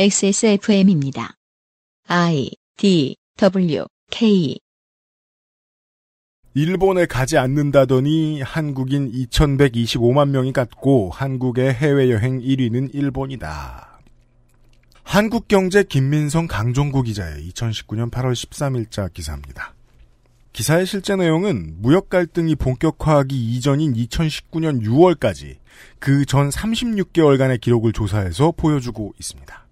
[0.00, 1.34] XSFM입니다.
[2.06, 4.56] I D W K
[6.54, 14.00] 일본에 가지 않는다더니 한국인 2125만 명이 갔고 한국의 해외여행 1위는 일본이다.
[15.02, 19.74] 한국경제 김민성 강종구 기자의 2019년 8월 13일자 기사입니다.
[20.52, 25.56] 기사의 실제 내용은 무역 갈등이 본격화하기 이전인 2019년 6월까지
[25.98, 29.67] 그 전 36개월간의 기록을 조사해서 보여주고 있습니다.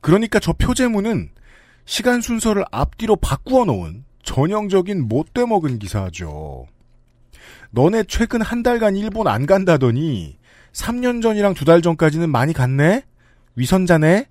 [0.00, 1.30] 그러니까 저 표제문은
[1.84, 6.66] 시간 순서를 앞뒤로 바꾸어 놓은 전형적인 못돼 먹은 기사죠.
[7.70, 10.38] 너네 최근 한 달간 일본 안 간다더니
[10.72, 13.04] 3년 전이랑 두 달 전까지는 많이 갔네?
[13.56, 14.26] 위선자네?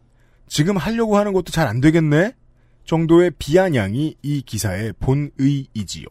[0.48, 2.34] 지금 하려고 하는 것도 잘 안 되겠네?
[2.86, 6.06] 정도의 비아냥이 이 기사의 본의이지요.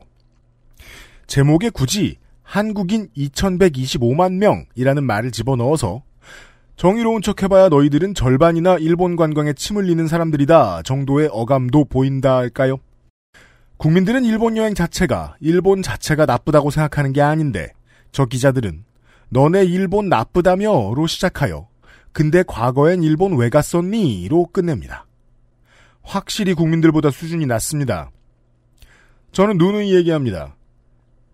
[1.26, 6.02] 제목에 굳이 한국인 2125만 명이라는 말을 집어넣어서
[6.78, 12.78] 정의로운 척 해봐야 너희들은 절반이나 일본 관광에 침 흘리는 사람들이다 정도의 어감도 보인다 할까요?
[13.78, 17.72] 국민들은 일본 여행 자체가 일본 자체가 나쁘다고 생각하는 게 아닌데
[18.12, 18.84] 저 기자들은
[19.28, 21.66] 너네 일본 나쁘다며로 시작하여
[22.12, 25.04] 근데 과거엔 일본 왜 갔었니?로 끝냅니다.
[26.04, 28.12] 확실히 국민들보다 수준이 낮습니다.
[29.32, 30.54] 저는 누누이 얘기합니다.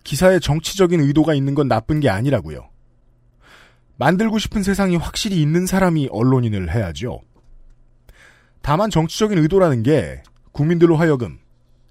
[0.04, 2.73] 기사에 정치적인 의도가 있는 건 나쁜 게 아니라고요.
[3.96, 7.20] 만들고 싶은 세상이 확실히 있는 사람이 언론인을 해야죠.
[8.62, 11.38] 다만 정치적인 의도라는 게 국민들로 하여금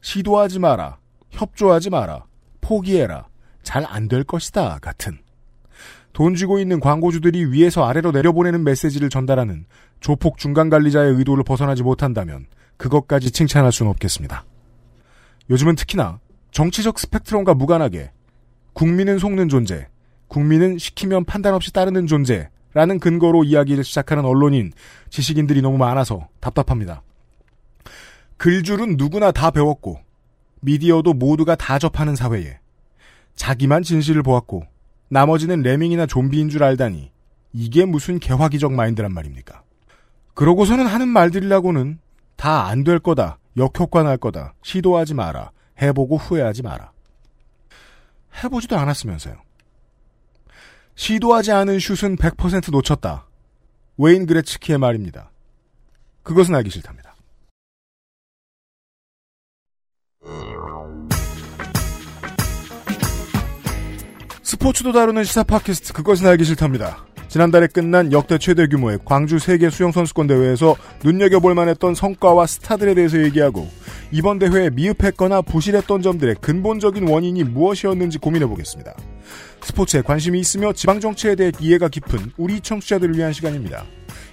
[0.02, 0.98] 시도하지 마라,
[1.30, 2.26] 협조하지 마라,
[2.62, 3.28] 포기해라,
[3.64, 5.20] 잘 안 될 것이다 같은
[6.12, 9.66] 돈 쥐고 있는 광고주들이 위에서 아래로 내려보내는 메시지를 전달하는
[10.00, 12.46] 조폭 중간 관리자의 의도를 벗어나지 못한다면
[12.78, 14.46] 그것까지 칭찬할 수는 없겠습니다.
[15.50, 16.20] 요즘은 특히나
[16.52, 18.12] 정치적 스펙트럼과 무관하게
[18.74, 19.88] 국민은 속는 존재,
[20.38, 24.74] 국민은 시키면 판단 없이 따르는 존재라는 근거로 이야기를 시작하는 언론인,
[25.12, 27.04] 지식인들이 너무 많아서 답답합니다.
[28.38, 30.00] 글줄은 누구나 다 배웠고
[30.62, 32.58] 미디어도 모두가 다 접하는 사회에
[33.36, 34.64] 자기만 진실을 보았고
[35.10, 37.12] 나머지는 레밍이나 좀비인 줄 알다니
[37.54, 39.62] 이게 무슨 개화기적 마인드란 말입니까?
[40.34, 42.00] 그러고서는 하는 말들이라고는
[42.38, 46.92] 다 안 될 거다, 역효과 날 거다, 시도하지 마라, 해보고 후회하지 마라.
[48.44, 49.36] 해보지도 않았으면서요.
[50.96, 53.28] 시도하지 않은 슛은 100% 놓쳤다.
[53.98, 55.32] 웨인 그레츠키의 말입니다.
[56.24, 57.16] 그것은 알기 싫답니다.
[64.42, 67.06] 스포츠도 다루는 시사 팟캐스트 그것은 알기 싫답니다.
[67.34, 73.68] 지난달에 끝난 역대 최대 규모의 광주 세계 수영선수권 대회에서 눈여겨볼 만했던 성과와 스타들에 대해서 얘기하고
[74.12, 78.94] 이번 대회에 미흡했거나 부실했던 점들의 근본적인 원인이 무엇이었는지 고민해보겠습니다.
[79.64, 83.84] 스포츠에 관심이 있으며 지방정치에 대해 이해가 깊은 우리 청취자들을 위한 시간입니다.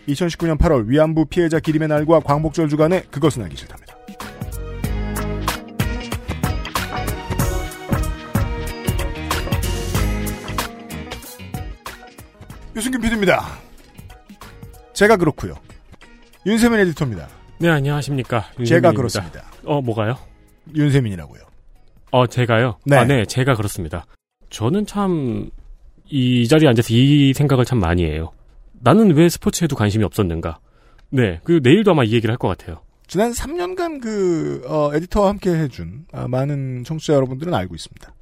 [0.07, 3.90] 2019년 8월 위안부 피해자 기림의 날과 광복절 주간에 그것은 알기 싫답니다.
[12.81, 13.45] 유승균 PD입니다.
[14.95, 15.55] 제가 그렇고요.
[16.47, 17.29] 윤세민 에디터입니다.
[17.59, 18.41] 네, 안녕하십니까.
[18.53, 18.93] 제가 윤세민입니다.
[18.97, 19.45] 그렇습니다.
[19.67, 20.17] 어, 뭐가요?
[20.75, 21.43] 윤세민이라고요.
[22.13, 22.79] 어, 제가요?
[22.87, 22.97] 네.
[22.97, 24.07] 아, 네, 제가 그렇습니다.
[24.49, 25.51] 저는 참,
[26.09, 28.33] 이 자리에 앉아서 이 생각을 참 많이 해요.
[28.81, 30.59] 나는 왜 스포츠에도 관심이 없었는가?
[31.11, 32.81] 네, 그 내일도 아마 이 얘기를 할 것 같아요.
[33.07, 38.15] 지난 3년간 그 어, 에디터와 함께 해준 아, 많은 청취자 여러분들은 알고 있습니다.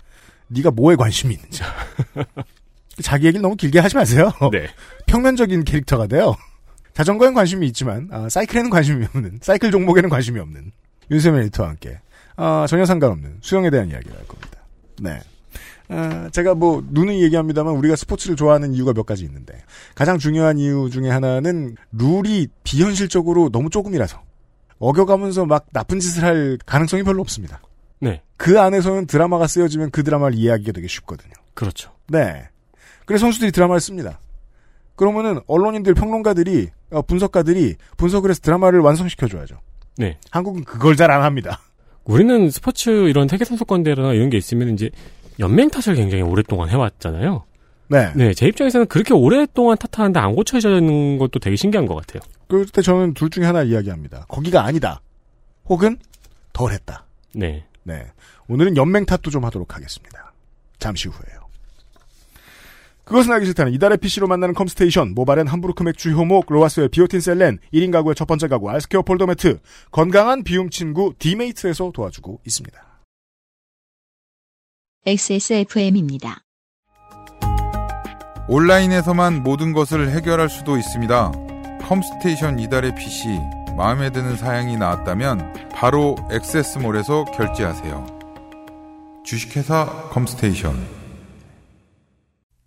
[0.48, 1.62] 네가 뭐에 관심이 있는지.
[3.02, 4.30] 자기 얘기를 너무 길게 하지 마세요.
[4.52, 4.68] 네.
[5.06, 6.34] 평면적인 캐릭터가 돼요.
[6.94, 10.72] 자전거엔 관심이 있지만 아, 사이클에는 관심이 없는 사이클 종목에는 관심이 없는
[11.10, 12.00] 윤세민 에디터와 함께
[12.36, 14.58] 아, 전혀 상관없는 수영에 대한 이야기를 할 겁니다.
[15.00, 15.20] 네.
[15.90, 19.54] 아, 제가 뭐 누누이 얘기합니다만 우리가 스포츠를 좋아하는 이유가 몇 가지 있는데
[19.94, 24.22] 가장 중요한 이유 중에 하나는 룰이 비현실적으로 너무 조금이라서
[24.78, 27.60] 어겨가면서 막 나쁜 짓을 할 가능성이 별로 없습니다.
[28.00, 28.22] 네.
[28.36, 31.32] 그 안에서는 드라마가 쓰여지면 그 드라마를 이해하기가 되게 쉽거든요.
[31.54, 31.92] 그렇죠.
[32.08, 32.48] 네.
[33.08, 34.20] 그래서 선수들이 드라마를 씁니다.
[34.94, 39.58] 그러면은 언론인들, 평론가들이, 어, 분석가들이 분석을 해서 드라마를 완성시켜줘야죠.
[39.96, 40.18] 네.
[40.30, 41.58] 한국은 그걸 잘 안 합니다.
[42.04, 44.90] 우리는 스포츠 이런 세계 선수권대회나 이런 게 있으면 이제
[45.40, 47.44] 연맹 탓을 굉장히 오랫동안 해왔잖아요.
[47.88, 48.12] 네.
[48.14, 52.20] 네, 제 입장에서는 그렇게 오랫동안 탓하는데 안 고쳐지는 것도 되게 신기한 것 같아요.
[52.46, 54.26] 그럴 때 저는 둘 중에 하나 이야기합니다.
[54.28, 55.00] 거기가 아니다.
[55.64, 55.96] 혹은
[56.52, 57.06] 덜 했다.
[57.34, 57.64] 네.
[57.84, 58.04] 네.
[58.48, 60.34] 오늘은 연맹 탓도 좀 하도록 하겠습니다.
[60.78, 61.37] 잠시 후에요.
[63.08, 67.90] 그것은 알기 싫다는 이달의 PC로 만나는 컴스테이션, 모바렌 함부르크 맥주 효모, 로아스의 비오틴 셀렌, 1인
[67.90, 69.60] 가구의 첫 번째 가구, 알스케어 폴더 매트,
[69.90, 72.78] 건강한 비움 친구 디메이트에서 도와주고 있습니다.
[75.06, 76.42] XSFM입니다.
[78.46, 81.32] 온라인에서만 모든 것을 해결할 수도 있습니다.
[81.88, 83.28] 컴스테이션 이달의 PC
[83.74, 88.18] 마음에 드는 사양이 나왔다면 바로 액세스몰에서 결제하세요.
[89.24, 90.97] 주식회사 컴스테이션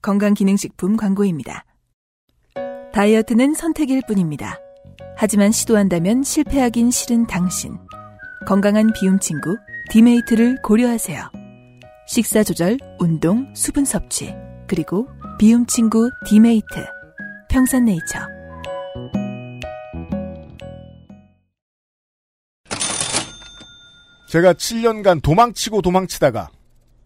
[0.02, 1.66] 건강기능식품 광고입니다.
[2.94, 4.60] 다이어트는 선택일 뿐입니다.
[5.16, 7.78] 하지만 시도한다면 실패하긴 싫은 당신.
[8.48, 9.56] 건강한 비움 친구
[9.92, 11.32] 디메이트를 고려하세요.
[12.08, 14.34] 식사 조절, 운동, 수분 섭취,
[14.68, 15.08] 그리고
[15.40, 16.66] 비움 친구 디메이트.
[17.50, 18.20] 평산네이처.
[24.30, 26.50] 제가 7년간 도망치고 도망치다가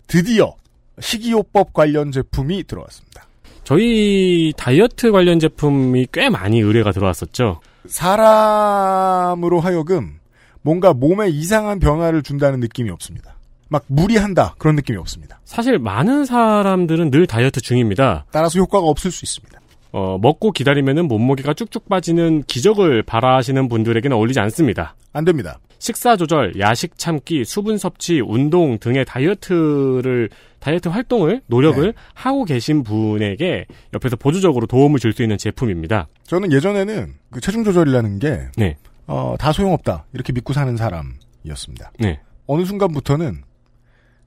[0.08, 0.56] 드디어
[1.00, 3.26] 식이요법 관련 제품이 들어왔습니다.
[3.64, 7.62] 저희 다이어트 관련 제품이 꽤 많이 의뢰가 들어왔었죠.
[7.88, 10.20] 사람으로 하여금
[10.62, 13.36] 뭔가 몸에 이상한 변화를 준다는 느낌이 없습니다.
[13.68, 15.40] 막 무리한다 그런 느낌이 없습니다.
[15.44, 18.26] 사실 많은 사람들은 늘 다이어트 중입니다.
[18.32, 19.60] 따라서 효과가 없을 수 있습니다.
[19.98, 24.94] 어, 먹고 기다리면은 몸무게가 쭉쭉 빠지는 기적을 바라시는 분들에게는 어울리지 않습니다.
[25.14, 25.60] 안 됩니다.
[25.80, 31.94] 식사 조절, 야식 참기, 수분 섭취, 운동 등의 다이어트를 다이어트 활동을 노력을 네.
[32.14, 36.10] 하고 계신 분에게 옆에서 보조적으로 도움을 줄 수 있는 제품입니다.
[36.24, 38.76] 저는 예전에는 그 체중 조절이라는 게 네.
[39.08, 41.94] 어, 다 소용없다 이렇게 믿고 사는 사람이었습니다.
[42.00, 42.20] 네.
[42.48, 43.44] 어느 순간부터는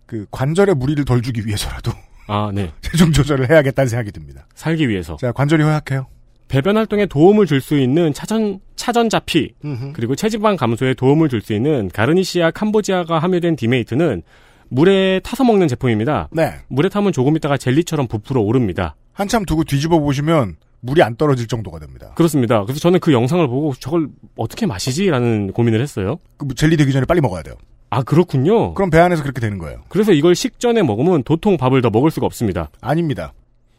[0.06, 1.92] 그 관절에 무리를 덜 주기 위해서라도
[2.28, 2.70] 아, 네.
[2.82, 4.46] 체중 조절을 해야겠다는 생각이 듭니다.
[4.54, 6.06] 살기 위해서 자, 관절이 허약해요.
[6.48, 9.52] 배변 활동에 도움을 줄 수 있는 차전 차전자피
[9.92, 14.22] 그리고 체지방 감소에 도움을 줄 수 있는 가르니시아 캄보지아가 함유된 디메이트는
[14.70, 16.28] 물에 타서 먹는 제품입니다.
[16.32, 16.54] 네.
[16.68, 18.96] 물에 타면 조금 있다가 젤리처럼 부풀어 오릅니다.
[19.12, 22.12] 한참 두고 뒤집어 보시면 물이 안 떨어질 정도가 됩니다.
[22.14, 22.62] 그렇습니다.
[22.64, 26.16] 그래서 저는 그 영상을 보고 저걸 어떻게 마시지라는 고민을 했어요.
[26.38, 27.56] 그 젤리 되기 전에 빨리 먹어야 돼요.
[27.90, 28.74] 아 그렇군요.
[28.74, 29.82] 그럼 배 안에서 그렇게 되는 거예요.
[29.88, 32.70] 그래서 이걸 식전에 먹으면 도통 밥을 더 먹을 수가 없습니다.
[32.80, 33.32] 아닙니다.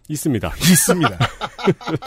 [0.07, 0.51] 있습니다.
[0.57, 1.17] 있습니다.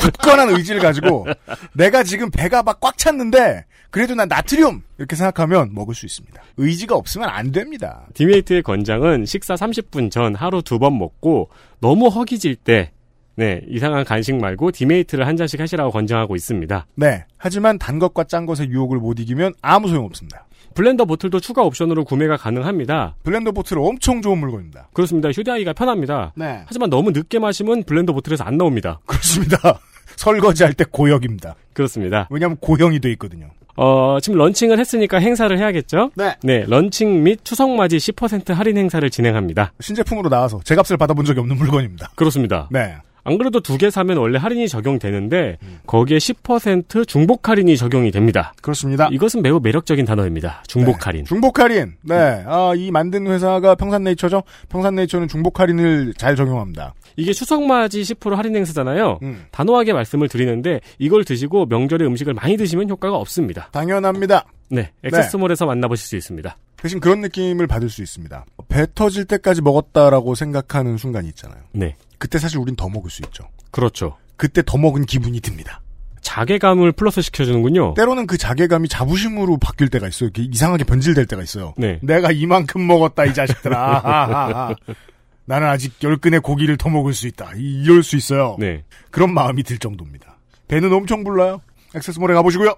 [0.01, 1.27] 굳건한 의지를 가지고
[1.75, 6.43] 내가 지금 배가 막 꽉 찼는데 그래도 난 나트륨 이렇게 생각하면 먹을 수 있습니다.
[6.57, 8.07] 의지가 없으면 안 됩니다.
[8.15, 11.51] 디메이트의 권장은 식사 30분 전 하루 두 번 먹고
[11.81, 12.91] 너무 허기질 때
[13.37, 16.87] 네, 이상한 간식 말고 디메이트를 한 잔씩 하시라고 권장하고 있습니다.
[16.97, 17.25] 네.
[17.39, 20.45] 하지만 단 것과 짠 것의 유혹을 못 이기면 아무 소용 없습니다.
[20.75, 23.15] 블렌더 보틀도 추가 옵션으로 구매가 가능합니다.
[23.23, 24.89] 블렌더 보틀 엄청 좋은 물건입니다.
[24.93, 25.31] 그렇습니다.
[25.31, 26.33] 휴대하기가 편합니다.
[26.37, 26.63] 네.
[26.67, 29.01] 하지만 너무 늦게 마시면 블렌더 보틀에서 안 나옵니다.
[29.07, 29.81] 그렇습니다.
[30.17, 31.55] 설거지할 때 고역입니다.
[31.73, 32.29] 그렇습니다.
[32.31, 33.49] 왜냐하면 고형이 돼 있거든요.
[33.77, 36.11] 어, 지금 런칭을 했으니까 행사를 해야겠죠?
[36.15, 36.37] 네.
[36.43, 39.73] 네, 런칭 및 추석맞이 10% 할인 행사를 진행합니다.
[39.81, 42.11] 신제품으로 나와서 제 값을 받아본 적이 없는 물건입니다.
[42.15, 42.69] 그렇습니다.
[42.71, 42.97] 네.
[43.25, 45.79] 안 그래도 두 개 사면 원래 할인이 적용되는데 음.
[45.87, 48.53] 거기에 10% 중복 할인이 적용이 됩니다.
[48.63, 49.09] 그렇습니다.
[49.13, 50.63] 이것은 매우 매력적인 단어입니다.
[50.67, 51.05] 중복 네.
[51.05, 51.25] 할인.
[51.25, 51.95] 중복 할인.
[52.03, 52.45] 네.
[52.47, 54.43] 아, 이 만든 회사가 평산네이처죠.
[54.69, 56.95] 평산네이처는 중복 할인을 잘 적용합니다.
[57.17, 59.19] 이게 추석맞이 10% 할인 행사잖아요.
[59.23, 59.45] 음.
[59.51, 63.69] 단호하게 말씀을 드리는데 이걸 드시고 명절에 음식을 많이 드시면 효과가 없습니다.
[63.73, 64.47] 당연합니다.
[64.71, 66.57] 네, 액세스몰에서 만나보실 수 있습니다.
[66.79, 68.45] 대신 그런 느낌을 받을 수 있습니다.
[68.69, 71.61] 배 터질 때까지 먹었다라고 생각하는 순간이 있잖아요.
[71.73, 73.49] 네, 그때 사실 우린 더 먹을 수 있죠.
[73.73, 74.17] 그렇죠.
[74.37, 75.81] 그때 더 먹은 기분이 듭니다.
[76.21, 77.95] 자괴감을 플러스 시켜주는군요.
[77.95, 80.29] 때로는 그 자괴감이 자부심으로 바뀔 때가 있어요.
[80.29, 81.75] 이렇게 이상하게 변질될 때가 있어요.
[81.77, 81.99] 네.
[82.01, 84.77] 내가 이만큼 먹었다 이 자식들아.
[85.47, 87.55] 나는 아직 열 근의 고기를 더 먹을 수 있다.
[87.57, 88.55] 이- 이럴 수 있어요.
[88.61, 88.85] 네.
[89.11, 90.37] 그런 마음이 들 정도입니다.
[90.69, 91.61] 배는 엄청 불러요.
[91.97, 92.77] 액세스몰에 가보시고요.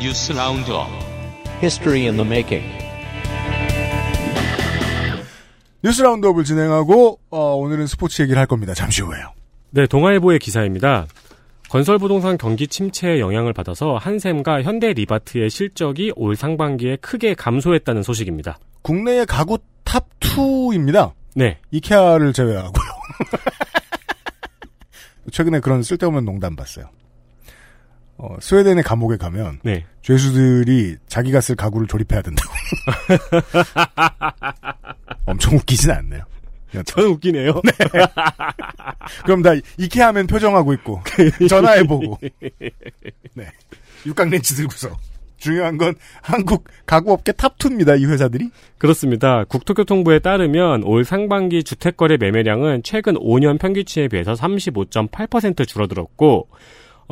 [0.00, 0.32] 뉴스
[1.60, 2.89] History in the making.
[5.82, 8.74] 뉴스 roundup을 진행하고 어, 오늘은 스포츠 얘기를 할 겁니다.
[8.74, 9.32] 잠시 후에요.
[9.70, 11.06] 네, 동아일보의 기사입니다.
[11.70, 18.58] 건설 부동산 경기 침체에 영향을 받아서 한샘과 현대 리바트의 실적이 올 상반기에 크게 감소했다는 소식입니다.
[18.82, 21.12] 국내의 가구 탑 2입니다.
[21.34, 22.90] 네, 이케아를 제외하고요.
[25.30, 26.86] 최근에 그런 쓸데없는 농담 봤어요.
[28.18, 29.86] 어, 스웨덴의 감옥에 가면 네.
[30.02, 32.52] 죄수들이 자기가 쓸 가구를 조립해야 된다고.
[35.30, 36.22] 엄청 웃기진 않네요.
[36.84, 37.60] 저는 웃기네요.
[39.24, 41.00] 그럼 다 이케아 하면 표정하고 있고
[41.48, 42.18] 전화해보고
[43.34, 43.50] 네
[44.06, 44.96] 육각 렌치 들고서
[45.40, 48.00] 중요한 건 한국 가구업계 탑2입니다.
[48.00, 48.50] 이 회사들이.
[48.78, 49.44] 그렇습니다.
[49.44, 56.48] 국토교통부에 따르면 올 상반기 주택거래 매매량은 최근 5년 평균치에 비해서 35.8% 줄어들었고,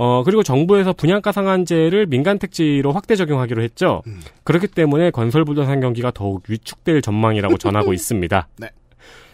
[0.00, 4.02] 어, 그리고 정부에서 분양가 상한제를 민간 택지로 확대 적용하기로 했죠.
[4.44, 8.46] 그렇기 때문에 건설 부동산 경기가 더욱 위축될 전망이라고 전하고 있습니다.
[8.58, 8.70] 네.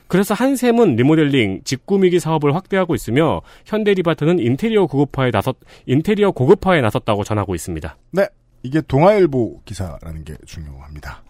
[0.06, 7.54] 그래서 한샘은 리모델링, 직구미기 사업을 확대하고 있으며 현대리바트는 인테리어 고급화에 나섰 인테리어 고급화에 나섰다고 전하고
[7.54, 7.96] 있습니다.
[8.12, 8.26] 네.
[8.62, 11.22] 이게 동아일보 기사라는 게 중요합니다.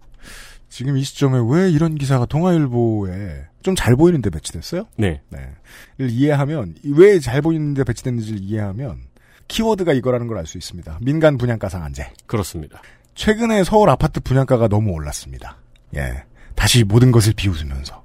[0.69, 4.87] 지금 이 시점에 왜 이런 기사가 동아일보에 좀 잘 보이는데 배치됐어요?
[4.97, 5.23] 네.
[5.31, 5.39] 네.
[5.99, 8.99] 를 이해하면 왜 잘 보이는데 배치됐는지를 이해하면
[9.49, 10.99] 키워드가 이거라는 걸 알 수 있습니다.
[11.03, 12.11] 민간 분양가 상한제.
[12.27, 12.81] 그렇습니다.
[13.15, 15.59] 최근에 서울 아파트 분양가가 너무 올랐습니다.
[15.97, 16.25] 예.
[16.55, 18.03] 다시 모든 것을 비웃으면서.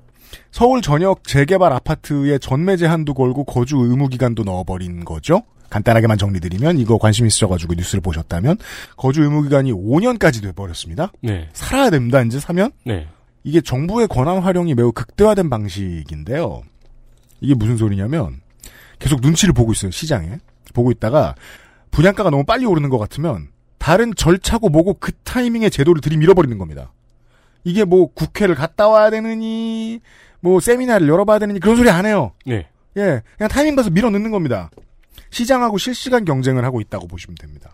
[0.51, 5.43] 서울 전역 재개발 아파트에 전매 제한도 걸고 거주 의무 기간도 넣어버린 거죠.
[5.69, 8.57] 간단하게만 정리드리면 이거 관심 있으셔가지고 뉴스를 보셨다면
[8.97, 11.11] 거주 의무 기간이 5년까지 돼버렸습니다.
[11.21, 11.47] 네.
[11.53, 12.21] 살아야 됩니다.
[12.21, 13.07] 이제 사면 네.
[13.43, 16.63] 이게 정부의 권한 활용이 매우 극대화된 방식인데요.
[17.41, 18.41] 이게 무슨 소리냐면
[18.97, 20.39] 계속 눈치를 보고 있어요 시장에
[20.73, 21.35] 보고 있다가
[21.91, 26.93] 분양가가 너무 빨리 오르는 것 같으면 다른 절차고 뭐고 그 타이밍에 제도를 들이밀어버리는 겁니다.
[27.63, 30.01] 이게 뭐 국회를 갔다 와야 되느니
[30.41, 32.33] 뭐 세미나를 열어봐야 되느니 그런 소리 안 해요.
[32.45, 32.67] 네.
[32.97, 34.69] 예, 그냥 타이밍 봐서 밀어 넣는 겁니다.
[35.29, 37.73] 시장하고 실시간 경쟁을 하고 있다고 보시면 됩니다.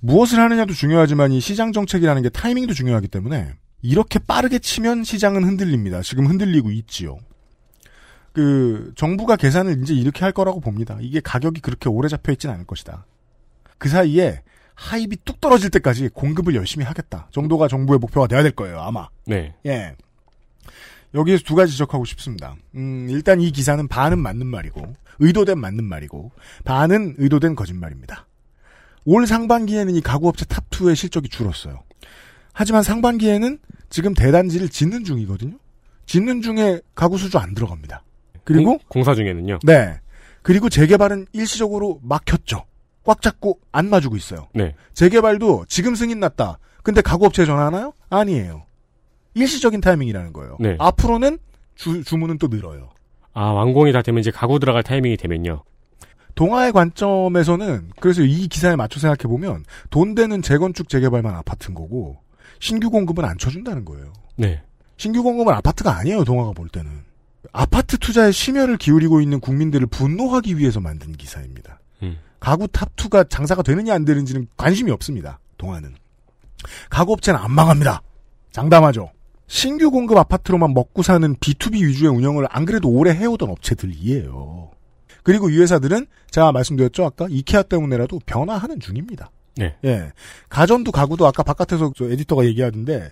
[0.00, 6.02] 무엇을 하느냐도 중요하지만 이 시장 정책이라는 게 타이밍도 중요하기 때문에 이렇게 빠르게 치면 시장은 흔들립니다.
[6.02, 7.18] 지금 흔들리고 있지요.
[8.34, 10.98] 그 정부가 계산을 이제 이렇게 할 거라고 봅니다.
[11.00, 13.06] 이게 가격이 그렇게 오래 잡혀 있진 않을 것이다.
[13.78, 14.42] 그 사이에
[14.74, 17.28] 하입이 뚝 떨어질 때까지 공급을 열심히 하겠다.
[17.30, 18.80] 정도가 정부의 목표가 돼야 될 거예요.
[18.80, 19.08] 아마.
[19.24, 19.54] 네.
[19.66, 19.94] 예.
[21.14, 22.56] 여기에서 두 가지 지적하고 싶습니다.
[22.74, 24.82] 음, 일단 이 기사는 반은 맞는 말이고,
[25.20, 26.32] 의도된 맞는 말이고,
[26.64, 28.26] 반은 의도된 거짓말입니다.
[29.04, 31.84] 올 상반기에는 이 가구업체 탑2의 실적이 줄었어요.
[32.52, 33.58] 하지만 상반기에는
[33.90, 35.56] 지금 대단지를 짓는 중이거든요?
[36.06, 38.02] 짓는 중에 가구 수주 안 들어갑니다.
[38.44, 39.60] 그리고, 공, 공사 중에는요.
[39.62, 40.00] 네.
[40.42, 42.64] 그리고 재개발은 일시적으로 막혔죠.
[43.04, 44.48] 꽉 잡고 안 마주고 있어요.
[44.54, 44.74] 네.
[44.94, 46.58] 재개발도 지금 승인 났다.
[46.82, 47.92] 근데 가구업체에 전화하나요?
[48.10, 48.64] 아니에요.
[49.34, 50.56] 일시적인 타이밍이라는 거예요.
[50.60, 50.76] 네.
[50.78, 51.38] 앞으로는
[51.74, 52.90] 주, 주문은 또 늘어요.
[53.32, 55.64] 아, 완공이 다 되면 이제 가구 들어갈 타이밍이 되면요.
[56.34, 62.18] 동아의 관점에서는 그래서 이 기사에 맞춰 생각해 보면 돈 되는 재건축 재개발만 아파트인 거고
[62.60, 64.12] 신규 공급은 안 쳐준다는 거예요.
[64.36, 64.62] 네.
[64.96, 66.24] 신규 공급은 아파트가 아니에요.
[66.24, 66.90] 동아가 볼 때는
[67.52, 71.80] 아파트 투자에 심혈을 기울이고 있는 국민들을 분노하기 위해서 만든 기사입니다.
[72.02, 72.18] 음.
[72.40, 75.38] 가구 탑2가 장사가 되느냐 안 되는지는 관심이 없습니다.
[75.58, 75.94] 동아는.
[76.90, 78.02] 가구업체는 안 망합니다.
[78.52, 79.10] 장담하죠.
[79.46, 84.70] 신규 공급 아파트로만 먹고 사는 B2B 위주의 운영을 안 그래도 오래 해오던 업체들이에요.
[85.22, 89.30] 그리고 이 회사들은 제가 말씀드렸죠 아까 이케아 때문에라도 변화하는 중입니다.
[89.56, 89.76] 네.
[89.84, 90.12] 예.
[90.48, 93.10] 가전도 가구도 아까 바깥에서 저 에디터가 얘기하던데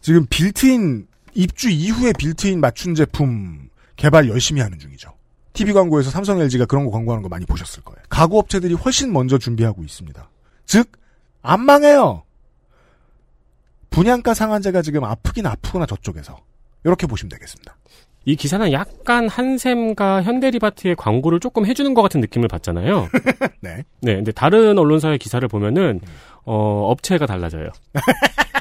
[0.00, 3.69] 지금 빌트인 입주 이후에 빌트인 맞춤 제품
[4.00, 5.12] 개발 열심히 하는 중이죠.
[5.52, 8.00] TV 광고에서 삼성 LG가 그런 거 광고하는 거 많이 보셨을 거예요.
[8.08, 10.30] 가구 업체들이 훨씬 먼저 준비하고 있습니다.
[10.64, 10.90] 즉,
[11.42, 12.22] 안 망해요.
[13.90, 16.38] 분양가 상한제가 지금 아프긴 아프구나 저쪽에서.
[16.84, 17.76] 이렇게 보시면 되겠습니다.
[18.24, 23.08] 이 기사는 약간 한샘과 현대리바트의 광고를 조금 해주는 것 같은 느낌을 받잖아요.
[23.60, 23.84] 네.
[24.00, 24.14] 네.
[24.14, 26.00] 근데 다른 언론사의 기사를 보면은,
[26.44, 27.68] 어, 업체가 달라져요.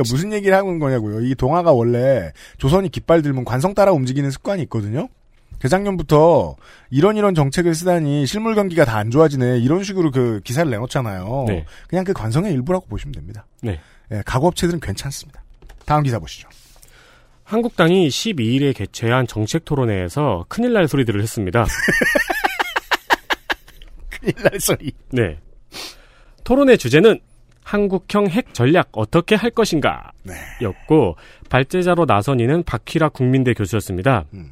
[0.00, 1.20] 그러니까 무슨 얘기를 하고 있는 거냐고요.
[1.26, 5.08] 이 동화가 원래 조선이 깃발 들면 관성 따라 움직이는 습관이 있거든요.
[5.60, 6.56] 재작년부터
[6.88, 11.44] 이런 이런 정책을 쓰다니 실물 경기가 다 안 좋아지네 이런 식으로 그 기사를 내놓잖아요.
[11.48, 11.66] 네.
[11.88, 13.46] 그냥 그 관성의 일부라고 보시면 됩니다.
[13.62, 13.78] 네.
[14.10, 15.42] 예, 가구 업체들은 괜찮습니다.
[15.84, 16.48] 다음 기사 보시죠.
[17.44, 21.66] 한국당이 12일에 개최한 정책 토론회에서 큰일 날 소리들을 했습니다.
[24.10, 24.92] 큰일 날 소리.
[25.10, 25.38] 네.
[26.44, 27.20] 토론의 주제는
[27.64, 30.34] 한국형 핵 전략 어떻게 할 것인가 네.
[30.62, 31.16] 였고
[31.48, 34.24] 발제자로 나선 이는 박희라 국민대 교수였습니다.
[34.34, 34.50] 음.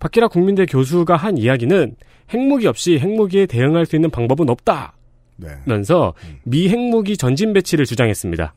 [0.00, 1.96] 박희라 국민대 교수가 한 이야기는
[2.30, 4.94] 핵무기 없이 핵무기에 대응할 수 있는 방법은 없다.
[5.36, 5.48] 네.
[5.64, 8.54] 면서 미 핵무기 전진 배치를 주장했습니다.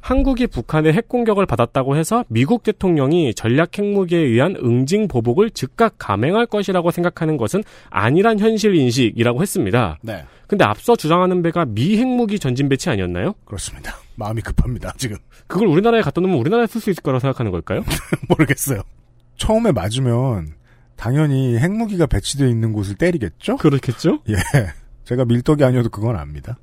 [0.00, 6.46] 한국이 북한의 핵 공격을 받았다고 해서 미국 대통령이 전략 핵무기에 의한 응징 보복을 즉각 감행할
[6.46, 9.98] 것이라고 생각하는 것은 아니란 현실 인식이라고 했습니다.
[10.02, 10.24] 네.
[10.46, 13.34] 근데 앞서 주장하는 배가 미 핵무기 전진 배치 아니었나요?
[13.44, 13.94] 그렇습니다.
[14.16, 14.94] 마음이 급합니다.
[14.96, 15.16] 지금
[15.46, 17.84] 그걸 우리나라에 갖다 놓으면 우리나라에 쓸 수 있을 거라고 생각하는 걸까요?
[18.28, 18.82] 모르겠어요.
[19.36, 20.54] 처음에 맞으면
[20.96, 23.56] 당연히 핵무기가 배치되어 있는 곳을 때리겠죠?
[23.56, 24.20] 그렇겠죠?
[24.28, 24.34] 예.
[25.04, 26.58] 제가 밀떡이 아니어도 그건 압니다.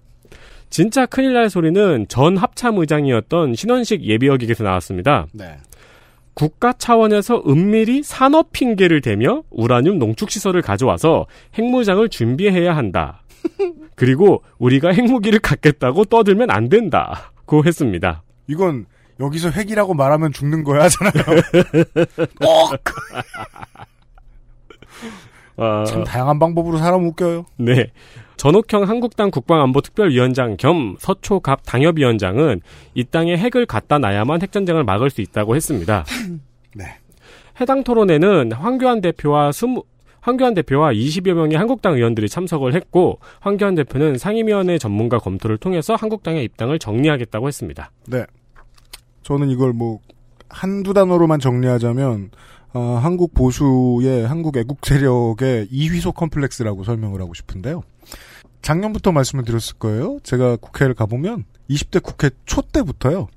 [0.69, 5.27] 진짜 큰일 날 소리는 전 합참 의장이었던 신원식 예비역에게서 나왔습니다.
[5.33, 5.57] 네.
[6.33, 11.25] 국가 차원에서 은밀히 산업 핑계를 대며 우라늄 농축시설을 가져와서
[11.57, 13.23] 핵무장을 준비해야 한다.
[13.95, 18.21] 그리고 우리가 핵무기를 갖겠다고 떠들면 안 된다 고 했습니다.
[18.47, 18.85] 이건
[19.19, 21.41] 여기서 핵이라고 말하면 죽는 거야 하잖아요.
[22.45, 22.69] 어,
[25.57, 27.45] 어, 참 다양한 방법으로 사람 웃겨요.
[27.57, 27.91] 네.
[28.37, 32.61] 전옥형 한국당 국방안보특별위원장 겸 서초갑 당협위원장은
[32.93, 36.05] 이 땅에 핵을 갖다 놔야만 핵전쟁을 막을 수 있다고 했습니다.
[36.75, 36.85] 네.
[37.59, 39.83] 해당 토론회는 황교안 대표와 20,
[40.21, 46.43] 황교안 대표와 20여 명의 한국당 의원들이 참석을 했고 황교안 대표는 상임위원회 전문가 검토를 통해서 한국당의
[46.43, 47.91] 입당을 정리하겠다고 했습니다.
[48.05, 48.25] 네.
[49.23, 49.99] 저는 이걸 뭐
[50.49, 52.29] 한두 단어로만 정리하자면
[52.73, 57.81] 어, 한국 보수의 한국 애국 세력의 이휘소 컴플렉스라고 설명을 하고 싶은데요.
[58.67, 60.19] 작년부터 말씀을 드렸을 거예요.
[60.23, 63.29] 제가 국회를 가보면 20대 국회 초 때부터요.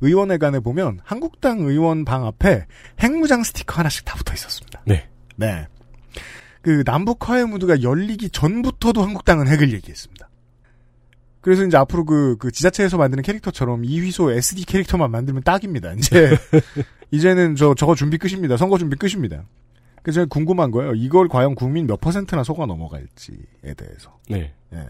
[0.00, 2.66] 의원회관에 보면 한국당 의원 방 앞에
[3.00, 4.82] 핵무장 스티커 하나씩 다 붙어 있었습니다.
[4.84, 5.06] 네.
[5.36, 5.68] 네.
[6.60, 10.28] 그 남북 화해 무드가 열리기 전부터도 한국당은 핵을 얘기했습니다.
[11.40, 15.92] 그래서 이제 앞으로 그, 그 지자체에서 만드는 캐릭터처럼 이휘소 SD 캐릭터만 만들면 딱입니다.
[15.92, 16.36] 이제,
[17.12, 18.56] 이제는 저, 저거 준비 끝입니다.
[18.56, 19.44] 선거 준비 끝입니다.
[20.04, 20.92] 그래서 제가 궁금한 거예요.
[20.94, 24.18] 이걸 과연 국민 몇 퍼센트나 속아 넘어갈지에 대해서.
[24.28, 24.52] 네.
[24.74, 24.88] 예.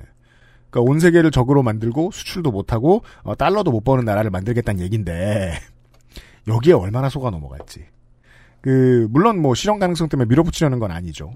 [0.71, 5.55] 그러니까 온 세계를 적으로 만들고 수출도 못하고 어, 달러도 못 버는 나라를 만들겠다는 얘긴데
[6.49, 7.85] 여기에 얼마나 속아 넘어갈지.
[8.61, 11.33] 그 물론 뭐 실현 가능성 때문에 밀어붙이려는 건 아니죠.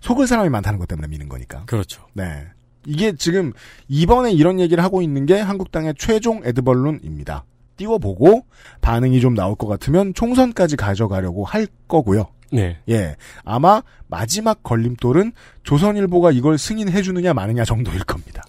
[0.00, 1.64] 속을 사람이 많다는 것 때문에 미는 거니까.
[1.66, 2.04] 그렇죠.
[2.12, 2.46] 네.
[2.86, 3.52] 이게 지금
[3.88, 7.44] 이번에 이런 얘기를 하고 있는 게 한국당의 최종 에드벌룬입니다.
[7.76, 8.46] 띄워보고
[8.80, 12.26] 반응이 좀 나올 것 같으면 총선까지 가져가려고 할 거고요.
[12.52, 12.78] 네.
[12.88, 13.16] 예.
[13.44, 15.32] 아마 마지막 걸림돌은
[15.62, 18.42] 조선일보가 이걸 승인해 주느냐 마느냐 정도일 겁니다.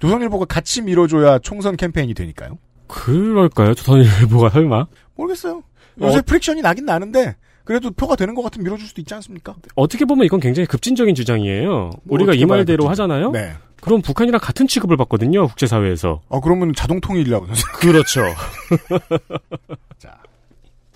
[0.00, 2.58] 조선일보가 같이 밀어줘야 총선 캠페인이 되니까요.
[2.86, 3.74] 그럴까요?
[3.74, 4.86] 조선일보가 설마?
[5.14, 5.62] 모르겠어요.
[6.00, 6.22] 요새 어.
[6.24, 9.54] friction이 나긴 나는데 그래도 표가 되는 것 같으면 밀어줄 수도 있지 않습니까?
[9.76, 11.68] 어떻게 보면 이건 굉장히 급진적인 주장이에요.
[11.68, 12.88] 뭐 우리가 이 말대로.
[12.88, 13.30] 하잖아요.
[13.30, 13.52] 네.
[13.82, 15.46] 그럼 북한이랑 같은 취급을 받거든요.
[15.48, 16.20] 국제사회에서.
[16.28, 17.46] 어 그러면 자동 통일이라고.
[17.80, 18.22] 그렇죠.
[19.98, 20.18] 자.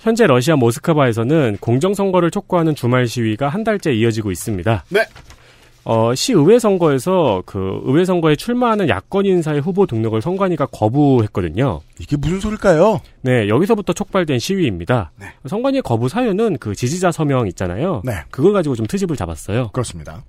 [0.04, 4.84] 현재 러시아 모스크바에서는 공정선거를 촉구하는 주말 시위가 한 달째 이어지고 있습니다.
[4.90, 5.00] 네.
[5.84, 11.80] 어, 시의회 선거에서 그 의회 선거에 출마하는 야권 인사의 후보 등록을 선관위가 거부했거든요.
[11.98, 13.00] 이게 무슨 소릴까요?
[13.22, 15.10] 네, 여기서부터 촉발된 시위입니다.
[15.18, 15.28] 네.
[15.46, 18.02] 선관위의 거부 사유는 그 지지자 서명 있잖아요.
[18.04, 18.12] 네.
[18.30, 19.70] 그걸 가지고 좀 트집을 잡았어요.
[19.72, 20.22] 그렇습니다.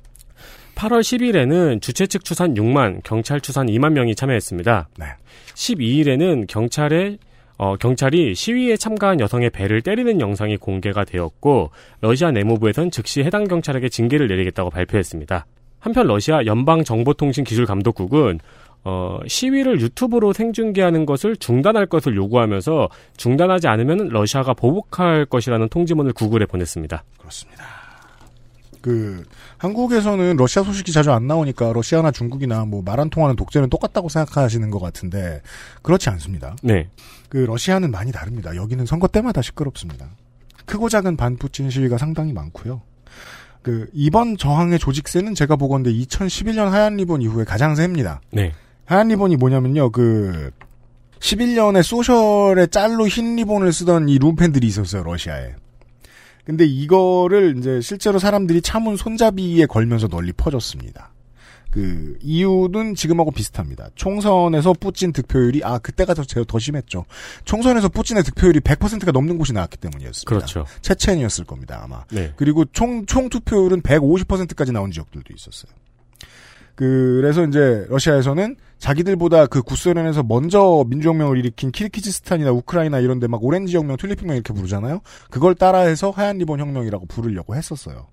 [0.76, 4.88] 8월 10일에는 주최 측 추산 6만, 경찰 추산 2만 명이 참여했습니다.
[5.00, 5.06] 네.
[5.54, 7.18] 12일에는 경찰의
[7.58, 11.72] 어, 경찰이 시위에 참가한 여성의 배를 때리는 영상이 공개가 되었고
[12.02, 15.46] 러시아 내무부에선 즉시 해당 경찰에게 징계를 내리겠다고 발표했습니다.
[15.80, 18.40] 한편 러시아 연방정보통신기술감독국은
[18.84, 26.46] 어, 시위를 유튜브로 생중계하는 것을 중단할 것을 요구하면서 중단하지 않으면 러시아가 보복할 것이라는 통지문을 구글에
[26.46, 27.04] 보냈습니다.
[27.18, 27.85] 그렇습니다.
[28.86, 29.24] 그
[29.58, 34.70] 한국에서는 러시아 소식이 자주 안 나오니까 러시아나 중국이나 뭐 말 안 통하는 독재는 똑같다고 생각하시는
[34.70, 35.42] 것 같은데
[35.82, 36.56] 그렇지 않습니다.
[36.62, 36.88] 네.
[37.28, 38.56] 그 러시아는 많이 다릅니다.
[38.56, 40.06] 여기는 선거 때마다 시끄럽습니다.
[40.68, 42.84] 크고 작은 반푸친 시위가 상당히 많고요.
[43.64, 48.22] 그 이번 저항의 조직세는 제가 보건데 2011년 하얀 리본 이후에 가장 셉니다.
[48.32, 48.52] 네.
[48.86, 49.90] 하얀 리본이 뭐냐면요.
[49.90, 50.52] 그
[51.22, 55.02] 11년에 소셜의 짤로 흰 리본을 쓰던 이 룸팬들이 있었어요.
[55.02, 55.56] 러시아에.
[56.46, 61.12] 근데 이거를 이제 실제로 사람들이 차문 손잡이에 걸면서 널리 퍼졌습니다.
[61.72, 63.90] 그 이유는 지금하고 비슷합니다.
[63.96, 67.04] 총선에서 뿌찐 득표율이 아 그때가 더, 더 심했죠.
[67.44, 70.30] 총선에서 뿌찐의 득표율이 100%가 넘는 곳이 나왔기 때문이었습니다.
[70.30, 70.66] 그렇죠.
[70.82, 72.06] 체첸이었을 겁니다 아마.
[72.12, 72.32] 네.
[72.38, 75.74] 그리고 총, 총 투표율은 150%까지 나온 지역들도 있었어요.
[76.76, 83.76] 그래서 이제 러시아에서는 자기들보다 그 구소련에서 먼저 민주혁명을 일으킨 키르키즈스탄이나 우크라이나 이런 데 막 오렌지
[83.78, 85.00] 혁명, 튤립 혁명 이렇게 부르잖아요.
[85.30, 88.08] 그걸 따라해서 하얀 리본 혁명이라고 부르려고 했었어요.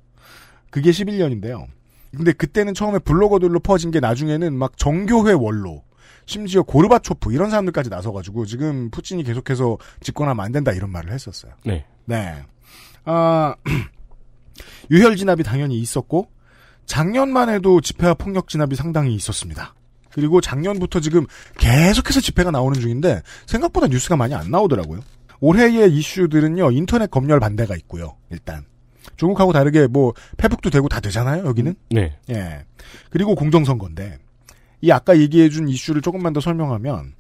[0.70, 1.66] 그게 11년인데요.
[2.16, 5.83] 근데 그때는 처음에 블로거들로 퍼진 게 나중에는 막 정교회 원로,
[6.27, 11.53] 심지어 고르바초프 이런 사람들까지 나서가지고 지금 푸틴이 계속해서 집권하면 안 된다 이런 말을 했었어요.
[11.64, 11.85] 네.
[12.05, 12.42] 네.
[13.05, 13.55] 아,
[14.90, 16.29] 유혈 진압이 당연히 있었고,
[16.87, 19.75] 작년만 해도 집회와 폭력 진압이 상당히 있었습니다.
[20.12, 21.27] 그리고 작년부터 지금
[21.59, 25.01] 계속해서 집회가 나오는 중인데, 생각보다 뉴스가 많이 안 나오더라고요.
[25.40, 28.64] 올해의 이슈들은요, 인터넷 검열 반대가 있고요, 일단.
[29.16, 31.75] 중국하고 다르게 뭐, 페북도 되고 다 되잖아요, 여기는?
[31.90, 32.18] 네.
[32.31, 32.64] 예.
[33.11, 34.18] 그리고 공정선거인데,
[34.83, 37.14] 이 아까 얘기해준 이슈를 조금만 더 설명하면,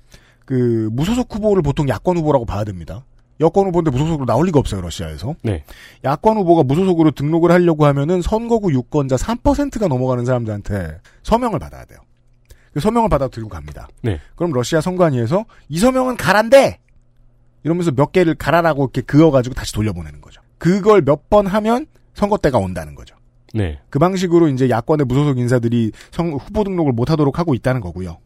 [0.44, 3.04] 그, 무소속 후보를 보통 야권 후보라고 봐야 됩니다.
[3.42, 5.34] 여권 후보인데 무소속으로 나올 리가 없어요, 러시아에서.
[5.42, 5.64] 네.
[6.04, 11.98] 야권 후보가 무소속으로 등록을 하려고 하면은 선거구 유권자 3%가 넘어가는 사람들한테 서명을 받아야 돼요.
[12.72, 13.88] 그 서명을 받아 들고 갑니다.
[14.02, 14.18] 네.
[14.34, 16.78] 그럼 러시아 선관위에서 이 서명은 가란데!
[17.64, 20.40] 이러면서 몇 개를 가라라고 이렇게 그어가지고 다시 돌려보내는 거죠.
[20.58, 23.14] 그걸 몇 번 하면 선거 때가 온다는 거죠.
[23.54, 23.78] 네.
[23.90, 28.18] 그 방식으로 이제 야권의 무소속 인사들이 성, 후보 등록을 못 하도록 하고 있다는 거고요.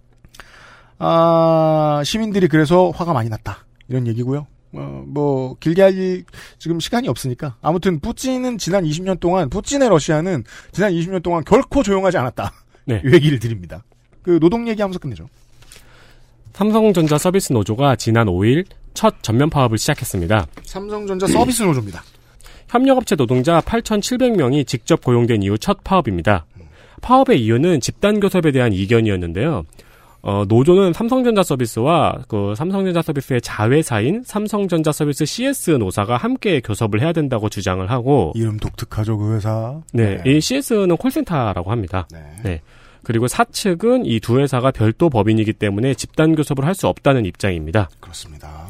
[0.99, 3.67] 아, 시민들이 그래서 화가 많이 났다.
[3.89, 4.47] 이런 얘기고요.
[4.77, 6.25] 어, 뭐, 길게 할, 일-
[6.59, 7.57] 지금 시간이 없으니까.
[7.63, 12.53] 아무튼, 푸틴은 지난 20년 동안, 푸틴의 러시아는 지난 20년 동안 결코 조용하지 않았다.
[12.85, 13.01] 네.
[13.07, 13.83] 이 얘기를 드립니다.
[14.23, 15.29] 그, 노동 얘기하면서 끝내죠.
[16.53, 20.47] 삼성전자 서비스 노조가 지난 5일 첫 전면 파업을 시작했습니다.
[20.65, 22.03] 삼성전자 서비스 노조입니다.
[22.69, 26.47] 협력업체 노동자 8,700명이 직접 고용된 이후 첫 파업입니다.
[27.03, 29.65] 파업의 이유는 집단 교섭에 대한 이견이었는데요.
[30.29, 37.13] 어, 노조는 삼성전자 서비스와 그 삼성전자 서비스의 자회사인 삼성전자 서비스 CS 노사가 함께 교섭을 해야
[37.13, 39.81] 된다고 주장을 하고 이름 독특하죠 그 회사.
[39.93, 42.09] 네, 이 CS는 콜센터라고 합니다.
[42.11, 42.19] 네.
[42.43, 42.61] 네.
[43.05, 47.89] 그리고 사측은 이 두 회사가 별도 법인이기 때문에 집단 교섭을 할 수 없다는 입장입니다.
[48.01, 48.67] 그렇습니다.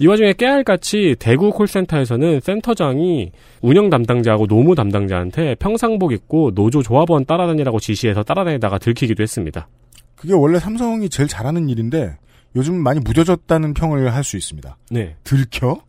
[0.00, 7.78] 이 와중에 깨알같이 대구 콜센터에서는 센터장이 운영 담당자하고 노무 담당자한테 평상복 입고 노조 조합원 따라다니라고
[7.78, 9.68] 지시해서 따라다니다가 들키기도 했습니다.
[10.20, 12.18] 그게 원래 삼성이 제일 잘하는 일인데
[12.54, 14.76] 요즘 많이 무뎌졌다는 평을 할 수 있습니다.
[14.90, 15.16] 네.
[15.24, 15.80] 들켜?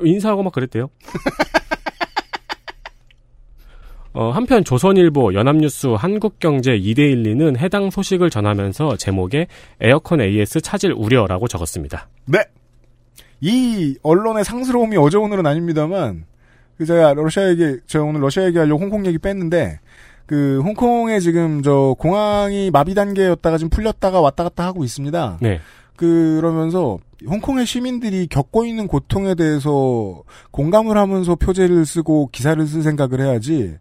[0.00, 0.88] 인사하고 막 그랬대요.
[4.12, 9.48] 어, 한편 조선일보, 연합뉴스, 한국경제, 이데일리는 해당 소식을 전하면서 제목에
[9.80, 12.08] 에어컨 AS 차질 우려라고 적었습니다.
[12.26, 12.38] 네.
[13.40, 16.24] 이 언론의 상스러움이 어제 오늘은 아닙니다만
[16.78, 19.80] 그 제가 러시아 얘기 제가 오늘 러시아 얘기하려고 홍콩 얘기 뺐는데
[20.26, 25.38] 그 홍콩에 지금 저 공항이 마비 단계였다가 지금 풀렸다가 왔다 갔다 하고 있습니다.
[25.40, 25.60] 네.
[25.96, 33.76] 그러면서 홍콩의 시민들이 겪고 있는 고통에 대해서 공감을 하면서 표제를 쓰고 기사를 쓸 생각을 해야지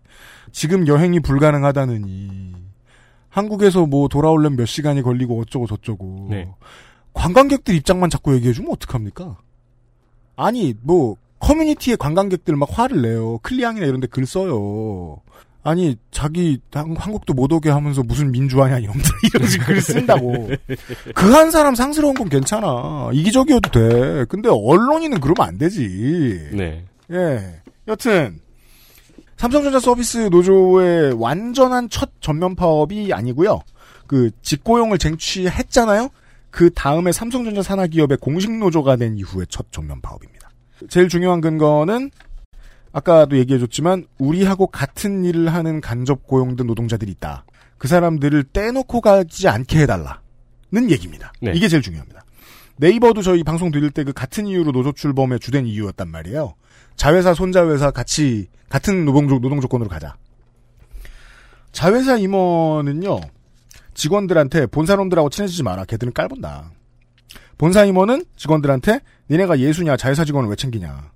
[0.51, 2.53] 지금 여행이 불가능하다느니
[3.29, 6.47] 한국에서 뭐 돌아오려면 몇 시간이 걸리고 어쩌고 저쩌고 네.
[7.13, 9.37] 관광객들 입장만 자꾸 얘기해주면 어떡합니까?
[10.35, 15.17] 아니 뭐 커뮤니티에 관광객들 막 화를 내요 클리앙이나 이런 데 글 써요
[15.63, 19.01] 아니 자기 한- 한국도 못 오게 하면서 무슨 민주화냐 이놈들
[19.33, 20.49] 이런 식글 쓴다고.
[21.15, 23.09] 그 한 사람 상스러운 건 괜찮아.
[23.13, 24.25] 이기적이어도 돼.
[24.29, 26.49] 근데 언론인은 그러면 안 되지.
[26.51, 26.83] 네.
[27.11, 27.61] 예.
[27.87, 28.39] 여튼
[29.37, 33.61] 삼성전자 서비스 노조의 완전한 첫 전면 파업이 아니고요.
[34.07, 36.09] 그 직고용을 쟁취했잖아요.
[36.49, 40.49] 그 다음에 삼성전자 산하기업의 공식 노조가 된 이후의 첫 전면 파업입니다.
[40.89, 42.11] 제일 중요한 근거는
[42.93, 47.43] 아까도 얘기해줬지만 우리하고 같은 일을 하는 간접 고용된 노동자들이 있다.
[47.77, 51.33] 그 사람들을 떼놓고 가지 않게 해달라는 얘기입니다.
[51.41, 51.51] 네.
[51.55, 52.23] 이게 제일 중요합니다.
[52.77, 56.53] 네이버도 저희 방송 드릴 때 그 같은 이유로 노조 출범의 주된 이유였단 말이에요.
[56.95, 60.15] 자회사 손자회사 같이 같은 노동, 조- 노동 조건으로 가자.
[61.71, 63.19] 자회사 임원은요
[63.95, 65.85] 직원들한테 본사놈들하고 친해지지 마라.
[65.85, 66.71] 걔들은 깔본다.
[67.57, 71.11] 본사 임원은 직원들한테 니네가 예수냐 자회사 직원을 왜 챙기냐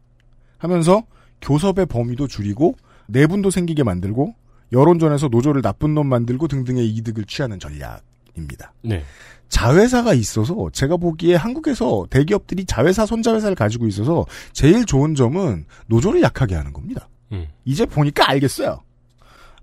[0.57, 1.03] 하면서
[1.41, 2.75] 교섭의 범위도 줄이고
[3.07, 4.35] 내분도 생기게 만들고
[4.71, 8.73] 여론전에서 노조를 나쁜 놈 만들고 등등의 이득을 취하는 전략입니다.
[8.81, 9.03] 네.
[9.49, 16.55] 자회사가 있어서 제가 보기에 한국에서 대기업들이 자회사 손자회사를 가지고 있어서 제일 좋은 점은 노조를 약하게
[16.55, 17.07] 하는 겁니다.
[17.31, 17.47] 음.
[17.63, 18.81] 이제 보니까 알겠어요.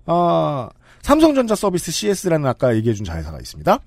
[0.07, 0.69] 아,
[1.01, 3.79] 삼성전자 서비스 CS라는 아까 얘기해준 자회사가 있습니다.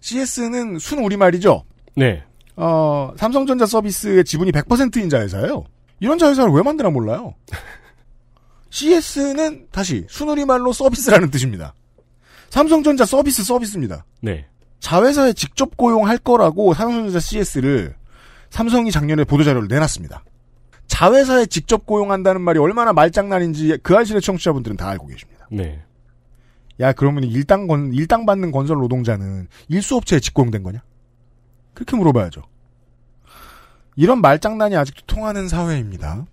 [0.00, 1.64] CS는 순 우리말이죠.
[1.96, 2.22] 네.
[2.56, 5.64] 어, 삼성전자 서비스의 지분이 100%인 자회사예요.
[6.00, 7.34] 이런 자회사를 왜 만드나 몰라요.
[8.70, 11.74] CS는 다시 순우리말로 서비스라는 뜻입니다.
[12.48, 14.04] 삼성전자 서비스 서비스입니다.
[14.20, 14.46] 네.
[14.80, 17.94] 자회사에 직접 고용할 거라고 삼성전자 CS를
[18.48, 20.24] 삼성이 작년에 보도자료를 내놨습니다.
[20.86, 25.46] 자회사에 직접 고용한다는 말이 얼마나 말장난인지 그 아실의 청취자분들은 다 알고 계십니다.
[25.50, 25.82] 네.
[26.80, 30.82] 야, 그러면 일당 건, 일당 받는 건설 노동자는 일수업체에 직고용된 거냐?
[31.74, 32.42] 그렇게 물어봐야죠.
[33.96, 36.26] 이런 말장난이 아직도 통하는 사회입니다.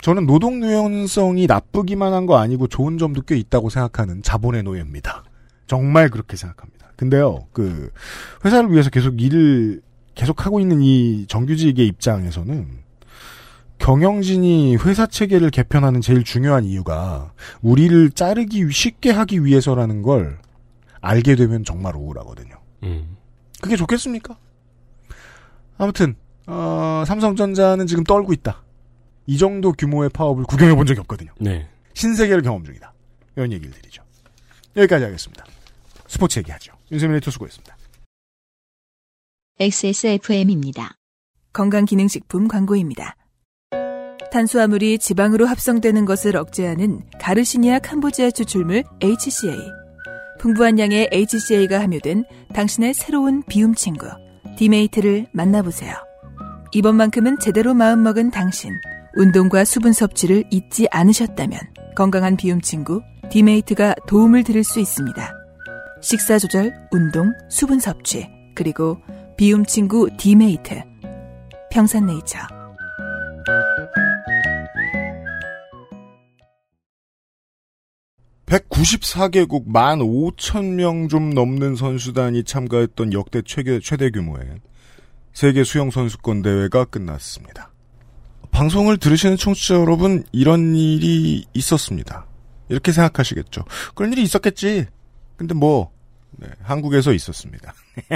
[0.00, 5.24] 저는 노동 유연성이 나쁘기만 한 거 아니고 좋은 점도 꽤 있다고 생각하는 자본의 노예입니다.
[5.66, 6.88] 정말 그렇게 생각합니다.
[6.96, 7.90] 근데요, 그,
[8.44, 9.80] 회사를 위해서 계속 일을
[10.14, 12.68] 계속 하고 있는 이 정규직의 입장에서는
[13.78, 17.32] 경영진이 회사 체계를 개편하는 제일 중요한 이유가
[17.62, 20.38] 우리를 자르기 쉽게 하기 위해서라는 걸
[21.00, 22.54] 알게 되면 정말 우울하거든요.
[22.84, 23.16] 음.
[23.60, 24.36] 그게 좋겠습니까?
[25.76, 26.14] 아무튼
[26.46, 28.62] 어, 삼성전자는 지금 떨고 있다.
[29.26, 31.32] 이 정도 규모의 파업을 구경해 본 적이 없거든요.
[31.40, 31.68] 네.
[31.94, 32.92] 신세계를 경험 중이다.
[33.36, 34.02] 이런 얘기를 드리죠.
[34.76, 35.44] 여기까지 하겠습니다.
[36.06, 36.72] 스포츠 얘기하죠.
[36.92, 37.76] 윤세민 에디터 수고했습니다.
[39.60, 40.96] XSFM입니다.
[41.52, 43.16] 건강기능식품 광고입니다.
[44.32, 49.56] 탄수화물이 지방으로 합성되는 것을 억제하는 가르시니아 캄보지아 추출물 HCA.
[50.40, 54.08] 풍부한 양의 HCA가 함유된 당신의 새로운 비움 친구
[54.58, 55.94] 디메이트를 만나보세요.
[56.74, 58.72] 이번만큼은 제대로 마음먹은 당신.
[59.16, 61.60] 운동과 수분 섭취를 잊지 않으셨다면
[61.94, 65.32] 건강한 비움 친구 디메이트가 도움을 드릴 수 있습니다.
[66.02, 68.98] 식사 조절, 운동, 수분 섭취, 그리고
[69.36, 70.82] 비움 친구 디메이트.
[71.70, 72.38] 평산네이처.
[78.46, 84.60] 194개국 15,000명 좀 넘는 선수단이 참가했던 역대 최대, 최대 규모의
[85.34, 87.70] 세계 수영 선수권 대회가 끝났습니다.
[88.52, 92.26] 방송을 들으시는 청취자 여러분, 이런 일이 있었습니다.
[92.68, 93.64] 이렇게 생각하시겠죠.
[93.96, 94.86] 그런 일이 있었겠지.
[95.36, 95.90] 근데 뭐,
[96.30, 97.74] 네, 한국에서 있었습니다.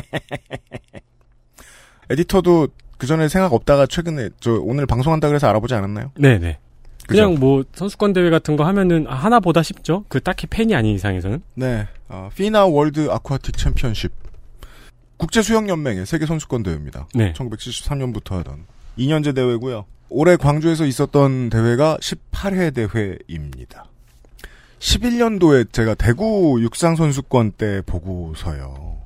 [2.08, 6.12] 에디터도 그 전에 생각 없다가 최근에 저 오늘 방송한다 그래서 알아보지 않았나요?
[6.16, 6.58] 네네.
[7.06, 7.22] 그죠?
[7.22, 10.04] 그냥 뭐 선수권 대회 같은 거 하면은 하나 보다 싶죠.
[10.08, 11.42] 그 딱히 팬이 아닌 이상에서는.
[11.54, 14.12] 네, 어, FINA World Aquatic Championship
[15.18, 17.08] 국제 수영 연맹의 세계 선수권 대회입니다.
[17.14, 17.32] 네.
[17.34, 18.64] 1973년부터 하던
[18.96, 19.84] 2년제 대회고요.
[20.08, 23.84] 올해 광주에서 있었던 대회가 18회 대회입니다.
[24.78, 28.96] 11년도에 제가 대구 육상 선수권 때 보고서요.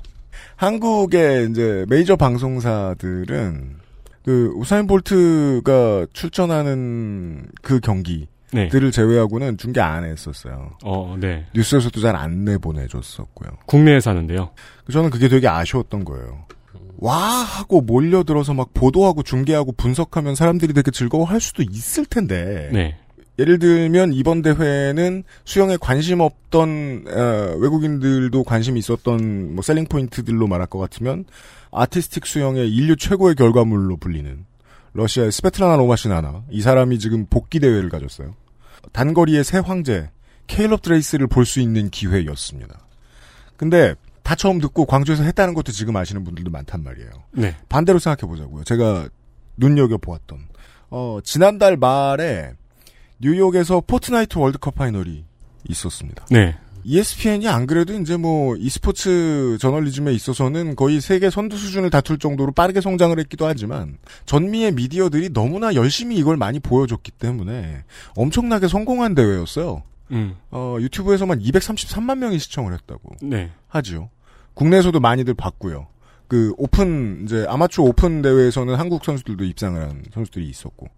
[0.57, 3.77] 한국의 이제 메이저 방송사들은
[4.25, 8.91] 그 우사인 볼트가 출전하는 그 경기 들을 네.
[8.91, 10.71] 제외하고는 중계 안 했었어요.
[10.85, 11.47] 어, 네.
[11.55, 13.51] 뉴스에서도 잘 안 내보내줬었고요.
[13.67, 14.51] 국내에서 하는데요.
[14.93, 16.45] 저는 그게 되게 아쉬웠던 거예요.
[16.99, 22.97] 와 하고 몰려들어서 막 보도하고 중계하고 분석하면 사람들이 되게 즐거워할 수도 있을 텐데 네.
[23.39, 30.67] 예를 들면 이번 대회는 수영에 관심 없던 어, 외국인들도 관심이 있었던 뭐 셀링 포인트들로 말할
[30.67, 31.25] 것 같으면
[31.73, 34.45] 아티스틱 수영의 인류 최고의 결과물로 불리는
[34.93, 38.35] 러시아의 스베틀라나 로마시나나 이 사람이 지금 복귀 대회를 가졌어요.
[38.93, 40.11] 단거리의 새 황제
[40.47, 42.87] 케일럽 드레슬을 볼 수 있는 기회였습니다.
[43.57, 47.11] 근데 다 처음 듣고 광주에서 했다는 것도 지금 아시는 분들도 많단 말이에요.
[47.33, 47.57] 네.
[47.69, 48.65] 반대로 생각해 보자고요.
[48.65, 49.09] 제가
[49.57, 50.49] 눈여겨 보았던
[50.91, 52.53] 어, 지난달 말에
[53.21, 55.25] 뉴욕에서 포트나이트 월드컵 final이
[55.69, 56.27] 있었습니다.
[56.31, 56.57] 네.
[56.85, 62.81] ESPN이 안 그래도 이제 뭐 e스포츠 저널리즘에 있어서는 거의 세계 선두 수준을 다툴 정도로 빠르게
[62.81, 67.85] 성장을 했기도 하지만 전미의 미디어들이 너무나 열심히 이걸 많이 보여줬기 때문에
[68.17, 69.83] 엄청나게 성공한 대회였어요.
[70.11, 70.37] 음.
[70.51, 73.51] 어, 유튜브에서만 233만 명이 시청을 했다고 네.
[73.69, 74.11] 하지요.
[74.55, 75.87] 국내에서도 많이들 봤고요.
[76.29, 80.89] 그 오픈 이제 아마추어 오픈 대회에서는 한국 선수들도 입상을 한 선수들이 있었고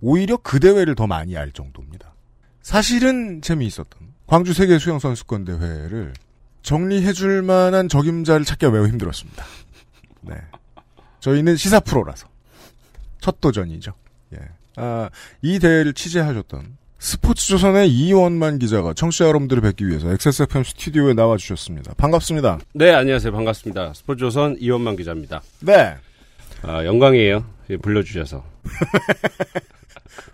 [0.00, 2.14] 오히려 그 대회를 더 많이 알 정도입니다.
[2.62, 6.12] 사실은 재미있었던 광주 세계 수영 선수권 대회를
[6.62, 9.44] 정리해 줄 만한 적임자를 찾기가 매우 힘들었습니다.
[10.22, 10.34] 네,
[11.20, 12.26] 저희는 시사 프로라서
[13.20, 13.92] 첫 도전이죠.
[14.34, 14.38] 예,
[14.76, 15.10] 아,
[15.42, 21.92] 이 대회를 취재하셨던 스포츠조선의 이원만 기자가 청취자 여러분들을 뵙기 위해서 XSFM 스튜디오에 나와 주셨습니다.
[21.98, 22.60] 반갑습니다.
[22.72, 23.30] 네, 안녕하세요.
[23.30, 23.92] 반갑습니다.
[23.92, 25.42] 스포츠조선 이원만 기자입니다.
[25.60, 25.96] 네.
[26.62, 27.44] 아, 영광이에요.
[27.68, 28.42] 예, 불러주셔서.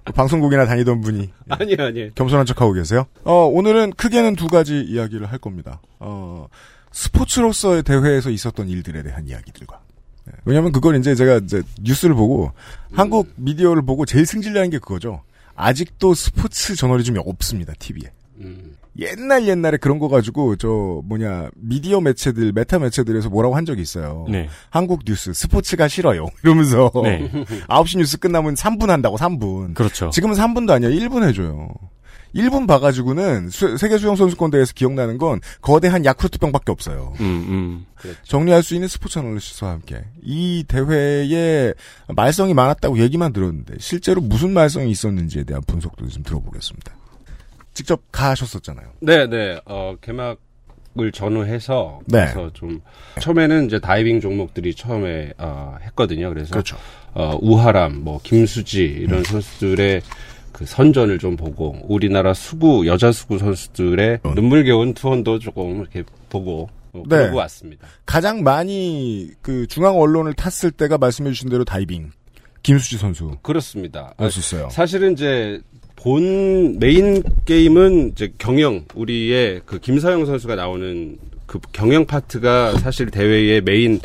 [0.05, 2.11] 방송국이나 다니던 분이 아니요, 아니요.
[2.15, 3.07] 겸손한 척하고 계세요.
[3.25, 5.81] 어, 오늘은 크게는 두 가지 이야기를 할 겁니다.
[5.99, 6.49] 어,
[6.93, 9.81] 스포츠로서의 대회에서 있었던 일들에 대한 이야기들과.
[10.27, 10.33] 네.
[10.45, 12.53] 왜냐면 그걸 이제 제가 이제 뉴스를 보고
[12.93, 15.23] 한국 미디어를 보고 제일 승질나는 게 그거죠.
[15.55, 18.11] 아직도 스포츠 저널리즘이 없습니다, TV에.
[18.41, 20.69] 음, 옛날 옛날에 그런 거 가지고 저
[21.05, 24.27] 뭐냐 미디어 매체들 메타 매체들에서 뭐라고 한 적이 있어요.
[24.29, 24.49] 네.
[24.69, 26.27] 한국 뉴스 스포츠가 싫어요.
[26.45, 27.31] 이러면서 네.
[27.69, 29.75] 9시 뉴스 끝나면 3분 한다고 3분.
[29.75, 30.11] 그렇죠.
[30.11, 30.91] 지금은 3분도 아니야.
[30.91, 31.69] 1분 해줘요.
[32.35, 37.13] 1분 봐가지고는 수- 세계 수영 선수권 대회에서 기억나는 건 거대한 야쿠르트 병밖에 없어요.
[37.19, 38.13] 음, 음.
[38.23, 41.75] 정리할 수 있는 스포츠 애널리스트와 함께 이 대회에
[42.15, 46.93] 말썽이 많았다고 얘기만 들었는데 실제로 무슨 말썽이 있었는지에 대한 분석도 좀 들어보겠습니다.
[47.81, 48.89] 직접 가셨었잖아요.
[49.01, 49.59] 네, 네.
[49.65, 52.27] 어, 개막을 전후해서 네.
[52.27, 52.83] 그래서 좀
[53.21, 56.29] 처음에는 이제 다이빙 종목들이 처음에 어, 했거든요.
[56.29, 56.77] 그래서 그렇죠.
[57.15, 60.03] 어, 우하람, 뭐 김수지 이런 선수들의
[60.53, 64.35] 그 선전을 좀 보고 우리나라 수구 여자 수구 선수들의 어.
[64.35, 67.17] 눈물겨운 투혼도 조금 이렇게 보고 어, 네.
[67.17, 67.89] 그러고 왔습니다.
[68.05, 72.11] 가장 많이 그 중앙 언론을 탔을 때가 말씀해주신 대로 다이빙
[72.63, 74.13] 김수지 선수 그렇습니다.
[74.19, 74.69] 아, 였었어요.
[74.69, 75.63] 사실은 이제
[76.03, 83.61] 본 메인 게임은 이제 경영 우리의 그 김서영 선수가 나오는 그 경영 파트가 사실 대회의
[83.61, 84.01] 메인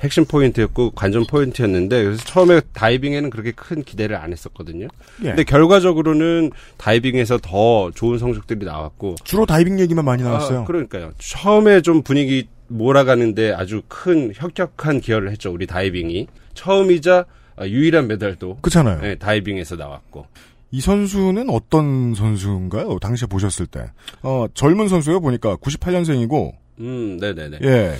[0.00, 4.86] 핵심 포인트였고 관전 포인트였는데 그래서 처음에 다이빙에는 그렇게 큰 기대를 안 했었거든요.
[5.22, 5.24] 예.
[5.24, 10.60] 근데 결과적으로는 다이빙에서 더 좋은 성적들이 나왔고 주로 다이빙 얘기만 많이 나왔어요.
[10.60, 11.10] 아, 그러니까요.
[11.18, 15.52] 처음에 좀 분위기 몰아가는데 아주 큰 혁혁한 기여를 했죠.
[15.52, 19.00] 우리 다이빙이 처음이자 아, 유일한 메달도 그렇잖아요.
[19.02, 20.26] 네, 다이빙에서 나왔고.
[20.70, 22.98] 이 선수는 어떤 선수인가요?
[23.00, 23.86] 당시에 보셨을 때.
[24.22, 25.56] 어, 젊은 선수요, 보니까.
[25.56, 27.58] 98년생이고, 음, 네 네 네.
[27.62, 27.94] 예.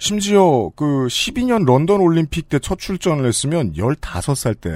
[0.00, 4.70] 심지어 그 12년 런던 올림픽 때 첫 출전을 했으면 15살 때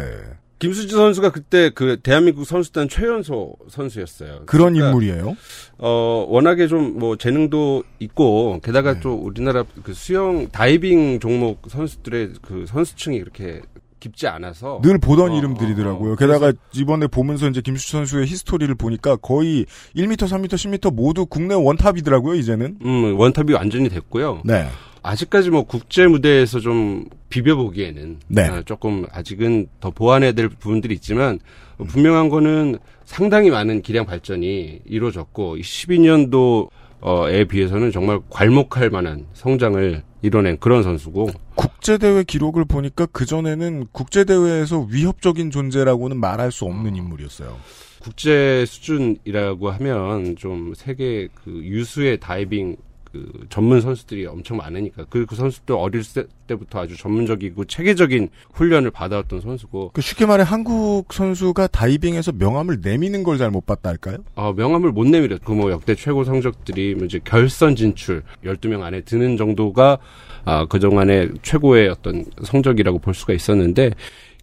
[0.58, 4.44] 김수지 선수가 그때 그 대한민국 선수단 최연소 선수였어요.
[4.46, 5.36] 그런 그러니까, 인물이에요.
[5.78, 9.00] 어, 워낙에 좀 뭐 재능도 있고, 게다가 네.
[9.00, 13.60] 또 우리나라 그 수영, 다이빙 종목 선수들의 그 선수층이 그렇게
[14.02, 14.80] 깊지 않아서.
[14.82, 16.10] 늘 보던 어, 이름들이더라고요.
[16.10, 16.16] 어, 어.
[16.16, 19.64] 게다가 이번에 보면서 이제 김수지 선수의 히스토리를 보니까 거의
[19.96, 22.78] 1m, 3m, 10m 모두 국내 원탑이더라고요, 이제는.
[22.84, 24.42] 음, 원탑이 완전히 됐고요.
[24.44, 24.66] 네.
[25.04, 28.42] 아직까지 뭐 국제 무대에서 좀 비벼보기에는 네.
[28.42, 31.38] 아, 조금 아직은 더 보완해야 될 부분들이 있지만
[31.78, 36.68] 어, 분명한 거는 상당히 많은 기량 발전이 이루어졌고 12년도
[37.00, 45.50] 어에 비해서는 정말 괄목할 만한 성장을 이뤄낸 그런 선수고 국제대회 기록을 보니까 그전에는 국제대회에서 위협적인
[45.50, 47.56] 존재라고는 말할 수 없는 인물이었어요.
[48.00, 52.76] 국제 수준이라고 하면 좀 세계 그 유수의 다이빙
[53.12, 56.02] 그 전문 선수들이 엄청 많으니까 그, 그 선수들 어릴
[56.46, 63.22] 때부터 아주 전문적이고 체계적인 훈련을 받아왔던 선수고 그 쉽게 말해 한국 선수가 다이빙에서 명함을 내미는
[63.22, 64.18] 걸 잘 못 봤다 할까요?
[64.34, 65.36] 어, 명함을 못 내밀어.
[65.44, 69.98] 그뭐 역대 최고 성적들이 뭐 이제 결선 진출 12명 안에 드는 정도가
[70.44, 73.90] 아, 그동안의 최고의 어떤 성적이라고 볼 수가 있었는데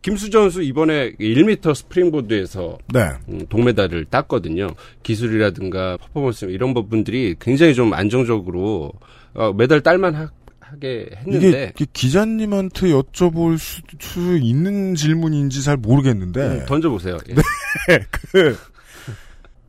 [0.01, 3.09] 김수지 선수 이번에 1m 스프링보드에서 네.
[3.29, 4.67] 음, 동메달을 땄거든요.
[5.03, 8.93] 기술이라든가 퍼포먼스 이런 부분들이 굉장히 좀 안정적으로
[9.33, 10.29] 어, 메달 딸만 하,
[10.79, 17.17] 게 했는데 이게 기자님한테 여쭤볼 수, 수 있는 질문인지 잘 모르겠는데 음, 던져보세요.
[17.29, 17.99] 예.
[18.31, 18.55] 그,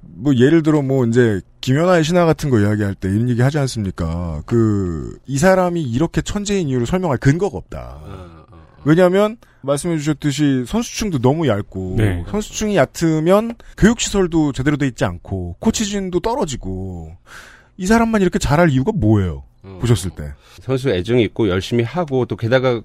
[0.02, 4.42] 뭐, 예를 들어, 뭐, 이제, 김연아의 신화 같은 거 이야기할 때 이런 얘기 하지 않습니까?
[4.44, 8.00] 그, 이 사람이 이렇게 천재인 이유를 설명할 근거가 없다.
[8.02, 8.39] 어, 어,
[8.84, 12.24] 왜냐하면 말씀해 주셨듯이 선수층도 너무 얇고 네.
[12.30, 17.12] 선수층이 얕으면 교육시설도 제대로 돼 있지 않고 코치진도 떨어지고
[17.76, 19.44] 이 사람만 이렇게 잘할 이유가 뭐예요?
[19.62, 19.78] 어.
[19.80, 22.80] 보셨을 때 선수 애정이 있고 열심히 하고 또 게다가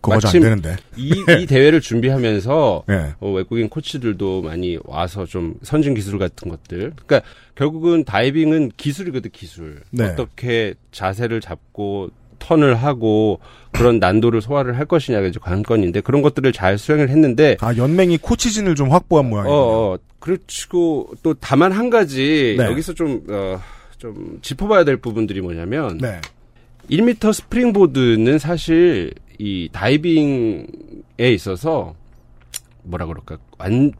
[0.00, 3.14] 그거 잘 마침 안 되는데 이, 이 대회를 준비하면서 예.
[3.20, 6.92] 어, 외국인 코치들도 많이 와서 좀 선진 기술 같은 것들.
[6.94, 7.22] 그러니까
[7.54, 9.82] 결국은 다이빙은 기술이거든 기술.
[9.90, 10.04] 네.
[10.04, 13.40] 어떻게 자세를 잡고 턴을 하고
[13.72, 18.74] 그런 난도를 소화를 할 것이냐가 이제 관건인데 그런 것들을 잘 수행을 했는데 아 연맹이 코치진을
[18.74, 19.56] 좀 확보한 어, 모양이에요.
[19.56, 22.64] 어 그렇고 또 다만 한 가지 네.
[22.64, 23.60] 여기서 좀 어,
[23.98, 26.20] 좀 짚어봐야 될 부분들이 뭐냐면 네.
[26.90, 30.66] 1m 스프링보드는 사실 이 다이빙에
[31.18, 31.94] 있어서
[32.82, 33.92] 뭐라 그럴까 완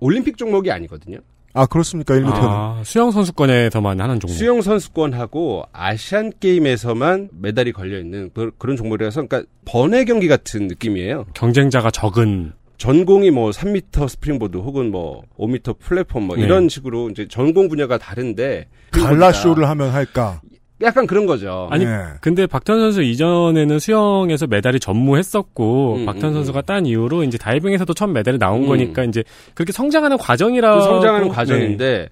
[0.00, 1.18] 올림픽 종목이 아니거든요.
[1.52, 4.34] 아 그렇습니까 1m는 아, 수영 선수권에서만 하는 종목.
[4.36, 11.26] 수영 선수권하고 아시안 게임에서만 메달이 걸려 있는 그- 그런 종목이라서 그러니까 번외 경기 같은 느낌이에요.
[11.34, 16.42] 경쟁자가 적은 전공이 뭐 3m 스프링보드 혹은 뭐 5m 플랫폼 뭐 네.
[16.44, 20.40] 이런 식으로 이제 전공 분야가 다른데 갈라 쇼를 하면 할까?
[20.82, 21.68] 약간 그런 거죠.
[21.70, 22.06] 아니, 예.
[22.20, 27.92] 근데 박태환 선수 이전에는 수영에서 메달이 전무했었고 음, 박태환 음, 선수가 딴 이후로 이제 다이빙에서도
[27.94, 28.68] 첫 메달이 나온 음.
[28.68, 29.22] 거니까 이제
[29.54, 31.34] 그렇게 성장하는 과정이라 그 성장하는 네.
[31.34, 32.08] 과정인데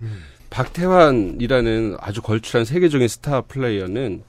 [0.50, 4.22] 박태환이라는 아주 걸출한 세계적인 스타 플레이어는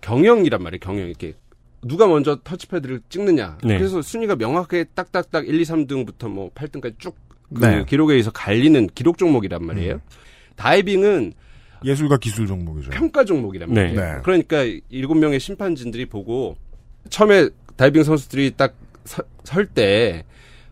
[0.00, 0.80] 경영이란 말이에요.
[0.80, 1.34] 경영 이렇게
[1.82, 3.58] 누가 먼저 터치패드를 찍느냐.
[3.62, 3.78] 네.
[3.78, 7.84] 그래서 순위가 명확하게 딱딱딱 1, 2, 3등부터 뭐 8등까지 쭉그 네.
[7.86, 9.94] 기록에 의해서 갈리는 기록 종목이란 말이에요.
[9.94, 10.00] 음.
[10.56, 11.34] 다이빙은
[11.84, 12.90] 예술과 기술 종목이죠.
[12.90, 13.82] 평가 종목이란 네.
[13.92, 14.00] 말이에요.
[14.16, 14.20] 네.
[14.22, 16.56] 그러니까 일곱 명의 심판진들이 보고
[17.10, 18.74] 처음에 다이빙 선수들이 딱
[19.44, 20.24] 설 때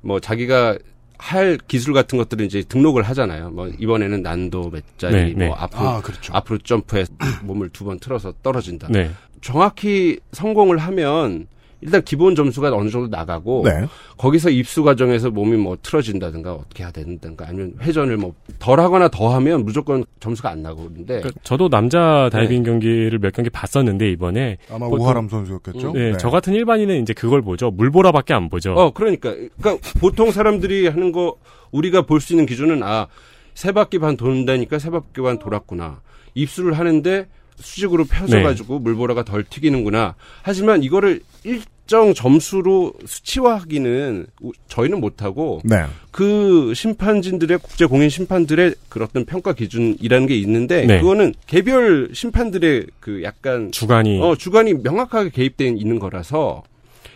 [0.03, 0.79] 뭐 자기가
[1.19, 3.51] 할 기술 같은 것들을 이제 등록을 하잖아요.
[3.51, 5.63] 뭐 이번에는 난도 몇 자리, 네, 뭐 네.
[5.63, 6.33] 앞으로 아 그렇죠.
[6.35, 7.07] 앞으로 점프해
[7.43, 8.89] 몸을 두 번 틀어서 떨어진다.
[8.91, 9.11] 네.
[9.41, 11.47] 정확히 성공을 하면
[11.83, 13.87] 일단 기본 점수가 어느 정도 나가고 네.
[14.17, 20.05] 거기서 입수 과정에서 몸이 뭐 틀어진다든가 어떻게 해야 된다든가 아니면 회전을 뭐 덜하거나 더하면 무조건
[20.21, 25.05] 점수가 안 나고 그러는데 그러니까 저도 남자 다이빙 경기를 몇 경기 봤었는데 이번에 아마 보통-
[25.05, 25.93] 우하람 선수였겠죠.
[25.93, 27.71] 네, 저 같은 일반인은 이제 그걸 보죠.
[27.71, 28.73] 물보라밖에 안 보죠.
[28.73, 29.35] 어, 그러니까.
[29.61, 31.37] 그러니까 보통 사람들이 하는 거
[31.73, 33.07] 우리가 볼 수 있는 기준은 아,
[33.55, 36.01] 세 바퀴 반 돈다니까 세 바퀴 반 돌았구나.
[36.35, 37.27] 입수를 하는데
[37.59, 38.43] 수직으로 펴서 네.
[38.43, 40.15] 가지고 물보라가 덜 튀기는구나.
[40.43, 45.85] 하지만 이거를 일정 점수로 수치화하기는 우- 저희는 못하고 네.
[46.11, 51.01] 그 심판진들의 국제 공인 심판들의 그 어떤 평가 기준이라는 게 있는데 네.
[51.01, 56.63] 그거는 개별 심판들의 그 약간 주관이 어, 주관이 명확하게 개입되어 있는 거라서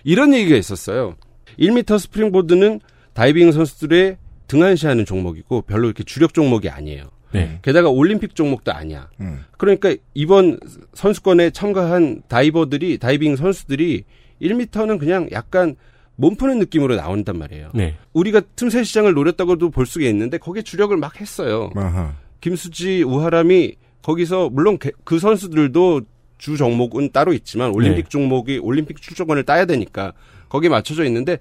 [0.05, 1.17] 이런 얘기가 있었어요.
[1.59, 2.81] 1m 스프링보드는
[3.13, 7.05] 다이빙 선수들의 등한시하는 종목이고 별로 이렇게 주력 종목이 아니에요.
[7.33, 7.59] 네.
[7.63, 9.09] 게다가 올림픽 종목도 아니야.
[9.21, 9.45] 음.
[9.59, 10.59] 그러니까 이번
[10.95, 14.05] 선수권에 참가한 다이버들이 다이빙 선수들이
[14.43, 15.77] 1m는 그냥 약간
[16.17, 17.71] 몸 푸는 느낌으로 나온단 말이에요.
[17.75, 17.97] 네.
[18.13, 21.71] 우리가 틈새 시장을 노렸다고도 볼 수가 있는데 거기에 주력을 막 했어요.
[21.75, 22.15] 아하.
[22.41, 26.03] 김수지, 우하람이 거기서 물론 개- 그 선수들도
[26.39, 28.09] 주 종목은 따로 있지만 올림픽 네.
[28.09, 30.15] 종목이 올림픽 출전권을 따야 되니까
[30.49, 31.39] 거기에 맞춰져 있는데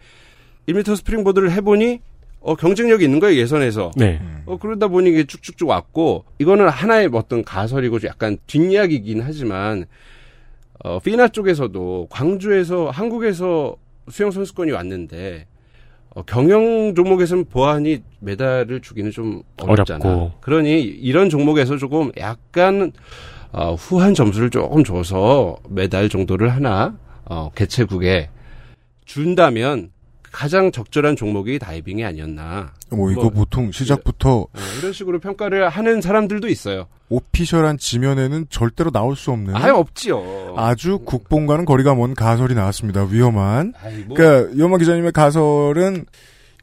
[0.68, 2.02] 1m 스프링보드를 해보니
[2.42, 3.92] 어, 경쟁력이 있는 거예요 예선에서.
[3.96, 4.22] 네.
[4.46, 9.86] 어, 그러다 보니 이게 쭉쭉쭉 왔고 이거는 하나의 어떤 가설이고 약간 뒷이야기이긴 하지만
[10.84, 13.76] 어, 피나 쪽에서도 광주에서 한국에서
[14.10, 15.46] 수영 선수권이 왔는데
[16.16, 20.04] 어, 경영 종목에서는 보안이 메달을 주기는 좀 어렵잖아.
[20.04, 20.32] 어렵고.
[20.42, 22.92] 그러니 이런 종목에서 조금 약간
[23.52, 28.30] 어, 후한 점수를 조금 줘서 메달 정도를 하나 어, 개최국에
[29.06, 29.92] 준다면
[30.32, 32.74] 가장 적절한 종목이 다이빙이 아니었나.
[32.92, 34.50] 뭐 이거 뭐, 보통 시작부터 어,
[34.80, 36.88] 이런 식으로 평가를 하는 사람들도 있어요.
[37.10, 40.56] 오피셜한 지면에는 절대로 나올 수 없는 아예 없지요.
[40.58, 43.04] 아주 국뽕과는 거리가 먼 가설이 나왔습니다.
[43.04, 43.74] 위험한.
[43.82, 46.06] 아이, 뭐, 그러니까 위험한 기자님의 가설은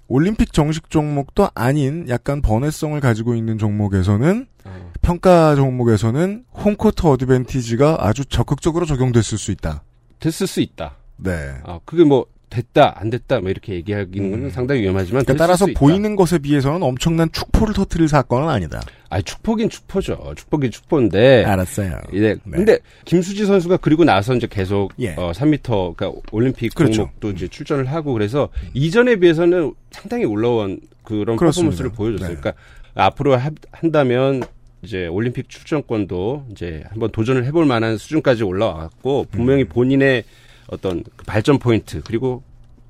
[0.08, 8.24] 올림픽 정식 종목도 아닌 약간 번외성을 가지고 있는 종목에서는 어, 평가 종목에서는 홈코트 어드밴티지가 아주
[8.24, 9.82] 적극적으로 적용됐을 수 있다.
[10.20, 10.96] 됐을 수 있다.
[11.16, 11.54] 네.
[11.64, 12.26] 아, 그게 뭐
[12.57, 15.66] 됐다 안 됐다 뭐 이렇게 얘기하기는 건 상당히 위험하지만 그러니까 따라서.
[15.76, 18.80] 보이는 것에 비해서는 엄청난 축포를 터트릴 사건은 아니다.
[19.11, 20.32] 아 축포긴 축포죠.
[20.36, 21.44] 축포긴 축포인데.
[21.44, 22.00] 알았어요.
[22.14, 22.20] 예.
[22.20, 22.36] 네.
[22.50, 25.14] 근데 김수지 선수가 그리고 나서 이제 계속 예.
[25.16, 26.94] 어 3m 그러니까 올림픽 그렇죠.
[26.94, 31.76] 종목도 이제 출전을 하고 그래서 이전에 비해서는 상당히 올라온 그런 그렇습니다.
[31.76, 32.28] 퍼포먼스를 보여줬어요.
[32.34, 32.40] 네.
[32.40, 32.61] 그러니까
[32.94, 34.42] 앞으로 하- 한다면
[34.82, 39.68] 이제 올림픽 출전권도 이제 한번 도전을 해볼 만한 수준까지 올라왔고 분명히 음.
[39.68, 40.24] 본인의
[40.68, 42.42] 어떤 그 발전 포인트 그리고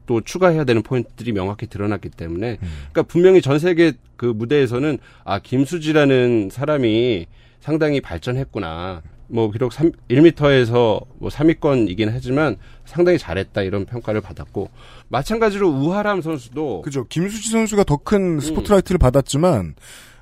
[0.07, 2.69] 또 추가해야 되는 포인트들이 명확히 드러났기 때문에 음.
[2.93, 7.27] 그러니까 분명히 전 세계 그 무대에서는 아 김수지라는 사람이
[7.61, 9.03] 상당히 발전했구나.
[9.29, 14.71] 뭐 비록 3, 1m에서 뭐 3위권이긴 하지만 상당히 잘했다 이런 평가를 받았고
[15.09, 17.05] 마찬가지로 우하람 선수도 그죠.
[17.09, 19.75] 김수지 선수가 더 큰 스포트라이트를 받았지만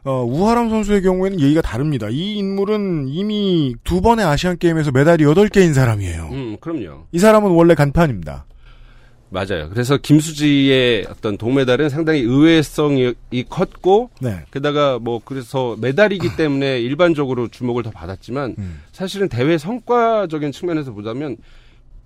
[0.05, 2.09] 어, 우하람 선수의 경우에는 예의가 다릅니다.
[2.11, 6.29] 이 인물은 이미 두 번의 아시안 게임에서 메달이 8개인 사람이에요.
[6.31, 7.07] 음 그럼요.
[7.11, 8.45] 이 사람은 원래 간판입니다.
[9.31, 9.69] 맞아요.
[9.71, 13.15] 그래서 김수지의 어떤 동메달은 상당히 의외성이
[13.49, 14.45] 컸고 네.
[14.53, 18.83] 게다가 뭐 그래서 메달이기 때문에 일반적으로 주목을 더 받았지만 음.
[18.93, 21.37] 사실은 대회 성과적인 측면에서 보자면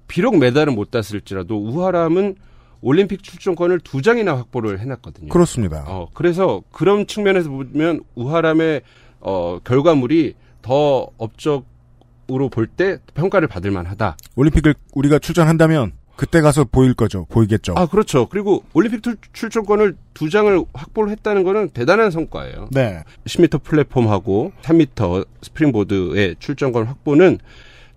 [0.07, 2.37] 비록 메달은 못 땄을지라도 우하람은
[2.81, 5.29] 올림픽 출전권을 두 장이나 확보를 해놨거든요.
[5.29, 5.85] 그렇습니다.
[5.87, 8.83] 어, 그래서 그런 측면에서 보면 우하람의
[9.21, 14.17] 어, 결과물이 더 업적으로 볼 때 평가를 받을 만하다.
[14.37, 17.27] 올림픽을 우리가 출전한다면 그때 가서 보일 거죠.
[17.31, 17.75] 보이겠죠.
[17.77, 18.27] 아, 그렇죠.
[18.29, 22.69] 그리고 올림픽 출- 출전권을 두 장을 확보를 했다는 거는 대단한 성과예요.
[22.73, 23.03] 네.
[23.25, 27.39] 10m 플랫폼하고 3m 스프링보드의 출전권 확보는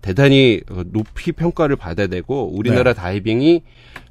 [0.02, 3.62] 대단히 어, 높이 평가를 받아야 되고 우리나라 다이빙이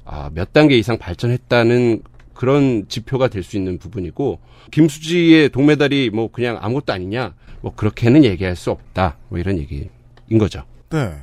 [0.04, 2.02] 아, 몇 단계 이상 발전했다는
[2.34, 4.40] 그런 지표가 될 수 있는 부분이고
[4.72, 9.88] 김수지의 동메달이 뭐 그냥 아무것도 아니냐 뭐 그렇게는 얘기할 수 없다 뭐 이런 얘기인
[10.38, 10.64] 거죠.
[10.90, 11.14] 네.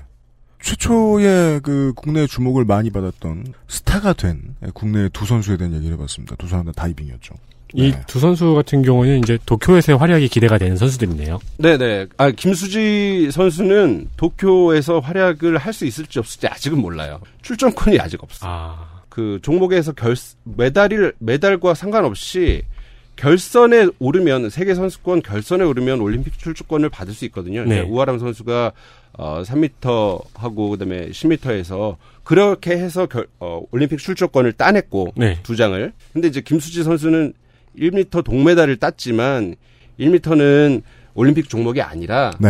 [0.61, 6.35] 최초의 그 국내 주목을 많이 받았던 스타가 된 국내 두 선수에 대한 얘기를 해봤습니다.
[6.35, 7.33] 두 사람 다 다이빙이었죠.
[7.73, 8.01] 이 네.
[8.07, 11.39] 두 선수 같은 경우는 이제 도쿄에서의 활약이 기대가 되는 선수들이네요.
[11.57, 12.07] 네네.
[12.17, 17.19] 아 김수지 선수는 도쿄에서 활약을 할 수 있을지 없을지 아직은 몰라요.
[17.43, 18.45] 출전권이 아직 없어.
[18.49, 22.63] 아, 그 종목에서 결 메달을 메달과 상관없이
[23.15, 27.63] 결선에 오르면 세계 선수권 결선에 오르면 올림픽 출전권을 받을 수 있거든요.
[27.65, 27.81] 네.
[27.81, 28.71] 우아람 선수가
[29.13, 35.37] 어 3m 하고 그다음에 10m에서 그렇게 해서 결, 어, 올림픽 출전권을 따냈고 네.
[35.43, 35.91] 두 장을.
[36.13, 37.33] 근데 이제 김수지 선수는
[37.79, 39.55] 1m 동메달을 땄지만
[39.99, 40.81] 1m는
[41.13, 42.49] 올림픽 종목이 아니라 네.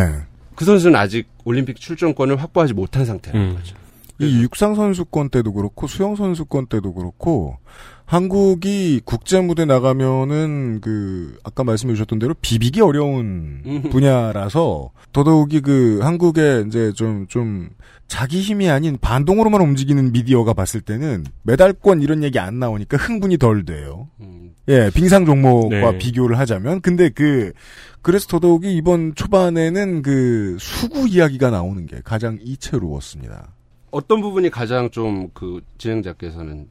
[0.55, 3.55] 그 선수는 아직 올림픽 출전권을 확보하지 못한 상태라는 음.
[3.55, 3.75] 거죠.
[4.19, 7.57] 이 육상 선수권 때도 그렇고 수영 선수권 때도 그렇고
[8.05, 13.83] 한국이 국제 무대 나가면은 그 아까 말씀해 주셨던 대로 비비기 어려운 음.
[13.91, 17.69] 분야라서 더더욱이 그 한국의 이제 좀좀
[18.07, 23.63] 자기 힘이 아닌 반동으로만 움직이는 미디어가 봤을 때는 메달권 이런 얘기 안 나오니까 흥분이 덜
[23.63, 24.09] 돼요.
[24.21, 24.55] 음.
[24.69, 25.97] 예, 빙상 종목과 네.
[25.99, 27.53] 비교를 하자면 근데 그
[28.01, 33.53] 그래서 더더욱이 이번 초반에는 그 수구 이야기가 나오는 게 가장 이채로웠습니다.
[33.91, 36.67] 어떤 부분이 가장 좀 그 진행자께서는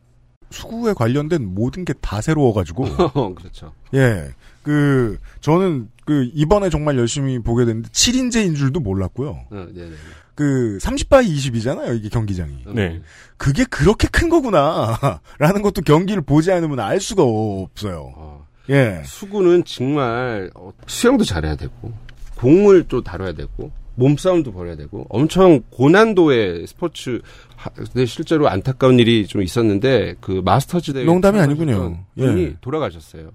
[0.50, 2.84] 수구에 관련된 모든 게 다 새로워가지고
[3.36, 3.72] 그렇죠.
[3.94, 4.30] 예,
[4.62, 9.30] 그 저는 그 이번에 정말 열심히 보게 됐는데 7인제인 줄도 몰랐고요.
[9.50, 9.92] 어, 네네.
[10.34, 12.64] 그 30바이 20이잖아요 이게 경기장이.
[12.74, 13.02] 네.
[13.36, 18.12] 그게 그렇게 큰 거구나 라는 것도 경기를 보지 않으면 알 수가 없어요.
[18.16, 21.92] 어, 예, 수구는 정말 어, 수영도 잘해야 되고
[22.36, 27.20] 공을 또 다뤄야 되고 몸싸움도 벌여야 되고 엄청 고난도의 스포츠
[27.56, 31.98] 하- 근데 실제로 안타까운 일이 좀 있었는데 그 마스터즈 대회 농담이 아니군요.
[32.16, 32.54] 분이 예.
[32.60, 33.30] 돌아가셨어요.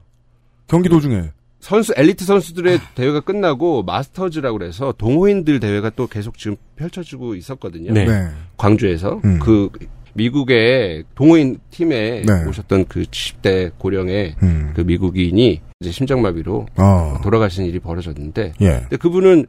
[0.68, 7.36] 경기 도중에 선수 엘리트 선수들의 대회가 끝나고 마스터즈라고 그래서 동호인들 대회가 또 계속 지금 펼쳐지고
[7.36, 7.92] 있었거든요.
[7.94, 8.06] 네.
[8.06, 8.28] 네.
[8.58, 9.40] 광주에서 음.
[9.40, 9.70] 그
[10.14, 12.46] 미국의 동호인 팀에 네.
[12.48, 14.72] 오셨던 그 70대 고령의 음.
[14.76, 17.20] 그 미국인이 이제 심장마비로 어.
[17.24, 18.68] 돌아가신 일이 벌어졌는데 예.
[18.82, 19.46] 근데 그분은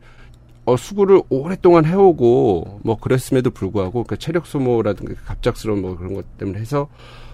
[0.64, 6.58] 어, 수구를 오랫동안 해오고 뭐 그랬음에도 불구하고 그 체력 소모라든가 갑작스러운 뭐 그런 것 때문에
[6.58, 6.88] 해서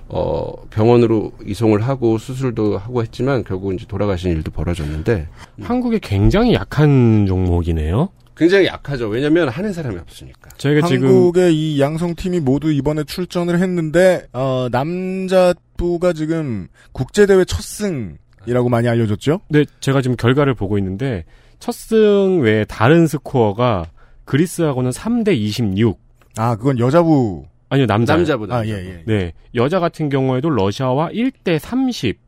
[0.08, 5.28] 어 병원으로 이송을 하고 수술도 하고 했지만 결국 이제 돌아가신 일도 벌어졌는데
[5.62, 8.08] 한국에 굉장히 약한 종목이네요.
[8.36, 9.06] 굉장히 약하죠.
[9.06, 10.50] 왜냐하면 하는 사람이 없으니까.
[10.56, 17.44] 저희가 지금 한국의 이 양성 팀이 모두 이번에 출전을 했는데 어, 남자 선수부가 지금 국제대회
[17.46, 19.40] 첫 승이라고 많이 알려졌죠?
[19.48, 21.24] 네, 제가 지금 결과를 보고 있는데
[21.60, 23.86] 첫 승 외에 다른 스코어가
[24.24, 26.00] 그리스하고는 3대 26.
[26.36, 27.44] 아, 그건 여자부.
[27.68, 28.16] 아니요, 남자.
[28.16, 28.56] 남자보다.
[28.56, 29.02] 아, 예, 예.
[29.06, 29.32] 네.
[29.54, 32.18] 여자 같은 경우에도 러시아와 1대 30.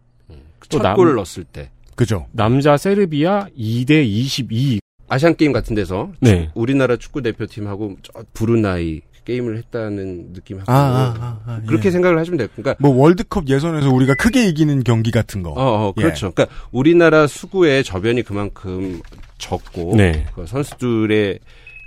[0.69, 1.71] 또첫 남- 골을 넣었을 때.
[1.97, 2.27] 그죠.
[2.33, 4.81] 남자 세르비아 2대 22.
[5.09, 6.51] 아시안 게임 같은 데서 네.
[6.55, 11.67] 우리나라 축구 대표팀하고 저 부르나이 게임을 했다는 느낌 하고 아, 아, 아, 아, 예.
[11.67, 12.49] 그렇게 생각을 하시면 돼요.
[12.55, 15.51] 그러니까 뭐 월드컵 예선에서 우리가 크게 이기는 경기 같은 거.
[15.51, 16.03] 어, 어, 예.
[16.03, 16.33] 그렇죠.
[16.33, 19.01] 그러니까 우리나라 수구의 저변이 그만큼
[19.39, 20.27] 적고 네.
[20.35, 21.39] 그 선수들의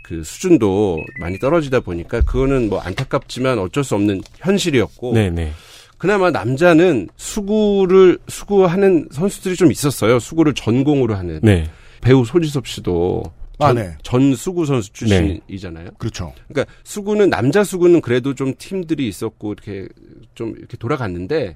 [0.04, 5.52] 그 수준도 많이 떨어지다 보니까 그거는 뭐 안타깝지만 어쩔 수 없는 현실이었고 네, 네.
[5.98, 10.20] 그나마 남자는 수구를 수구하는 선수들이 좀 있었어요.
[10.20, 11.70] 수구를 전공으로 하는 네.
[12.02, 13.24] 배우 소지섭 씨도
[13.60, 13.98] 아, 전, 네.
[14.04, 15.92] 전 수구 선수 출신이잖아요.
[15.98, 16.34] 그렇죠.
[16.48, 19.88] 그러니까 수구는 남자 수구는 그래도 좀 팀들이 있었고 이렇게
[20.34, 21.56] 좀 이렇게 돌아갔는데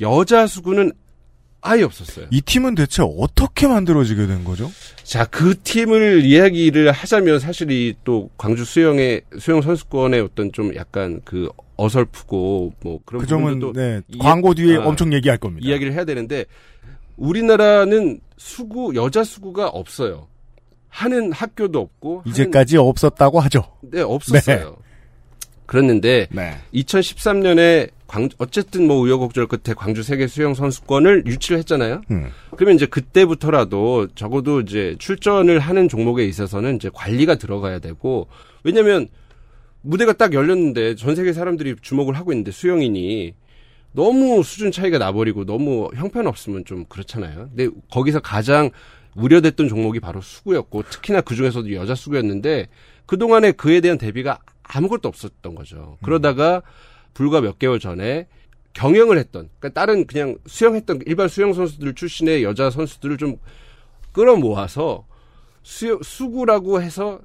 [0.00, 0.92] 여자 수구는
[1.60, 2.26] 아예 없었어요.
[2.30, 4.70] 이 팀은 대체 어떻게 만들어지게 된 거죠?
[5.02, 11.20] 자, 그 팀을 이야기를 하자면 사실 이 또 광주 수영의 수영 선수권의 어떤 좀 약간
[11.24, 15.66] 그 어설프고 뭐 그런 그 점은 네, 이- 광고 뒤에 아, 엄청 얘기할 겁니다.
[15.68, 16.44] 이야기를 해야 되는데
[17.16, 20.27] 우리나라는 수구 여자 수구가 없어요.
[20.88, 23.64] 하는 학교도 없고 하는- 이제까지 없었다고 하죠.
[23.82, 24.76] 네 없었어요.
[25.66, 26.56] 그랬는데 네.
[26.72, 32.00] 2013년에 광 어쨌든 뭐 우여곡절 끝에 광주 세계 수영 선수권을 유치를 했잖아요.
[32.10, 32.30] 음.
[32.56, 38.28] 그러면 이제 그때부터라도 적어도 이제 출전을 하는 종목에 있어서는 이제 관리가 들어가야 되고
[38.64, 39.08] 왜냐면
[39.82, 43.34] 무대가 딱 열렸는데 전 세계 사람들이 주목을 하고 있는데 수영인이
[43.92, 47.50] 너무 수준 차이가 나버리고 너무 형편없으면 좀 그렇잖아요.
[47.54, 48.70] 근데 거기서 가장
[49.18, 52.68] 우려됐던 종목이 바로 수구였고 특히나 그 중에서도 여자 수구였는데
[53.06, 55.96] 그 동안에 그에 대한 대비가 아무것도 없었던 거죠.
[56.02, 56.62] 그러다가
[57.14, 58.26] 불과 몇 개월 전에
[58.74, 63.36] 경영을 했던 그러니까 다른 그냥 수영했던 일반 수영 선수들 출신의 여자 선수들을 좀
[64.12, 65.04] 끌어모아서
[65.62, 67.20] 수 수구라고 해서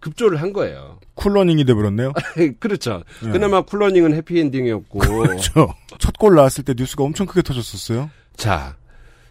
[0.00, 1.00] 급조를 한 거예요.
[1.14, 2.12] 쿨러닝이 돼버렸네요.
[2.60, 3.02] 그렇죠.
[3.22, 3.30] 네.
[3.32, 5.74] 그나마 쿨러닝은 해피엔딩이었고 그렇죠.
[5.98, 8.10] 첫 골 나왔을 때 뉴스가 엄청 크게 터졌었어요.
[8.36, 8.76] 자,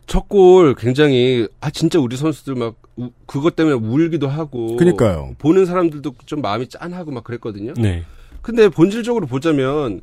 [0.07, 5.35] 첫 골 굉장히 아 진짜 우리 선수들 막 우- 그것 때문에 울기도 하고 그니까요.
[5.37, 7.73] 보는 사람들도 좀 마음이 짠하고 막 그랬거든요.
[7.77, 8.03] 네.
[8.41, 10.01] 근데 본질적으로 보자면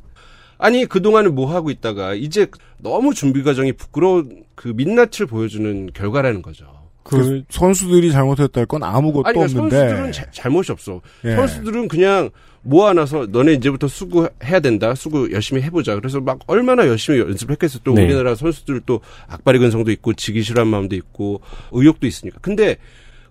[0.57, 2.47] 아니 그동안은 뭐 하고 있다가 이제
[2.77, 6.65] 너무 준비 과정이 부끄러운 그 민낯을 보여주는 결과라는 거죠.
[7.03, 9.77] 그 선수들이 잘못했다 할 건 아무것도 아니 그러니까 없는데.
[9.89, 11.01] 선수들은 자- 잘못이 없어.
[11.25, 11.35] 예.
[11.35, 12.29] 선수들은 그냥
[12.65, 14.95] 모아놔서 너네 이제부터 수구 해야 된다.
[14.95, 15.95] 수구 열심히 해보자.
[15.95, 17.79] 그래서 막 얼마나 열심히 연습했겠어.
[17.83, 18.05] 또 네.
[18.05, 21.41] 우리나라 선수들 또 악바리 근성도 있고 지기 싫어한 마음도 있고
[21.71, 22.39] 의욕도 있으니까.
[22.41, 22.77] 근데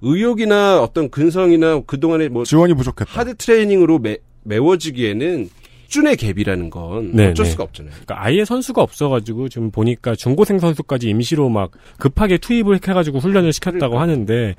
[0.02, 3.10] 의욕이나 어떤 근성이나 그동안에 뭐 지원이 부족했다.
[3.10, 5.48] 하드 트레이닝으로 매, 메워지기에는
[5.94, 7.50] 수준의 갭이라는 건 네, 어쩔 네.
[7.52, 7.92] 수가 없잖아요.
[7.92, 13.94] 그러니까 아예 선수가 없어가지고 지금 보니까 중고생 선수까지 임시로 막 급하게 투입을 해가지고 훈련을 시켰다고
[13.94, 14.00] 그러니까.
[14.00, 14.54] 하는데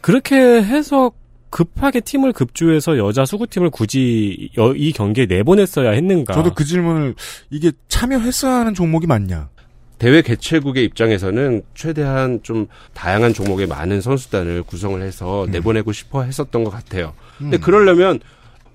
[0.00, 1.12] 그렇게 해서
[1.52, 6.32] 급하게 팀을 급조해서 여자 수구팀을 굳이 여- 이 경기에 내보냈어야 했는가?
[6.34, 7.14] 저도 그 질문을
[7.50, 9.50] 이게 참여했어야 하는 종목이 맞냐?
[9.98, 16.70] 대회 개최국의 입장에서는 최대한 좀 다양한 종목의 많은 선수단을 구성을 해서 내보내고 싶어 했었던 것
[16.70, 17.12] 같아요.
[17.38, 18.18] 근데 그러려면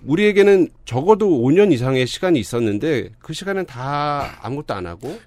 [0.05, 5.19] 우리에게는 적어도 5년 이상의 시간이 있었는데 그 시간은 다 아무것도 안 하고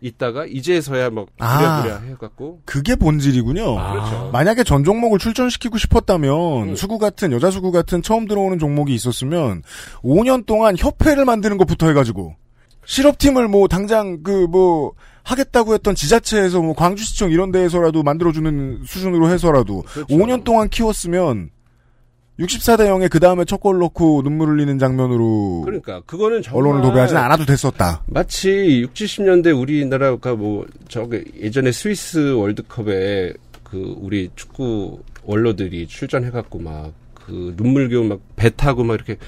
[0.00, 1.58] 있다가 이제서야 막 아.
[1.82, 3.78] 부랴부랴 해갖고 그게 본질이군요.
[3.78, 3.92] 아.
[3.92, 4.30] 그렇죠.
[4.32, 6.76] 만약에 전 종목을 출전시키고 싶었다면 음.
[6.76, 9.62] 수구 같은 여자 수구 같은 처음 들어오는 종목이 있었으면
[10.02, 12.36] 5년 동안 협회를 만드는 것부터 해가지고
[12.84, 14.92] 실업팀을 뭐 당장 그 뭐
[15.28, 20.14] 하겠다고 했던 지자체에서 뭐 광주시청 이런 데에서라도 만들어주는 수준으로 해서라도 그렇죠.
[20.14, 21.50] 5년 동안 키웠으면
[22.38, 27.44] 64대 0에 그 다음에 첫 골 넣고 눈물 흘리는 장면으로 그러니까 그거는 언론을 도배하진 않아도
[27.44, 28.02] 됐었다.
[28.06, 33.32] 마치 60, 70년대 우리나라가 뭐 저기 예전에 스위스 월드컵에
[33.64, 36.92] 그 우리 축구 원로들이 출전해갖고 막
[37.28, 39.18] 그 눈물겨운 막배 타고 막 이렇게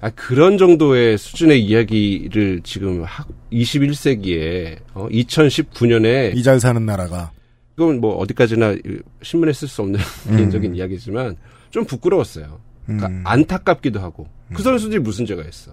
[0.00, 7.32] 아 그런 정도의 수준의 이야기를 지금 학 21세기에 어 2019년에 이잘 사는 나라가
[7.76, 8.80] 이건 뭐 어디까지나 이
[9.22, 9.98] 신문에 쓸 수 없는
[10.28, 10.36] 음.
[10.36, 11.36] 개인적인 이야기지만
[11.70, 12.60] 좀 부끄러웠어요.
[12.84, 13.22] 그러니까 음.
[13.24, 15.72] 안타깝기도 하고 그 선수들이 무슨 죄가 있어?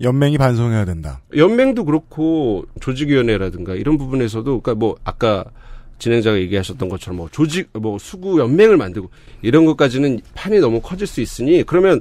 [0.00, 1.20] 연맹이 반성해야 된다.
[1.36, 5.44] 연맹도 그렇고 조직위원회라든가 이런 부분에서도 그러니까 뭐 아까
[5.98, 9.10] 진행자가 얘기하셨던 것처럼 뭐 조직 뭐 수구 연맹을 만들고
[9.42, 12.00] 이런 것까지는 판이 너무 커질 수 있으니 그러면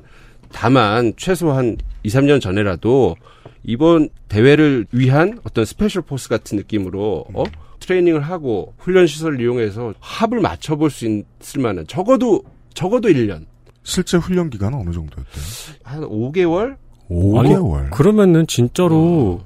[0.53, 3.17] 다만 최소한 2, 3년 전에라도
[3.63, 7.43] 이번 대회를 위한 어떤 special force 같은 느낌으로 어
[7.81, 12.43] 트레이닝을 하고 훈련 시설을 이용해서 합을 맞춰 볼 수 있을 만한 적어도
[12.73, 13.45] 적어도 1년
[13.83, 15.43] 실제 훈련 기간은 어느 정도였대요?
[15.83, 16.75] 한 5개월
[17.09, 17.89] 5개월.
[17.91, 19.41] 그러면은 진짜로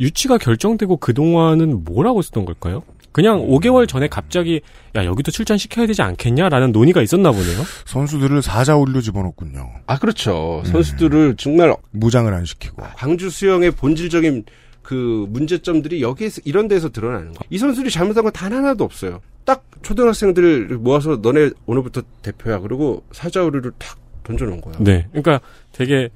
[0.00, 2.82] 유치가 결정되고 그동안은 뭘 하고 있었던 걸까요?
[3.12, 4.60] 그냥 5개월 전에 갑자기
[4.94, 7.62] 야 여기도 출전시켜야 되지 않겠냐라는 논의가 있었나 보네요.
[7.86, 9.68] 선수들을 사자 올려 집어넣군요.
[9.86, 10.62] 아 그렇죠.
[10.66, 12.82] 선수들을 정말 무장을 안 시키고.
[12.96, 14.44] 광주 수영의 본질적인
[14.82, 17.40] 그 문제점들이 여기에서 이런 데서 드러나는 거예요.
[17.50, 19.20] 이 선수들이 잘못한 건 단 하나도 없어요.
[19.44, 24.74] 딱 초등학생들을 모아서 너네 오늘부터 대표야 그러고 사자우르를 탁 던져놓은 거야.
[24.80, 25.06] 네.
[25.12, 25.40] 그러니까
[25.72, 26.10] 되게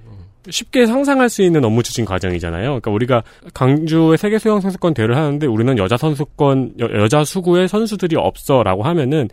[0.50, 2.66] 쉽게 상상할 수 있는 업무 추진 과정이잖아요.
[2.66, 3.22] 그러니까 우리가
[3.54, 9.30] 강주의 세계 수영 선수권 대회를 하는데 우리는 여자 선수권 여, 자 수구의 선수들이 없어라고 하면은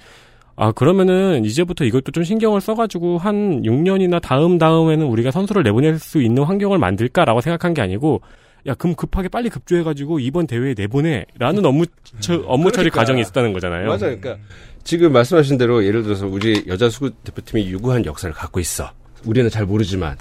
[0.55, 6.21] 아 그러면은 이제부터 이것도 좀 신경을 써가지고 한 6년이나 다음 다음에는 우리가 선수를 내보낼 수
[6.21, 8.21] 있는 환경을 만들까라고 생각한 게 아니고
[8.67, 11.85] 야 그럼 급하게 빨리 급조해가지고 이번 대회에 내보내라는 업무
[12.19, 12.99] 처, 업무 처리 그러니까.
[13.01, 13.85] 과정이 있었다는 거잖아요.
[13.87, 13.99] 맞아요.
[14.19, 14.37] 그러니까
[14.83, 18.91] 지금 말씀하신 대로 예를 들어서 우리 여자 수구 대표팀이 유구한 역사를 갖고 있어.
[19.25, 20.17] 우리는 잘 모르지만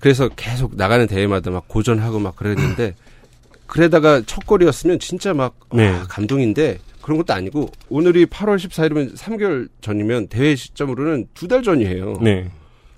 [0.00, 2.94] 그래서 계속 나가는 대회마다 막 고전하고 막 그랬는데
[3.66, 5.90] 그래다가 첫 골이었으면 진짜 막 네.
[5.90, 12.18] 와, 감동인데 그런 것도 아니고 오늘이 8월 14일이면 3개월 전이면 대회 시점으로는 두 달 전이에요.
[12.22, 12.50] 네.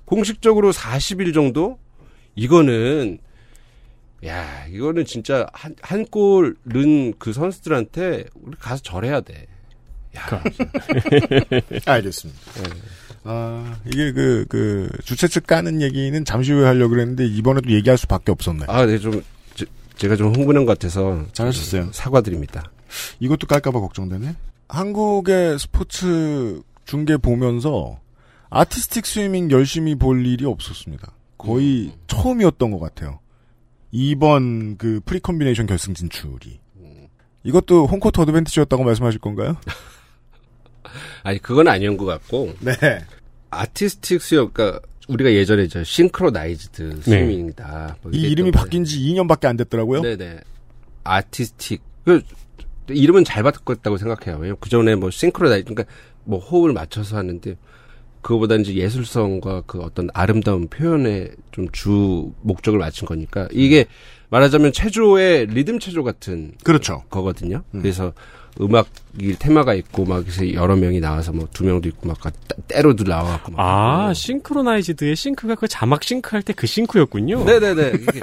[0.05, 1.79] 공식적으로 40일 정도
[2.35, 3.18] 이거는
[4.25, 9.47] 야 이거는 진짜 한 한 골 넣은 그 선수들한테 우리 가서 절해야 돼.
[10.17, 10.23] 야,
[11.85, 12.41] 알겠습니다.
[13.25, 18.31] 아, 이게 그, 그, 주최 측 까는 얘기는 잠시 후에 하려고 그랬는데, 이번에도 얘기할 수밖에
[18.31, 18.67] 없었네.
[18.69, 19.21] 아, 네, 좀,
[19.55, 21.27] 제, 제가 좀 흥분한 것 같아서.
[21.33, 21.91] 잘하셨어요.
[21.93, 22.71] 사과드립니다.
[23.19, 24.37] 이것도 깔까봐 걱정되네.
[24.69, 27.99] 한국의 스포츠 중계 보면서,
[28.49, 31.11] artistic swimming 열심히 볼 일이 없었습니다.
[31.37, 33.19] 거의 처음이었던 것 같아요.
[33.91, 36.61] 이번 그 free combination 결승 진출이.
[37.45, 39.57] 이것도 home court advantage였다고 말씀하실 건가요?
[41.22, 42.55] 아니, 그건 아니었던 것 같고.
[42.61, 42.74] 네.
[43.51, 47.99] artistic 수영, 그러니까 우리가 예전에 저 싱크로나이즈드 스위밍이다.
[48.03, 48.51] 뭐이 이름이.
[48.51, 50.03] 바뀐 지 2년밖에 안 됐더라고요.
[50.03, 50.41] 네네.
[51.05, 51.82] artistic.
[52.05, 52.22] 그,
[52.89, 54.37] 이름은 잘 바꿨다고 생각해요.
[54.41, 55.93] 왜냐면 그 전에 뭐 synchronize, 그러니까
[56.24, 57.57] 뭐 호흡을 맞춰서 하는데,
[58.27, 63.87] 그거보다 이제 예술성과 그 어떤 아름다운 표현에 좀 주 목적을 맞춘 거니까, 이게
[64.31, 67.03] 말하자면 체조의 리듬 체조 같은 그렇죠.
[67.09, 67.62] 거거든요.
[67.70, 68.12] 그래서
[68.61, 72.31] 음악이 테마가 있고 막 그래서 여러 명이 나와서 뭐 두 명도 있고 막 따-
[72.68, 74.12] 때로도 나와갖고 막 아.
[74.14, 77.45] synchronized의 sync가 그 자막 싱크 할 때 그 sync였군요.
[77.45, 78.20] 네 네네 이게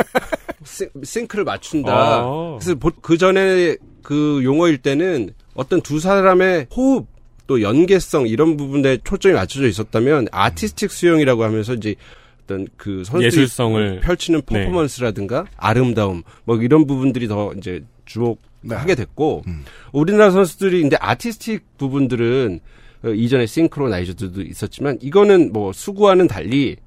[0.66, 1.94] 싱- sync를 맞춘다.
[1.94, 2.58] 아.
[2.60, 7.08] 그래서 그 전에 그 용어일 때는 어떤 두 사람의 호흡
[7.48, 11.96] 또 연계성 이런 부분에 초점이 맞춰져 있었다면 아티스틱 수영이라고 하면서 이제
[12.44, 14.66] 어떤 그 선수들이 예술성을 펼치는 네.
[14.66, 18.96] 퍼포먼스라든가 아름다움 뭐 이런 부분들이 더 이제 주목하게 네.
[18.96, 19.44] 됐고
[19.92, 22.60] 우리나라 선수들이 근데 아티스틱 부분들은
[23.06, 26.78] 어, 이전에 싱크로나이저도 있었지만 이거는 뭐 수구와는 달리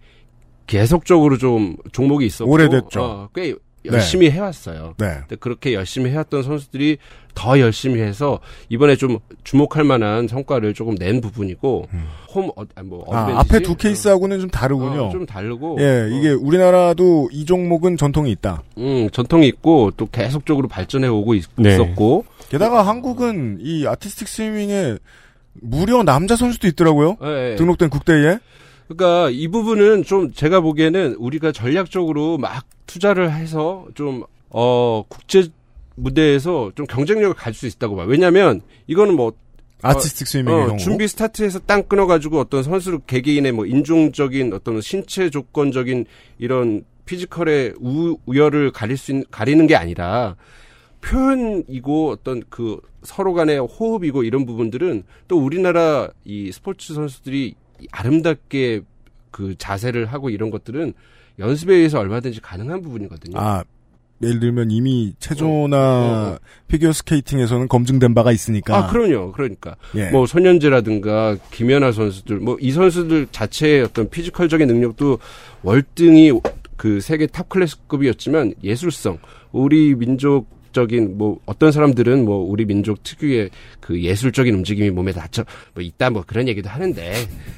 [0.67, 3.03] 계속적으로 좀 종목이 있었고 오래됐죠.
[3.03, 3.55] 어, 꽤
[3.93, 4.95] 열심히 해왔어요.
[4.99, 5.18] 네.
[5.20, 6.99] 근데 그렇게 열심히 해왔던 선수들이
[7.34, 11.89] 더 열심히 해서 이번에 좀 주목할 만한 성과를 조금 낸 부분이고
[12.34, 13.41] 홈 어, 아니, 뭐 아?
[13.41, 15.05] 앞에 두 케이스하고는 좀 다르군요.
[15.05, 18.62] 어, 좀 다르고 예, 이게 우리나라도 이 종목은 전통이 있다.
[18.78, 21.76] 음, 전통이 있고 또 계속적으로 발전해 오고 있, 네.
[21.76, 24.97] 었고 게다가 한국은 이 아티스틱 스위밍에
[25.61, 27.16] 무려 남자 선수도 있더라고요.
[27.22, 27.57] 예, 예.
[27.57, 28.39] 등록된 국대에.
[28.89, 35.49] 그러니까 이 부분은 좀 제가 보기에는 우리가 전략적으로 막 투자를 해서 좀 어, 국제
[35.97, 38.07] 무대에서 좀 경쟁력을 가질 수 있다고 봐요.
[38.07, 39.32] 왜냐면 이거는 뭐
[39.83, 40.78] artistic swimming의 어, 경우.
[40.78, 46.07] 준비 스타트에서 땅 끊어가지고 어떤 선수 개개인의 뭐 인종적인 어떤 신체 조건적인
[46.39, 50.37] 이런 physical의 우, 우열을 가릴 수 있는, 가리는 게 아니라
[51.01, 57.55] 표현이고 어떤 그 서로 간의 호흡이고 이런 부분들은 또 우리나라 이 스포츠 선수들이
[57.91, 58.83] 아름답게
[59.31, 60.95] 그 자세를 하고 이런 것들은
[61.39, 63.39] 연습에 의해서 얼마든지 가능한 부분이거든요.
[63.39, 63.64] 아,
[64.22, 66.39] 예를 들면 이미 체조나 어, 어.
[66.68, 68.77] 피겨 스케이팅에서는 검증된 바가 있으니까.
[68.77, 69.33] 아, 그럼요.
[69.33, 69.77] 그러니까.
[69.95, 70.11] 예.
[70.11, 75.18] 뭐, 손연재라든가, 김연아 선수들, 뭐, 이 선수들 자체의 어떤 physical적인 능력도
[75.62, 76.33] 월등히
[76.77, 79.18] 그 세계 top class급이었지만 예술성,
[79.53, 83.49] 우리 민족 적인 뭐, 어떤 사람들은 뭐, 우리 민족 특유의
[83.81, 87.14] 그 예술적인 움직임이 몸에 닿쳐, 뭐, 있다 뭐 그런 얘기도 하는데,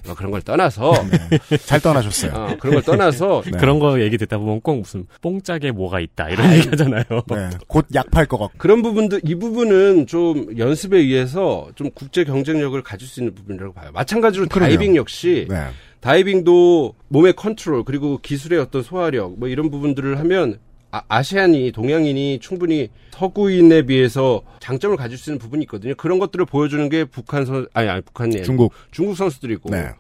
[0.07, 0.95] 뭐 그런 걸 떠나서,
[1.67, 2.33] 잘 떠나셨어요.
[2.33, 3.59] 어, 그런 걸 떠나서, 네.
[3.59, 7.03] 그런 거 얘기 듣다 보면 꼭 무슨 뽕짝에 뭐가 있다 이런 얘기 하잖아요.
[7.29, 7.51] 네.
[7.67, 8.57] 곧 약팔 것 같고.
[8.57, 13.91] 그런 부분들 이 부분은 좀 연습에 의해서 좀 국제 경쟁력을 가질 수 있는 부분이라고 봐요.
[13.93, 14.79] 마찬가지로 그러네요.
[14.79, 15.57] 다이빙 역시 네.
[16.01, 20.59] 다이빙도 몸의 컨트롤 그리고 기술의 어떤 소화력 뭐 이런 부분들을 하면
[20.91, 25.95] 아, Asian이 동양인이 충분히 서구인에 비해서 장점을 가질 수 있는 부분이 있거든요.
[25.97, 28.73] 그런 것들을 보여주는 게 북한 선 아니 아니 북한이 중국.
[28.91, 29.91] 중국 선수들이고 네.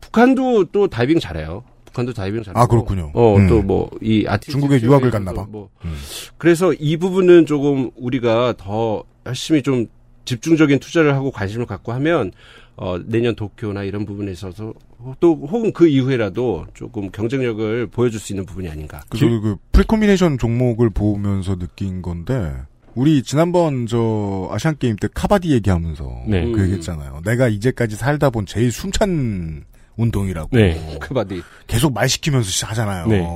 [0.00, 1.64] 북한도 또 다이빙 잘해요.
[1.84, 2.60] 북한도 다이빙 잘하고.
[2.60, 3.10] 아, 그렇군요.
[3.14, 3.48] 어, 음.
[3.48, 5.46] 또뭐이 아티스트 중국에 유학을 갔나 봐.
[5.48, 5.70] 뭐.
[5.84, 5.96] 음.
[6.36, 9.86] 그래서 이 부분은 조금 우리가 더 열심히 좀
[10.24, 12.32] 집중적인 투자를 하고 관심을 갖고 하면
[12.80, 14.72] 어, 내년 도쿄나 이런 부분에 있어서
[15.18, 19.00] 또 혹은 그 이후에라도 조금 경쟁력을 보여줄 수 있는 부분이 아닌가.
[19.08, 22.54] 그, 저그 free combination 종목을 보면서 느낀 건데
[22.94, 26.50] 우리 지난번 저 아시안 게임 때 카바디 얘기하면서 네.
[26.52, 27.20] 그 얘기했잖아요.
[27.24, 29.64] 내가 이제까지 살다 본 제일 숨찬
[29.96, 30.56] 운동이라고.
[30.56, 30.98] 네.
[31.00, 31.42] 카바디.
[31.66, 33.06] 계속 말 시키면서 하잖아요.
[33.08, 33.26] 네.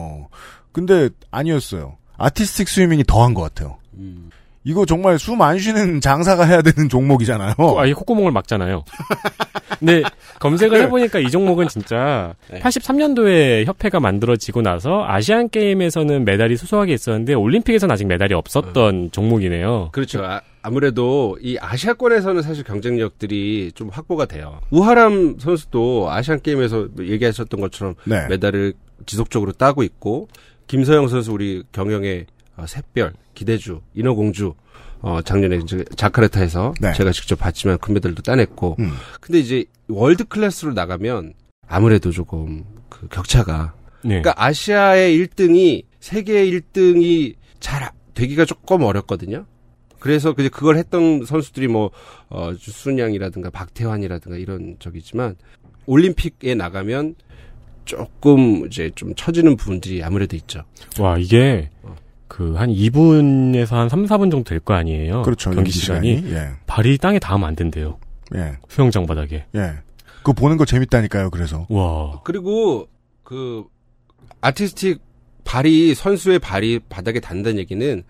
[0.71, 1.97] 근데 아니었어요.
[2.17, 3.79] artistic swimming이 더한 것 같아요.
[3.95, 4.31] 음.
[4.65, 7.55] 이거 정말 숨 안 쉬는 장사가 해야 되는 종목이잖아요.
[7.79, 8.85] 아예 콧구멍을 막잖아요.
[9.79, 10.03] 근데
[10.39, 12.61] 검색을 해보니까 이 종목은 진짜 네.
[12.61, 19.89] 83년도에 협회가 만들어지고 나서 아시안 게임에서는 메달이 소소하게 있었는데 올림픽에서는 아직 메달이 없었던 종목이네요.
[19.93, 20.25] 그렇죠.
[20.25, 24.61] 아, 무래도이 아시아권에서는 사실 경쟁력들이 좀 확보가 돼요.
[24.71, 28.29] 우하람 선수도 아시안 게임에서 얘기하셨던 것처럼 네.
[28.29, 28.75] 메달을
[29.07, 30.29] 지속적으로 따고 있고
[30.69, 32.27] 김서영 선수 우리 경영의
[32.57, 34.55] 어, 샛별, 기대주, 인어공주
[35.01, 36.93] 어, 작년에 이제 자카르타에서 네.
[36.93, 38.93] 제가 직접 봤지만 금메달도 따냈고 음.
[39.21, 41.35] 근데 이제 월드 클래스로 나가면
[41.67, 44.21] 아무래도 조금 그 격차가 네.
[44.21, 49.47] 그러니까 아시아의 1등이 세계 1등이 잘 되기가 조금 어렵거든요.
[49.99, 51.91] 그래서 그걸 했던 선수들이 뭐
[52.29, 55.37] 어, 주순양이라든가 박태환이라든가 이런 적이지만
[55.87, 57.15] 올림픽에 나가면
[57.85, 60.65] 조금 이제 좀 처지는 부분들이 아무래도 있죠.
[60.99, 61.95] 와 이게 어.
[62.33, 65.21] 그 한 2분에서 한 3, 4분 정도 될 거 아니에요.
[65.23, 65.51] 그렇죠.
[65.51, 66.25] 경기 연기 시간이.
[66.33, 66.49] 예.
[66.67, 67.99] 발이 땅에 닿으면 안 된대요.
[68.35, 68.57] 예.
[68.69, 69.45] 수영장 바닥에.
[69.55, 69.73] 예.
[70.19, 71.67] 그거 보는 거 재밌다니까요, 그래서.
[71.69, 72.21] 와.
[72.25, 72.89] 그리고
[73.23, 73.65] 그
[74.41, 75.01] 아티스틱
[75.45, 78.03] 발이 선수의 발이 바닥에 닿는다는 얘기는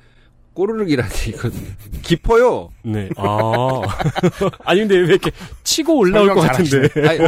[0.54, 1.68] 꼬르륵이라는 얘기거든요.
[2.02, 2.68] 깊어요.
[2.84, 3.08] 네.
[3.16, 3.80] 아.
[4.64, 5.30] 아니 근데 왜 이렇게
[5.64, 7.08] 치고 올라올 것 같은데.
[7.08, 7.18] 아니,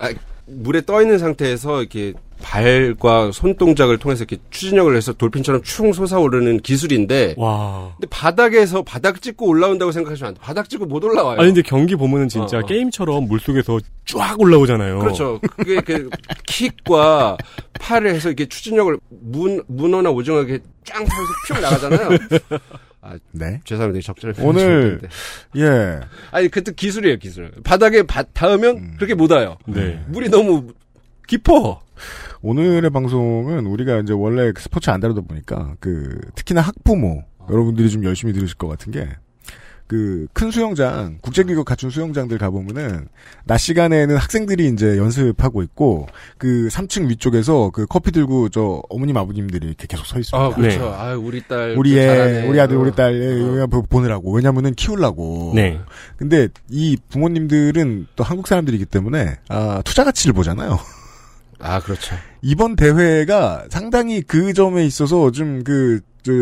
[0.00, 0.12] 아,
[0.46, 2.14] 물에 떠 있는 상태에서 이렇게
[2.44, 7.94] 발과 손 동작을 통해서 이렇게 추진력을 해서 돌핀처럼 충 솟아오르는 기술인데 와.
[7.96, 10.40] 근데 바닥에서 바닥 찍고 올라온다고 생각하시면 안 돼.
[10.42, 11.40] 바닥 찍고 못 올라와요.
[11.40, 12.66] 아니 근데 경기 보면은 진짜 어, 어.
[12.66, 14.98] 게임처럼 물속에서 쫙 올라오잖아요.
[14.98, 15.40] 그렇죠.
[15.56, 16.10] 그게 그
[16.46, 17.38] 킥과
[17.80, 22.18] 팔을 해서 이렇게 추진력을 문 문어나 오징어 이렇게 쫙 하면서 쭉 나가잖아요.
[23.32, 23.60] 네.
[23.64, 24.04] 죄송합니다.
[24.04, 25.00] 적절히 오늘-.
[25.56, 26.00] 예.
[26.30, 27.52] 아니 그때 기술이에요 기술.
[27.64, 28.94] 바닥에 바, 닿으면 음.
[28.96, 29.56] 그렇게 못 와요.
[29.66, 30.04] 네.
[30.08, 30.72] 물이 너무
[31.26, 31.80] 깊어.
[32.44, 38.04] 오늘의 방송은 우리가 이제 원래 그 스포츠 안 다루다 보니까 그 특히나 학부모 여러분들이 좀
[38.04, 39.08] 열심히 들으실 것 같은 게
[39.86, 43.08] 그 큰 수영장 국제규격 갖춘 수영장들 가보면은
[43.44, 49.66] 낮 시간에는 학생들이 이제 연습하고 있고 그 3층 위쪽에서 그 커피 들고 저 어머님 아버님들이
[49.68, 50.46] 이렇게 계속 서 있습니다.
[50.46, 50.80] 아 그렇죠.
[50.80, 50.86] 네.
[50.86, 52.46] 아 우리 딸 우리 애.
[52.48, 52.94] 우리 아들, 우리 어.
[52.94, 55.52] 딸 애, 보느라고 왜냐면은 키우려고.
[55.54, 55.78] 네.
[56.16, 60.78] 근데 이 부모님들은 또 한국 사람들이기 때문에 아, 투자 가치를 보잖아요.
[61.64, 62.14] 아 그렇죠.
[62.42, 66.32] 이번 대회가 상당히 그 점에 있어서 좀 그, 저,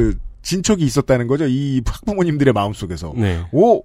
[0.42, 1.46] 진척이 있었다는 거죠.
[1.46, 3.12] 이 학부모님들의 마음속에서.
[3.16, 3.40] 네.
[3.52, 3.84] 오!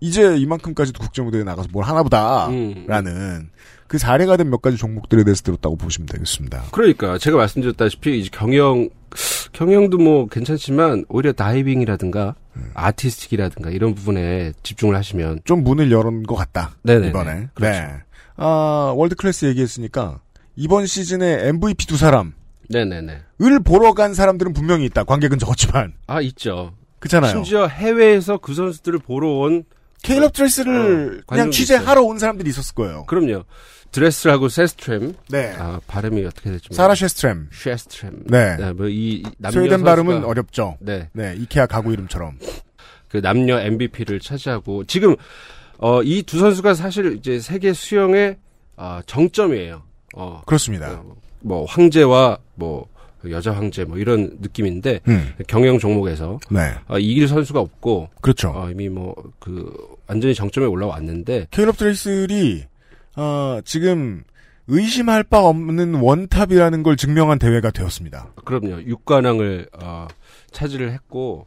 [0.00, 2.48] 이제 이만큼까지도 국제무대에 나가서 뭘 하나보다.
[2.48, 2.86] 음.
[2.88, 3.50] 라는
[3.86, 6.64] 그 사례가 된 몇 가지 종목들에 대해서 들었다고 보시면 되겠습니다.
[6.72, 8.88] 그러니까 제가 말씀드렸다시피 이제 경영
[9.52, 12.70] 경영도 뭐 괜찮지만 오히려 다이빙이라든가 음.
[12.72, 16.70] 아티스틱이라든가 이런 부분에 집중을 하시면 좀 문을 열은 것 같다.
[16.84, 17.08] 네네네.
[17.08, 17.48] 이번에.
[17.52, 17.78] 그렇죠.
[17.78, 17.88] 네.
[18.36, 20.20] 아, world class 얘기했으니까
[20.56, 22.32] 이번 시즌에 MVP 두 사람.
[22.68, 23.20] 네네네.
[23.42, 25.04] 을 보러 간 사람들은 분명히 있다.
[25.04, 25.94] 관객은 적었지만.
[26.06, 26.74] 아 있죠.
[27.00, 27.30] 그렇잖아요.
[27.32, 29.64] 심지어 해외에서 그 선수들을 보러 온
[30.02, 33.04] 케일럽 드레슬을 어, 그냥 취재하러 온 사람들이 있었을 거예요.
[33.06, 33.44] 그럼요.
[33.92, 35.52] 드레슬하고 셰스트룀 네.
[35.58, 37.48] 아 발음이 어떻게 될지 사라 셰스트룀.
[37.52, 38.56] 쉐스트룀 네.
[38.72, 40.76] 뭐이 남녀 스웨덴 발음은 어렵죠.
[40.80, 41.08] 네.
[41.12, 42.38] 네, 이케아 가구 이름처럼.
[43.08, 45.16] 그 남녀 MVP를 차지하고 지금
[45.78, 48.36] 어 이 두 선수가 사실 이제 세계 수영의
[48.76, 49.82] 아 정점이에요.
[50.16, 50.42] 어.
[50.46, 50.92] 그렇습니다.
[50.92, 52.86] 어, 뭐 황제와 뭐
[53.28, 58.50] 여자 황제 뭐 이런 느낌인데 음, 경영 종목에서 네, 어, 이길 선수가 없고 그렇죠.
[58.54, 59.72] 어, 이미 뭐 그
[60.06, 62.64] 완전히 정점에 올라왔는데 케일럽 드레이슬이
[63.16, 64.22] 어, 지금
[64.68, 68.28] 의심할 바 없는 원탑이라는 걸 증명한 대회가 되었습니다.
[68.44, 70.06] 그럼요 육관왕을 어,
[70.50, 71.46] 차지를 했고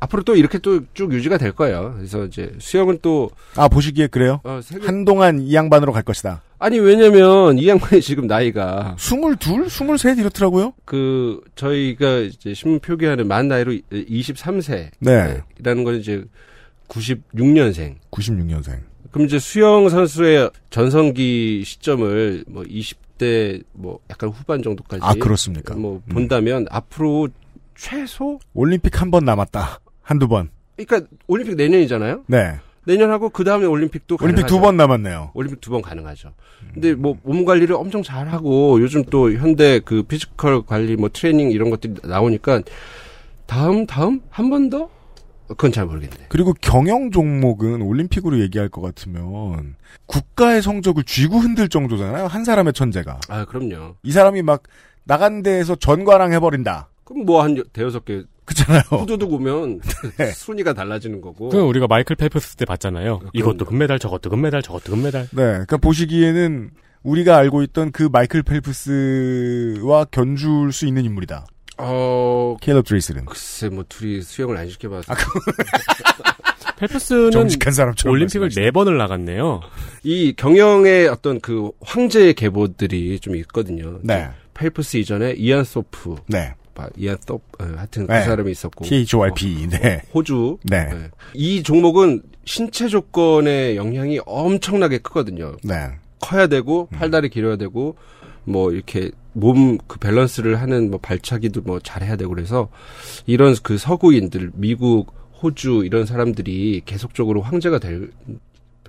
[0.00, 1.94] 앞으로 또 이렇게 또 쭉 유지가 될 거예요.
[1.96, 4.40] 그래서 이제 수영은 또 아 보시기에 그래요?
[4.44, 6.42] 어, 세계 한동안 이 양반으로 갈 것이다.
[6.64, 10.72] 아니 왜냐면 이 양반이 지금 나이가 22, 23 이렇더라고요.
[10.86, 16.24] 그 저희가 이제 신문 표기하는 만 나이로 23세라는 네, 건 이제
[16.88, 17.96] 96년생.
[18.10, 18.80] 96년생.
[19.10, 25.74] 그럼 이제 수영 선수의 전성기 시점을 뭐 20대 뭐 약간 후반 정도까지 아 그렇습니까?
[25.74, 26.14] 뭐 음.
[26.14, 27.28] 본다면 앞으로
[27.74, 29.80] 최소 올림픽 한 번 남았다.
[30.00, 30.48] 한두 번.
[30.78, 32.24] 그러니까 올림픽 내년이잖아요.
[32.26, 32.54] 네,
[32.86, 34.46] 내년 하고 그 다음에 올림픽도 올림픽.
[34.46, 35.30] 두 번 남았네요.
[35.34, 36.32] 올림픽 두 번 가능하죠.
[36.72, 41.50] 근데 뭐 몸 관리를 엄청 잘 하고 요즘 또 현대 그 physical 관리 뭐 트레이닝
[41.50, 42.62] 이런 것들이 나오니까
[43.46, 44.88] 다음 다음 한 번 더?
[45.48, 46.26] 그건 잘 모르겠네.
[46.30, 49.76] 그리고 경영 종목은 올림픽으로 얘기할 것 같으면
[50.06, 52.26] 국가의 성적을 쥐고 흔들 정도잖아요.
[52.26, 53.20] 한 사람의 천재가.
[53.28, 53.96] 아 그럼요.
[54.02, 54.62] 이 사람이 막
[55.04, 56.88] 나간 데에서 전과랑 해버린다.
[57.04, 58.82] 그럼 뭐 한 대여섯 개 그렇잖아요.
[58.90, 59.80] 후두둑 오면
[60.18, 60.26] 네.
[60.32, 61.48] 순위가 달라지는 거고.
[61.48, 63.18] 그 우리가 마이클 펠프스 때 봤잖아요.
[63.18, 63.30] 그럼요.
[63.32, 65.22] 이것도 금메달, 저것도 금메달, 저것도 금메달.
[65.32, 66.70] 네, 그러니까 보시기에는
[67.02, 71.46] 우리가 알고 있던 그 마이클 펠프스와 견줄 수 있는 인물이다.
[71.78, 75.16] 어 케일럽 드레이스는 글쎄 뭐 둘이 수영을 안 시켜봐서 아,
[76.78, 78.50] 펠프스는 정직한 사람처럼 올림픽을.
[78.50, 79.60] 네 번을 나갔네요.
[80.02, 83.98] 이 경영의 어떤 그 황제의 계보들이 좀 있거든요.
[84.02, 86.88] 네, 펠프스 이전에 이안 소프, 네, 아,
[87.26, 88.18] 소프, 어, 하여튼 네.
[88.20, 89.68] 그 사람이 있었고 T H O R P.
[89.68, 90.58] 네, 호주.
[90.64, 91.10] 네, 네.
[91.34, 95.56] 이 종목은 신체 조건의 영향이 엄청나게 크거든요.
[95.62, 97.96] 네, 커야 되고 팔다리 길어야 되고
[98.44, 102.68] 뭐 이렇게 몸 그 밸런스를 하는 뭐 발차기도 뭐 잘해야 되고 그래서
[103.26, 105.12] 이런 그 서구인들 미국
[105.42, 108.10] 호주 이런 사람들이 계속적으로 황제가 될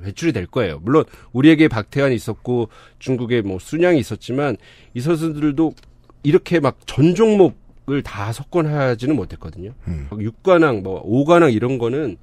[0.04, 0.80] 배출이 될 거예요.
[0.84, 2.70] 물론 우리에게 박태환이 있었고
[3.00, 4.58] 중국에 뭐 순양이 있었지만
[4.94, 5.74] 이 선수들도
[6.24, 7.56] 이렇게 막 전 종목
[7.90, 9.72] 을다 석권하지는 못했거든요.
[9.88, 10.08] 음.
[10.10, 12.18] 막 육관왕 뭐 오관왕 이런 거는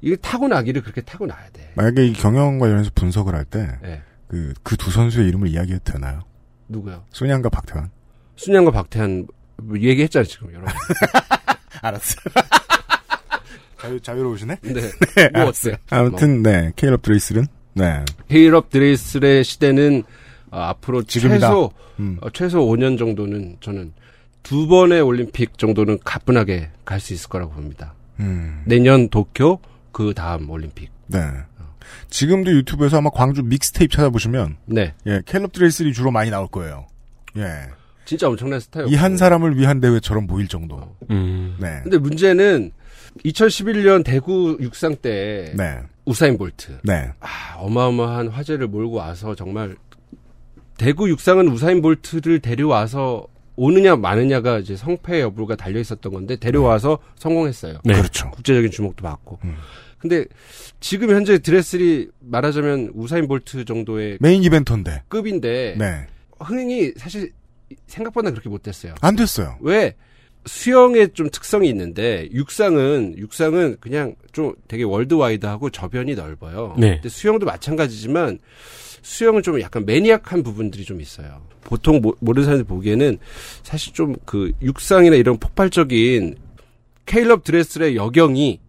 [0.00, 1.72] 이게 타고 나기를 그렇게 타고 나야 돼.
[1.76, 4.02] 만약에 이 경영 관련해서 분석을 할때 예.
[4.28, 6.22] 그그 두 선수의 이름을 이야기해도 되나요?
[6.68, 7.04] 누구요?
[7.10, 7.90] 소니안과 박태환.
[8.36, 9.26] 순양과 박태환
[9.58, 10.74] 뭐 얘기했잖아요 지금 여러 번.
[11.82, 12.16] 알았어.
[13.80, 14.56] 자유 자유로우시네.
[14.62, 14.72] 네.
[14.72, 15.44] 네, 뭐.
[15.46, 15.76] 어때요?
[15.90, 20.04] 아무튼 네, 케일럽 드레이스는 네, 헤일업 드레이스의 시대는
[20.50, 21.46] 어, 앞으로 지금이다.
[21.48, 23.92] 최소 음, 어, 최소 5년 정도는 저는
[24.42, 27.94] 두 번의 올림픽 정도는 가뿐하게 갈 수 있을 거라고 봅니다.
[28.20, 29.58] 음, 내년 도쿄
[29.92, 30.90] 그 다음 올림픽.
[31.06, 31.18] 네.
[32.08, 34.94] 지금도 유튜브에서 아마 광주 믹스테이프 찾아보시면 네.
[35.06, 36.86] 예, 케일럽 드레슬이 주로 많이 나올 거예요.
[37.36, 37.46] 예.
[38.04, 38.88] 진짜 엄청난 스타일.
[38.88, 40.96] 이 한 사람을 위한 대회처럼 보일 정도.
[41.10, 41.56] 음.
[41.60, 41.80] 네.
[41.82, 42.72] 근데 문제는
[43.24, 45.80] 2011년 대구 육상 때 네.
[46.04, 46.78] 우사인 볼트.
[46.84, 47.10] 네.
[47.20, 49.76] 아, 어마어마한 화제를 몰고 와서 정말
[50.78, 53.26] 대구 육상은 우사인 볼트를 데려와서
[53.56, 57.80] 오느냐 마느냐가 이제 성패 여부가 달려 있었던 건데 데려와서 성공했어요.
[57.84, 57.94] 네.
[57.94, 58.30] 그렇죠.
[58.30, 59.38] 국제적인 주목도 받고.
[59.44, 59.56] 음.
[59.98, 60.24] 근데
[60.80, 65.02] 지금 현재 드레슬이 말하자면 우사인 볼트 정도의 main eventer인데.
[65.08, 66.06] 급인데 네.
[66.40, 67.32] 흥행이 사실
[67.86, 68.94] 생각보다 그렇게 못 됐어요.
[69.00, 69.56] 안 됐어요.
[69.60, 69.94] 왜
[70.44, 76.74] 수영의 좀 특성이 있는데 육상은 육상은 그냥 좀 되게 worldwide하고 저변이 넓어요.
[76.78, 76.94] 네.
[76.94, 78.40] 근데 수영도 마찬가지지만
[79.02, 81.42] 수영은 좀 약간 maniac한 부분들이 좀 있어요.
[81.62, 83.18] 보통 모, 모르는 사람들 보기에는
[83.62, 86.36] 사실 좀 그 육상이나 이런 폭발적인
[87.06, 88.60] 케일럽 드레슬의 역영이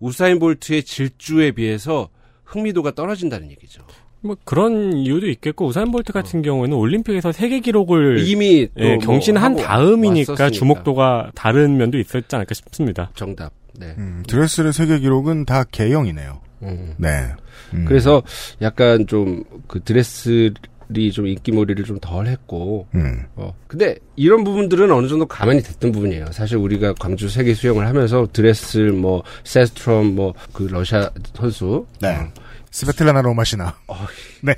[0.00, 2.08] 우사인 볼트의 질주에 비해서
[2.44, 3.82] 흥미도가 떨어진다는 얘기죠.
[4.20, 8.98] 뭐 그런 이유도 있겠고 우사인 볼트 같은 경우에는 올림픽에서 세계 기록을 이미 또 예, 뭐
[8.98, 10.50] 경신한 하고 다음이니까 왔었으니까.
[10.50, 13.10] 주목도가 다른 면도 있었지 않을까 싶습니다.
[13.14, 13.52] 정답.
[13.78, 13.94] 네.
[13.98, 16.40] 음, 드레슬의 세계 기록은 다 계영이네요.
[16.62, 16.94] 음.
[16.96, 17.32] 네.
[17.74, 17.84] 음.
[17.86, 18.22] 그래서
[18.62, 23.24] 약간 좀 그 드레슬이 좀 인기몰이를 좀 덜 했고 음.
[23.36, 26.26] 어 근데 이런 부분들은 어느 정도 감안이 됐던 부분이에요.
[26.32, 32.14] 사실 우리가 광주 세계 수영을 하면서 드레슬 뭐 셰스트룀 뭐 그 러시아 선수 네.
[32.14, 32.30] 어,
[32.70, 33.74] 스베틀라나 로마시나.
[33.88, 33.96] 어,
[34.42, 34.54] 네.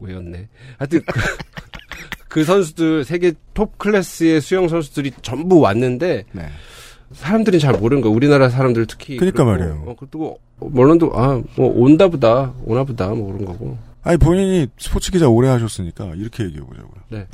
[0.00, 0.48] 왜였네.
[0.78, 1.20] 하여튼 그,
[2.28, 6.48] 그 선수들 세계 톱 클래스의 수영 선수들이 전부 왔는데 네.
[7.14, 8.10] 사람들이 잘 모르는 거.
[8.10, 9.16] 우리나라 사람들 특히.
[9.16, 9.84] 그러니까 그렇고, 말이에요.
[9.86, 13.76] 어, 그리고 물론도 아 뭐 온다 보다 오나 보다 뭐 그런 거고.
[14.02, 16.92] 아니 본인이 스포츠 기자 오래 하셨으니까 이렇게 얘기해 보자고요.
[17.10, 17.26] 네.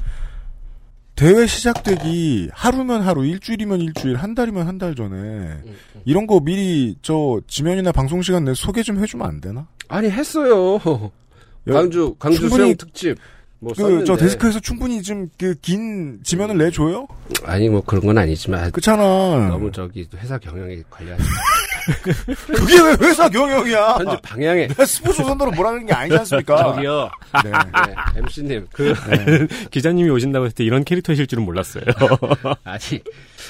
[1.17, 5.75] 대회 시작되기 하루면 하루, 일주일이면 일주일, 한 달이면 한 달 전에 음,
[6.07, 9.67] 이런 거 미리 저 지면이나 방송 시간 내 소개 좀 해주면 안 되나?
[9.89, 10.81] 아니 했어요.
[11.69, 13.19] 여- 광주 광주 충분히 수영 특집
[13.61, 17.07] 뭐그 썼는데 저 데스크에서 충분히 좀 그 긴 지면을 내줘요?
[17.45, 19.03] 아니 뭐 그런 건 아니지만 그렇잖아.
[19.49, 21.23] 너무 저기 회사 경영에 관리하시
[22.47, 23.97] 그게 왜 회사 경영이야?
[23.99, 26.57] 현재 방향에 내가 스포츠 선도로 뭐라는 게 아니지 않습니까?
[26.75, 27.11] 저기요
[27.45, 27.51] 네.
[27.51, 28.95] 네, MC님 그
[29.71, 31.85] 기자님이 오신다고 했을 때 이런 캐릭터실 줄은 몰랐어요.
[32.65, 33.03] 아니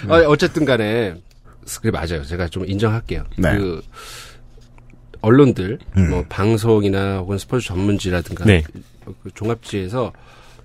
[0.08, 1.14] 어, 어쨌든 간에
[1.82, 3.56] 그래 맞아요 제가 좀 인정할게요 네.
[3.56, 3.80] 그
[5.20, 6.10] 언론들 음.
[6.10, 8.62] 뭐 방송이나 혹은 스포츠 전문지라든가 네.
[9.14, 10.12] 그, 그 종합지에서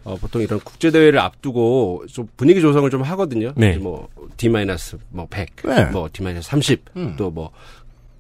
[0.04, 3.54] 어, 보통 이런 국제 대회를 앞두고 좀 분위기 조성을 좀 하거든요.
[3.56, 3.78] 네.
[3.78, 5.86] 뭐 D 마이너스 뭐 100, 네.
[5.86, 7.16] 뭐 D 마이너스 30, 음.
[7.18, 7.52] 또뭐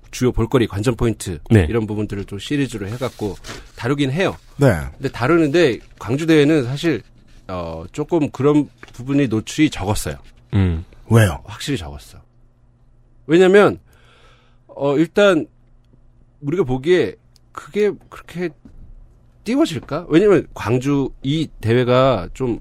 [0.09, 1.67] 주요 볼거리 관전 포인트 네.
[1.69, 3.35] 이런 부분들을 좀 시리즈로 해갖고
[3.75, 4.35] 다루긴 해요.
[4.57, 4.67] 네.
[4.93, 7.03] 근데 다루는데 광주 대회는 사실
[7.47, 10.15] 어 조금 그런 부분이 노출이 적었어요.
[10.53, 10.85] 음.
[11.11, 11.41] 왜요?
[11.45, 12.17] 확실히 적었어.
[13.27, 13.77] 왜냐면
[14.67, 15.45] 어 일단
[16.41, 17.15] 우리가 보기에
[17.51, 18.49] 그게 그렇게
[19.45, 20.07] 띄워질까?
[20.09, 22.59] 왜냐면 광주 이 대회가 좀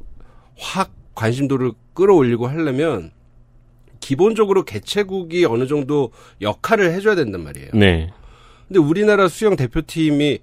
[0.59, 3.13] 확 관심도를 끌어올리고 하려면
[4.01, 6.11] 기본적으로 개최국이 어느 정도
[6.41, 7.71] 역할을 해줘야 된단 말이에요.
[7.75, 8.11] 네.
[8.69, 10.41] 근데 우리나라 수영 대표팀이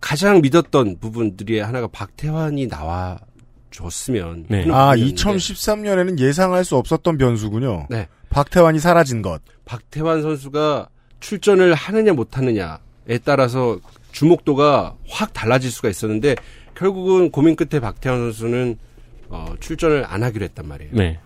[0.00, 3.18] 가장 믿었던 부분들이 하나가 박태환이 나와
[3.70, 4.46] 줬으면.
[4.48, 4.60] 네.
[4.70, 7.86] 아, 부분이었는데 2013년에는 예상할 수 없었던 변수군요.
[7.90, 8.08] 네.
[8.30, 9.40] 박태환이 사라진 것.
[9.64, 10.88] 박태환 선수가
[11.20, 13.78] 출전을 하느냐 못하느냐에 따라서
[14.16, 16.36] 주목도가 확 달라질 수가 있었는데
[16.74, 18.78] 결국은 고민 끝에 박태환 선수는
[19.28, 20.92] 어, 출전을 안 하기로 했단 말이에요.
[20.94, 21.20] 네.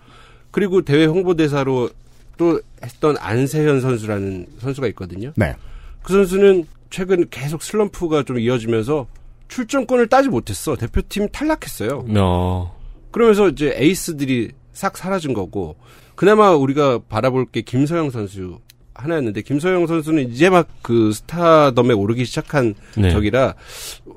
[0.51, 1.89] 그리고 대회 홍보대사로
[2.35, 5.31] 또 했던 안세현 선수라는 선수가 있거든요.
[5.37, 5.55] 네.
[6.03, 9.07] 그 선수는 최근 계속 슬럼프가 좀 이어지면서
[9.47, 10.75] 출전권을 따지 못했어.
[10.75, 12.05] 대표팀 탈락했어요.
[12.17, 12.77] 어.
[13.11, 15.77] 그러면서 이제 에이스들이 싹 사라진 거고
[16.15, 18.59] 그나마 우리가 바라볼 게 김서영 선수
[18.93, 23.11] 하나였는데 김서영 선수는 이제 막 그 스타덤에 오르기 시작한 네.
[23.11, 23.55] 적이라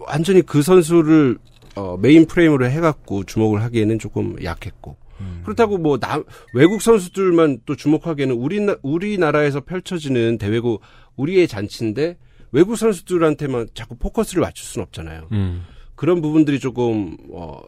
[0.06, 1.38] 완전히 그 선수를
[1.76, 4.96] 어, 메인 프레임으로 해갖고 주목을 하기에는 조금 약했고
[5.44, 10.80] 그렇다고 뭐 남, 외국 선수들만 또 주목하기에는 우리 우리나라에서 펼쳐지는 대회고
[11.16, 12.18] 우리의 잔치인데
[12.52, 15.28] 외국 선수들한테만 자꾸 포커스를 맞출 수는 없잖아요.
[15.32, 15.64] 음.
[15.94, 17.60] 그런 부분들이 조금 어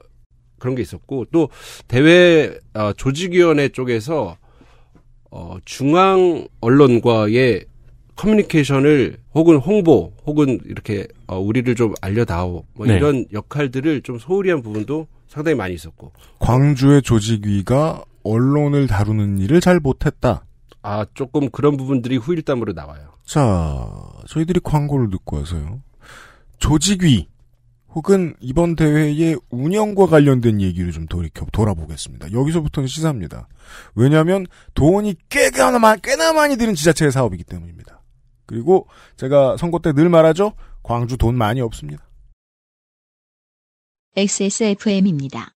[0.59, 1.49] 그런 게 있었고 또
[1.89, 4.37] 대회 어, 조직위원회 쪽에서
[5.31, 7.65] 어 중앙 언론과의
[8.17, 12.97] 커뮤니케이션을 혹은 홍보 혹은 이렇게 어 우리를 좀 알려다오 뭐 네.
[12.97, 19.81] 이런 역할들을 좀 소홀히 한 부분도 상당히 많이 있었고 광주의 조직위가 언론을 다루는 일을 잘
[19.81, 20.45] 못했다.
[20.83, 23.17] 아 조금 그런 부분들이 후일담으로 나와요.
[23.25, 23.89] 자,
[24.29, 25.83] 저희들이 광고를 듣고 와서요.
[26.59, 27.27] 조직위
[27.97, 32.31] 혹은 이번 대회의 운영과 관련된 얘기를 좀 돌이켜 돌아보겠습니다.
[32.31, 33.49] 여기서부터는 시사입니다.
[33.95, 38.03] 왜냐하면 돈이 꽤나 많 꽤나 많이 드는 지자체의 사업이기 때문입니다.
[38.45, 38.87] 그리고
[39.17, 40.53] 제가 선거 때 늘 말하죠.
[40.83, 42.07] 광주 돈 많이 없습니다.
[44.15, 45.55] XSFM입니다.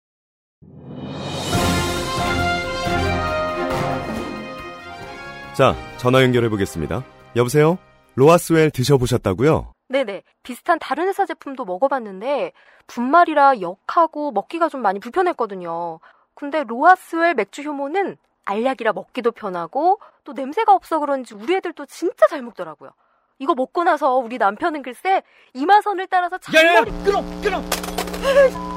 [5.56, 7.04] 자, 전화 연결해 보겠습니다.
[7.34, 7.78] 여보세요?
[8.14, 9.72] 로아스웰 드셔보셨다고요?
[9.88, 10.22] 네네.
[10.42, 12.52] 비슷한 다른 회사 제품도 먹어봤는데
[12.86, 16.00] 분말이라 역하고 먹기가 좀 많이 불편했거든요.
[16.34, 22.42] 근데 로하스웰 맥주 효모는 알약이라 먹기도 편하고 또 냄새가 없어 그런지 우리 애들도 진짜 잘
[22.42, 22.90] 먹더라고요.
[23.38, 25.22] 이거 먹고 나서 우리 남편은 글쎄
[25.54, 27.22] 이마선을 따라서 잔머리 끊어!
[27.42, 27.58] 끊어!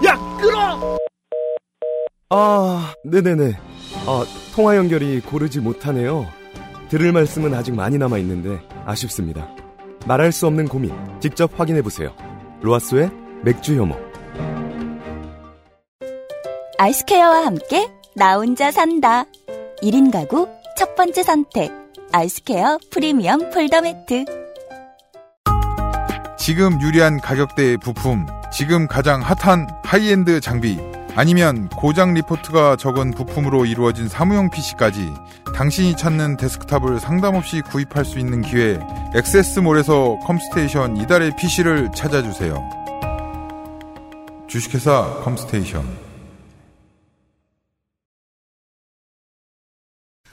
[0.05, 0.97] 야, 끊어!
[2.29, 3.53] 아, 네네네.
[4.07, 4.23] 아,
[4.55, 6.25] 통화 연결이 고르지 못하네요.
[6.89, 9.47] 들을 말씀은 아직 많이 남아 있는데 아쉽습니다.
[10.05, 12.13] 말할 수 없는 고민 직접 확인해 보세요.
[12.61, 13.11] 로아스의
[13.43, 13.95] 맥주 효모.
[16.77, 19.25] 아이스케어와 함께 나 혼자 산다.
[19.81, 20.47] 1인 가구
[20.77, 21.71] 첫 번째 선택.
[22.11, 24.25] 아이스케어 프리미엄 폴더 매트.
[26.37, 30.79] 지금 유리한 가격대의 부품, 지금 가장 핫한 하이엔드 장비,
[31.15, 35.13] 아니면 고장 리포트가 적은 부품으로 이루어진 사무용 PC까지
[35.55, 38.79] 당신이 찾는 데스크탑을 상담 없이 구입할 수 있는 기회,
[39.15, 42.57] 액세스몰에서 컴스테이션 이달의 PC를 찾아주세요.
[44.47, 45.85] 주식회사 컴스테이션.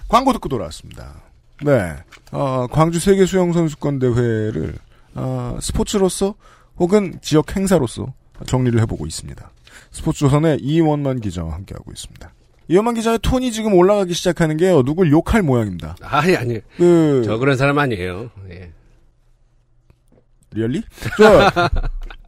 [0.08, 1.22] 광고 듣고 돌아왔습니다.
[1.62, 1.96] 네.
[2.32, 4.78] 어, 광주 세계 수영 선수권 대회를
[5.14, 6.34] 어, 스포츠로서
[6.78, 8.14] 혹은 지역 행사로서
[8.46, 9.50] 정리를 해보고 있습니다.
[9.90, 12.32] 스포츠조선의 이원만 기자와 함께하고 있습니다.
[12.68, 14.82] 이원만 기자의 톤이 지금 올라가기 시작하는 게요.
[14.82, 15.96] 누굴 욕할 모양입니다.
[16.02, 16.60] 아니 아니.
[16.76, 18.30] 그 저 그런 사람 아니에요.
[18.50, 18.70] 예.
[20.52, 20.82] 리얼리?
[21.18, 21.50] 저,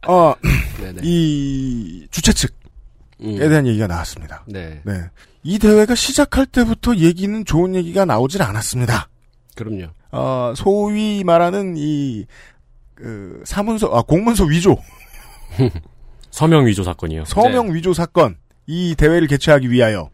[0.07, 0.33] 어,
[0.79, 1.01] 네네.
[1.03, 2.53] 이 주최 측에
[3.21, 3.37] 음.
[3.37, 4.43] 대한 얘기가 나왔습니다.
[4.47, 4.81] 네.
[4.83, 4.93] 네.
[5.43, 9.09] 이 대회가 시작할 때부터 얘기는 좋은 얘기가 나오질 않았습니다.
[9.55, 9.87] 그럼요.
[10.11, 12.25] 어, 소위 말하는 이,
[12.93, 14.77] 그, 사문서, 아, 공문서 위조,
[16.29, 17.25] 서명 위조 사건이요.
[17.25, 18.37] 서명 위조 사건,
[18.67, 20.09] 이 대회를 개최하기 위하여.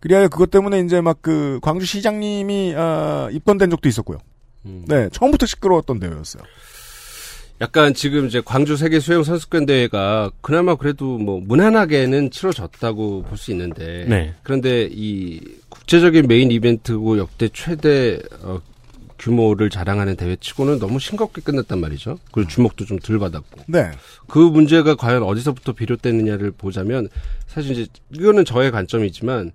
[0.00, 4.18] 그리하여 그것 때문에 이제 막 그, 광주 시장님이, 어, 입건된 적도 있었고요.
[4.66, 4.84] 음.
[4.88, 6.42] 네, 처음부터 시끄러웠던 대회였어요.
[7.62, 13.50] 약간 지금 이제 광주 세계 수영 선수권 대회가 그나마 그래도 뭐 무난하게는 치러졌다고 볼 수
[13.50, 14.34] 있는데 네.
[14.42, 18.62] 그런데 이 국제적인 메인 이벤트고 역대 최대 어,
[19.18, 22.18] 규모를 자랑하는 대회치고는 너무 싱겁게 끝났단 말이죠.
[22.32, 23.90] 그리고 주목도 좀 덜 받았고 네.
[24.26, 27.10] 그 문제가 과연 어디서부터 비롯됐느냐를 보자면
[27.46, 29.52] 사실 이제 이거는 저의 관점이지만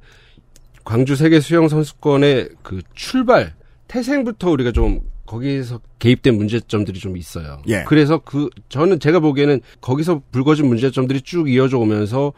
[0.86, 3.54] 광주 세계 수영 선수권의 그 출발
[3.88, 7.62] 태생부터 우리가 좀 거기에서 개입된 문제점들이 좀 있어요.
[7.68, 7.84] 예.
[7.88, 12.34] 그래서 그 저는 제가 보기에는 거기서 불거진 문제점들이 쭉 이어져 오면서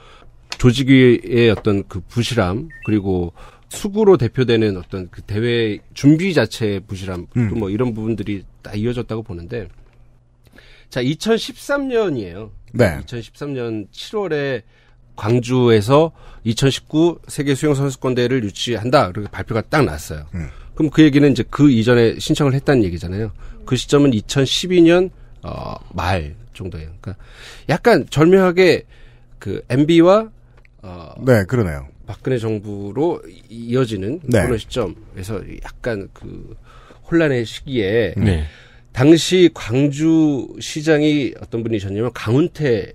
[0.57, 3.33] 조직위의 어떤 그 부실함 그리고
[3.69, 7.49] 수구로 대표되는 어떤 그 대회 준비 자체의 부실함 음.
[7.49, 9.67] 또뭐 이런 부분들이 다 이어졌다고 보는데
[10.89, 12.49] 자, 2013년이에요.
[12.73, 12.99] 네.
[13.05, 14.61] 2013년 7월에
[15.17, 16.13] 광주에서
[16.45, 19.11] 2019 세계 수영 선수권 대회를 유치한다.
[19.11, 20.25] 그렇게 발표가 딱 났어요.
[20.33, 20.47] 음.
[20.75, 23.31] 그럼 그 얘기는 이제 그 이전에 신청을 했다는 얘기잖아요.
[23.65, 25.09] 그 시점은 2012년
[25.41, 26.89] 어, 말 정도예요.
[27.01, 27.23] 그러니까
[27.67, 28.83] 약간 절묘하게
[29.39, 30.29] 그 MB와
[30.83, 31.87] 어, 네, 그러네요.
[32.05, 34.43] 박근혜 정부로 이- 이어지는 네.
[34.43, 36.55] 그런 시점에서 약간 그
[37.11, 38.45] 혼란의 시기에 네.
[38.93, 42.93] 당시 광주 시장이 어떤 분이셨냐면 강훈태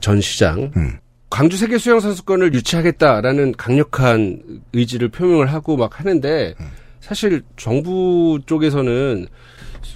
[0.00, 0.70] 전 시장.
[0.76, 0.98] 음.
[1.32, 4.42] 광주 세계 수영 선수권을 유치하겠다라는 강력한
[4.74, 6.54] 의지를 표명을 하고 막 하는데
[7.00, 9.26] 사실 정부 쪽에서는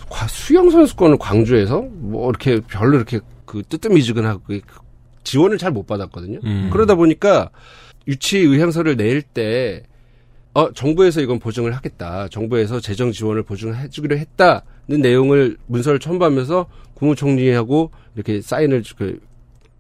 [0.09, 4.61] 과- 수영 선수권을 광주에서 뭐 이렇게 별로 이렇게 그 뜨뜻미지근하고 그
[5.25, 6.41] 지원을 잘 못 받았거든요.
[6.43, 6.71] 음.
[6.73, 7.51] 그러다 보니까
[8.09, 9.83] 유치 의향서를 낼 때,
[10.55, 12.29] 어, 정부에서 이건 보증을 하겠다.
[12.29, 14.63] 정부에서 재정 지원을 보증해 주기로 했다는
[15.03, 19.21] 내용을 문서를 첨부하면서 국무총리하고 이렇게 사인을 그,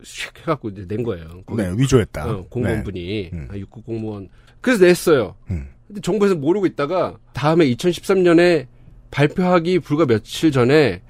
[0.03, 1.43] 슉 해갖고 이제 낸 거예요.
[1.57, 2.31] 네, 위조했다.
[2.31, 3.37] 어, 공무원분이 네.
[3.37, 3.49] 음.
[3.51, 4.29] 아, 육국 공무원
[4.61, 5.35] 그래서 냈어요.
[5.51, 5.69] 음.
[5.87, 8.67] 근데 정부에서 모르고 있다가 다음에 2013년에
[9.11, 11.03] 발표하기 불과 며칠 전에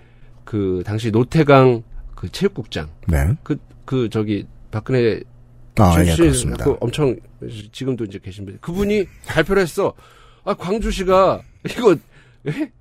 [0.45, 1.83] 그 당시 노태강
[2.15, 3.35] 그 체육국장 네.
[3.43, 5.21] 그그 저기 박근혜
[5.79, 6.65] 아, 예, 그렇습니다.
[6.65, 7.17] 그 엄청
[7.73, 9.93] 지금도 이제 계신 분 그분이 발표를 했어.
[10.45, 11.97] 아 광주시가 이거
[12.47, 12.73] 예?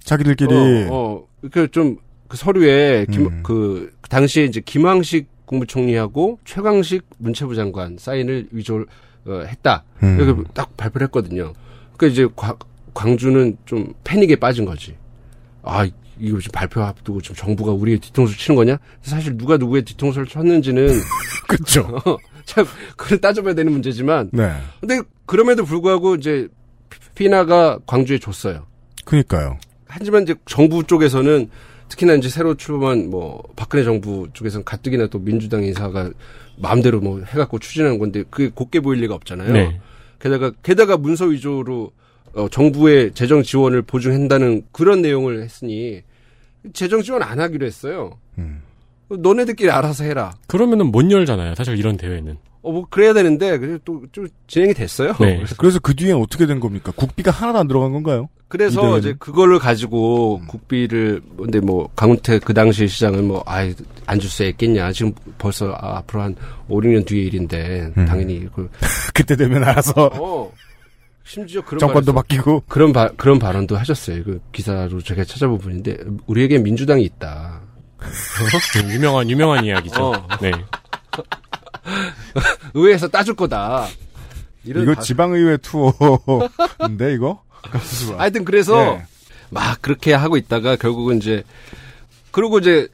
[0.00, 1.96] 자기들끼리 어, 그좀
[2.28, 3.42] 그 서류에 김, 음.
[3.42, 8.86] 그 당시에 이제 김황식 국무총리하고 최광식 문체부 장관 사인을 위조를
[9.26, 9.84] 어, 했다.
[10.02, 10.18] 음.
[10.20, 11.52] 이렇게 딱 발표를 했거든요.
[11.96, 12.56] 그러니까 이제 과-
[12.92, 14.96] 광주는 좀 패닉에 빠진 거지.
[15.62, 15.84] 아
[16.18, 18.76] 이거 지금 발표 앞두고 지금 정부가 우리의 뒤통수 치는 거냐?
[19.02, 20.88] 사실 누가 누구의 뒤통수를 쳤는지는
[21.48, 21.98] 그렇죠.
[22.44, 22.66] 참
[22.96, 24.52] 그걸 따져봐야 되는 문제지만 네.
[24.80, 26.48] 근데 그럼에도 불구하고 이제
[27.14, 28.66] 피나가 광주에 줬어요.
[29.04, 29.58] 그니까요.
[29.86, 31.48] 하지만 이제 정부 쪽에서는
[31.88, 36.10] 특히나 이제 새로 출범한 뭐 박근혜 정부 쪽에서는 가뜩이나 또 민주당 인사가
[36.56, 39.52] 마음대로 뭐 해갖고 추진하는 건데 그게 곱게 보일 리가 없잖아요.
[39.52, 39.80] 네.
[40.18, 41.92] 게다가 게다가 문서 위조로
[42.34, 46.02] 어, 정부의 재정 지원을 보증한다는 그런 내용을 했으니
[46.72, 48.18] 재정 지원 안 하기로 했어요.
[48.38, 48.62] 음.
[49.08, 50.34] 너네들끼리 알아서 해라.
[50.46, 51.54] 그러면은 못 열잖아요.
[51.54, 52.36] 사실 이런 대회는.
[52.64, 55.12] 어, 뭐 그래야 되는데 그래서 또 좀 진행이 됐어요.
[55.20, 55.36] 네.
[55.38, 56.92] 그래서 그래서 그 뒤엔 어떻게 된 겁니까?
[56.96, 58.28] 국비가 하나도 안 들어간 건가요?
[58.32, 58.98] 이 그래서?
[58.98, 63.74] 이제 그거를 가지고 국비를 근데 뭐 강훈태 그 당시 시장은 뭐 아이
[64.06, 66.36] 안 줄 수 있겠냐 지금 벌써 아, 앞으로 한
[66.68, 68.04] 5, 6년 뒤의 일인데 음.
[68.06, 68.70] 당연히 그
[69.12, 70.52] 그때 되면 알아서 어,
[71.24, 74.22] 심지어 그런 정권도 바뀌고 그런 바, 그런 발언도 하셨어요.
[74.24, 75.96] 그 기사로 제가 찾아본 분인데
[76.26, 77.60] 우리에게 민주당이 있다.
[78.82, 80.10] 네, 유명한 유명한 이야기죠.
[80.10, 80.28] 어.
[80.40, 80.52] 네.
[82.74, 83.86] 의회에서 따줄 거다.
[84.64, 87.42] 이런 이거 바- 지방의회 투어인데 이거?
[88.16, 89.02] 하여튼 그래서 네.
[89.50, 91.42] 막 그렇게 하고 있다가 결국은 이제
[92.30, 92.88] 그리고 이제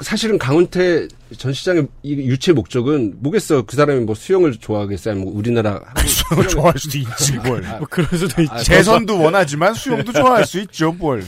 [0.00, 1.06] 사실은 강운태
[1.38, 6.74] 전 시장의 이 유치 목적은 뭐겠어 그 사람이 뭐 수영을 좋아하겠어요 뭐 우리나라 수영을 좋아할
[6.78, 7.64] 수도 있지 뭘.
[7.64, 8.52] 아, 뭐 그럴 수도 있죠.
[8.54, 11.24] 아, 재선도 원하지만 수영도 좋아할 수 있죠 뭘.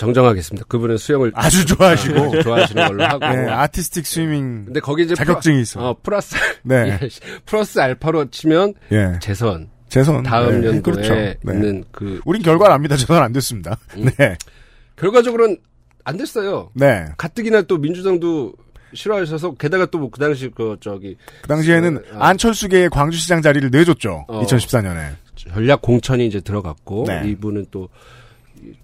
[0.00, 2.20] 정정하겠습니다 그분은 수영을 아주 좋아하시고.
[2.24, 5.78] 아주 좋아하시는 걸로 하고 네, artistic swimming 근데 거기 이제 자격증이 있어.
[5.80, 6.98] 플러, 어, 플러스 네.
[7.02, 7.08] 예,
[7.46, 9.18] 플러스 알파로 치면 예.
[9.20, 10.22] 재선 재선.
[10.22, 11.14] 다음 네, 연도에 그렇죠.
[11.14, 11.36] 네.
[11.46, 12.96] 있는 그 우린 결과를 압니다.
[12.96, 13.76] 재선 안 됐습니다.
[13.96, 14.08] 음.
[14.18, 14.36] 네.
[14.96, 15.56] 결과적으로는
[16.04, 17.06] 안 됐어요 네.
[17.16, 18.52] 가뜩이나 또 민주당도
[18.94, 24.24] 싫어하셔서 게다가 또 뭐 그 당시 그 저기 그 당시에는 어, 안철수계의 광주시장 자리를 내줬죠.
[24.28, 24.42] 어.
[24.44, 25.14] 2014년에.
[25.36, 27.22] 전략 공천이 이제 들어갔고 네.
[27.26, 27.88] 이분은 또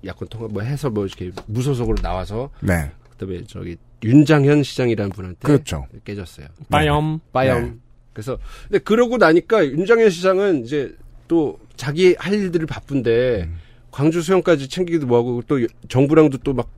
[0.05, 2.91] 야권 통합 뭐 해서 뭐 이렇게 무소속으로 나와서 네.
[3.11, 5.87] 그다음에 저기 윤장현 시장이라는 분한테 그렇죠.
[6.05, 6.47] 깨졌어요.
[6.71, 7.21] 빠염.
[7.33, 7.63] 빠염.
[7.65, 7.73] 네.
[8.13, 10.95] 그래서 근데 그러고 나니까 윤장현 시장은 이제
[11.29, 13.57] 또 자기 할 일들을 바쁜데 음.
[13.91, 15.59] 광주 수영까지 챙기기도 뭐하고 또
[15.89, 16.69] 정부랑도 또 막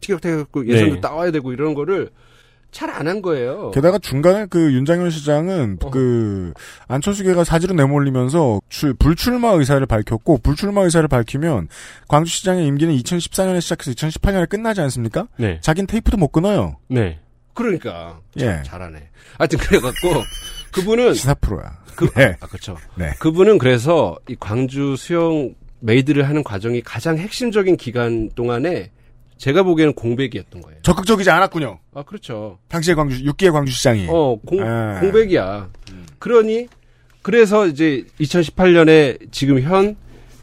[0.00, 1.00] 티격태격하고 예산도 네.
[1.00, 2.10] 따와야 되고 이런 거를
[2.74, 3.70] 잘 안 한 거예요.
[3.70, 5.90] 게다가 중간에 그 윤장현 시장은 어.
[5.90, 6.52] 그
[6.88, 11.68] 안철수계가 사지로 내몰리면서 출, 불출마 의사를 밝혔고 불출마 의사를 밝히면
[12.08, 15.28] 광주시장의 임기는 2014년에 시작해서 2018년에 끝나지 않습니까?
[15.38, 15.58] 네.
[15.60, 16.76] 자긴 테이프도 못 끊어요.
[16.88, 17.20] 네.
[17.54, 18.46] 그러니까 예.
[18.46, 19.08] 참 잘하네.
[19.38, 20.22] 하여튼 그래갖고
[20.72, 21.78] 그분은 시사 프로야.
[21.94, 22.36] 그, 네.
[22.40, 22.76] 아, 그렇죠.
[22.96, 23.12] 네.
[23.20, 28.90] 그분은 그래서 이 광주 수영 made를 하는 과정이 가장 핵심적인 기간 동안에
[29.36, 30.80] 제가 보기에는 공백이었던 거예요.
[30.82, 31.78] 적극적이지 않았군요.
[31.94, 32.58] 아, 그렇죠.
[32.68, 34.06] 당시의 광주, 6기의 광주시장이.
[34.08, 35.00] 어, 공, 아.
[35.00, 35.70] 공백이야.
[36.18, 36.68] 그러니,
[37.22, 39.96] 그래서 이제 2018년에 지금 현,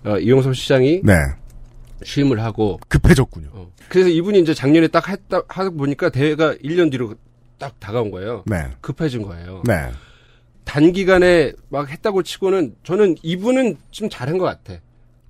[0.04, 1.14] 어, 이용섭 시장이 네.
[2.04, 3.50] 취임을 하고, 급해졌군요.
[3.54, 7.16] 어, 그래서 이분이 이제 작년에 딱 했다, 하고 보니까 대회가 1년 뒤로
[7.58, 8.44] 딱 다가온 거예요.
[8.48, 8.68] 네.
[8.82, 9.62] 급해진 거예요.
[9.66, 9.92] 네.
[10.64, 14.80] 단기간에 막 했다고 치고는 저는 이분은 좀 잘한 것 같아.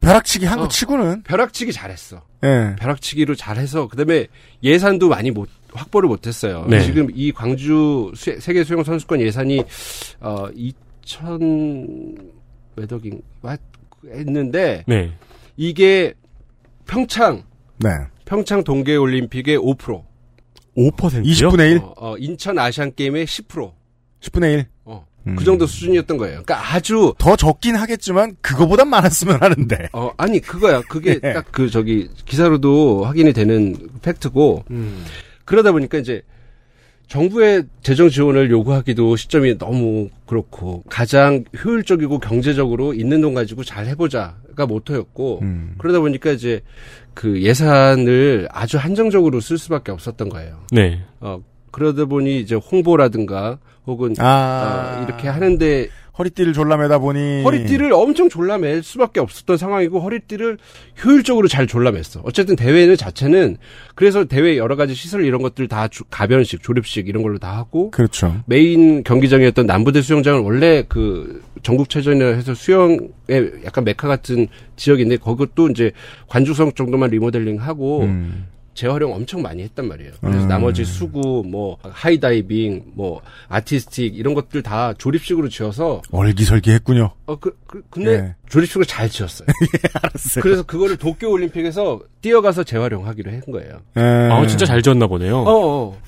[0.02, 0.68] 벼락치기 한거 어.
[0.68, 2.22] 치고는, 벼락치기 잘했어.
[2.44, 2.76] 예.
[2.80, 4.28] 벼락치기로 잘해서 그다음에
[4.64, 6.66] 예산도 많이 못 확보를 못했어요.
[6.68, 6.82] 네.
[6.82, 9.64] 지금 이 광주 수- 세계 수영 선수권 예산이
[10.20, 10.50] 어
[11.06, 12.18] 2천
[12.76, 13.22] 몇 억인
[14.06, 15.14] 했는데 네.
[15.56, 16.14] 이게
[16.88, 17.44] 평창
[17.78, 17.90] 네.
[18.26, 20.04] 평창 동계 올림픽의 5%.
[20.78, 21.22] 5%요?
[21.22, 21.78] 20분의 1?
[21.84, 23.72] 어, 어, 인천 아시안 게임의 10%.
[24.22, 24.66] 10분의 1?
[25.26, 25.30] 어.
[25.30, 25.36] 음.
[25.36, 26.44] 그 정도 수준이었던 거예요.
[26.44, 29.90] 그러니까 아주 더 적긴 하겠지만 그거보단 많았으면 하는데.
[29.94, 30.82] 어 아니 그거야.
[30.82, 31.34] 그게 예.
[31.34, 34.66] 딱그 저기 기사로도 확인이 되는 팩트고
[35.46, 36.24] 그러다 보니까 이제
[37.12, 44.66] 정부의 재정 지원을 요구하기도 시점이 너무 그렇고 가장 효율적이고 경제적으로 있는 돈 가지고 잘 해보자가
[44.66, 45.76] 모토였고 음.
[45.78, 46.62] 그러다 보니까 이제
[47.14, 50.62] 그 예산을 아주 한정적으로 쓸 수밖에 없었던 거예요.
[50.72, 51.04] 네.
[51.20, 51.42] 어
[51.72, 55.00] 그러다 보니 이제 홍보라든가 혹은 아.
[55.00, 55.88] 어, 이렇게 하는데
[56.20, 60.58] 허리띠를 졸라매다 보니 허리띠를 엄청 졸라맬 수밖에 없었던 상황이고 허리띠를
[61.04, 62.22] 효율적으로 잘 졸라맸어.
[62.26, 63.58] 어쨌든 대회는 자체는
[63.96, 67.90] 그래서 대회 여러 가지 시설 이런 것들 다 주- 가변식, 조립식 이런 걸로 다 하고
[67.92, 68.36] 그렇죠.
[68.46, 73.10] 메인 경기장이었던 남부대 수영장은 원래 그 전국체전이라 해서 수영의
[73.66, 75.92] 약간 메카 같은 지역인데 그것도 이제
[76.28, 78.48] 관중석 정도만 리모델링하고 음.
[78.74, 80.12] 재활용 엄청 많이 했단 말이에요.
[80.22, 80.48] 그래서 음.
[80.48, 87.12] 나머지 수구, 뭐 high diving, 뭐 artistic 이런 것들 다 조립식으로 지어서 얼기설기했군요.
[87.26, 88.36] 어, 그, 그 근데 예.
[88.50, 89.48] 조립식으로 잘 지었어요.
[90.02, 90.42] 알았어요.
[90.42, 93.82] 그래서 그거를 도쿄 올림픽에서 떼어가서 재활용하기로 한 거예요.
[93.98, 94.02] 예.
[94.02, 95.38] 아, 진짜 잘 지었나 보네요.
[95.40, 96.02] 어, 어.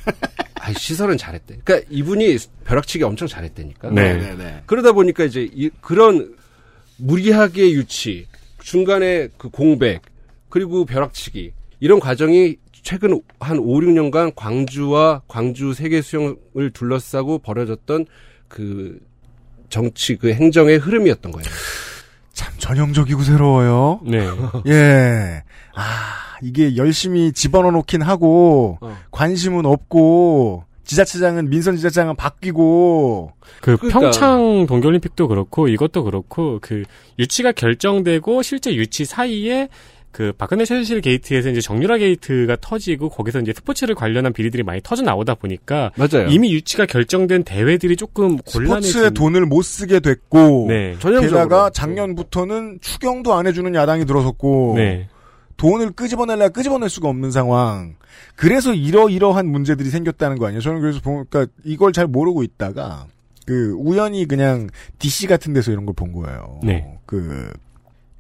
[0.56, 1.58] 아, 시설은 잘했대.
[1.64, 3.90] 그러니까 이분이 벼락치기 엄청 잘했다니까.
[3.92, 4.62] 네.
[4.66, 6.36] 그러다 보니까 이제 이, 그런
[6.98, 8.28] 무리하게 유치,
[8.60, 10.02] 중간에 그 공백,
[10.48, 11.52] 그리고 벼락치기
[11.84, 18.06] 이런 과정이 최근 한 5, 6년간 광주와 광주 세계 수영을 둘러싸고 벌어졌던
[18.48, 19.02] 그
[19.68, 21.46] 정치 그 행정의 흐름이었던 거예요.
[22.32, 24.00] 참 전형적이고 새로워요.
[24.06, 24.26] 네.
[24.68, 25.44] 예.
[25.76, 28.98] 아, 이게 열심히 집어넣어 놓긴 하고, 어.
[29.12, 34.00] 관심은 없고, 지자체장은, 민선 지자장은 바뀌고, 그 그러니까.
[34.00, 36.84] 평창 동계올림픽도 그렇고 이것도 그렇고 그
[37.20, 39.68] 유치가 결정되고 실제 유치 사이에
[40.14, 45.02] 그 박근혜 최순실 게이트에서 이제 정유라 게이트가 터지고 거기서 이제 스포츠를 관련한 비리들이 많이 터져
[45.02, 46.28] 나오다 보니까 맞아요.
[46.30, 50.96] 이미 유치가 결정된 대회들이 조금 스포츠에 곤란해진 돈을 못 쓰게 됐고, 네.
[51.00, 51.22] 전형적으로.
[51.22, 55.10] 게다가 작년부터는 추경도 안 해주는 야당이 들어섰고, 네.
[55.58, 57.96] 돈을 끄집어내려 끄집어낼 수가 없는 상황.
[58.36, 60.62] 그래서 이러이러한 문제들이 생겼다는 거 아니에요?
[60.62, 63.08] 저는 그래서 보니까 이걸 잘 모르고 있다가
[63.48, 64.70] 그 우연히 그냥
[65.00, 66.60] DC 같은 데서 이런 걸 본 거예요.
[66.64, 66.98] 네.
[67.08, 67.52] 그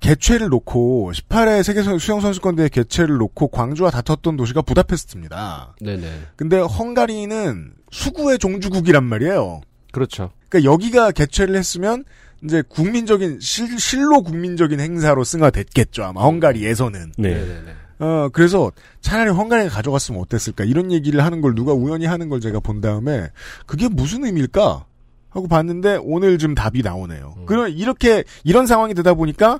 [0.04, 5.76] 개최를 놓고 18회 세계 수영 선수권 대회 개최를 놓고 광주와 다퉜던 도시가 부다페스트입니다.
[5.80, 6.24] 네네.
[6.36, 9.62] 근데 헝가리는 수구의 종주국이란 말이에요.
[9.94, 10.32] 그렇죠.
[10.50, 12.04] 그러니까 여기가 개최를 했으면
[12.44, 17.14] 이제 국민적인 실, 실로 국민적인 행사로 승화됐겠죠 아마 헝가리에서는.
[17.18, 17.30] 네.
[17.30, 17.72] 네네네.
[18.00, 20.66] 어, 그래서 차라리 헝가리가 가져갔으면 어땠을까?
[20.66, 23.30] 이런 얘기를 하는 걸 누가 우연히 하는 걸 제가 본 다음에
[23.66, 24.86] 그게 무슨 의미일까?
[25.30, 27.46] 하고 봤는데 오늘 좀 답이 나오네요.
[27.48, 29.60] 그럼 이렇게 이런 상황이 되다 보니까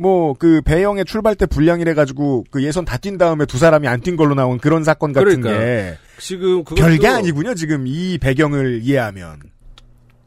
[0.00, 4.00] 뭐 그 배영의 출발 때 불량이래 가지고 그 예선 다 뛴 다음에 두 사람이 안
[4.00, 5.58] 뛴 걸로 나온 그런 사건 같은 그러니까요.
[5.58, 7.54] 게 지금 별게 아니군요.
[7.54, 9.40] 지금 이 배경을 이해하면.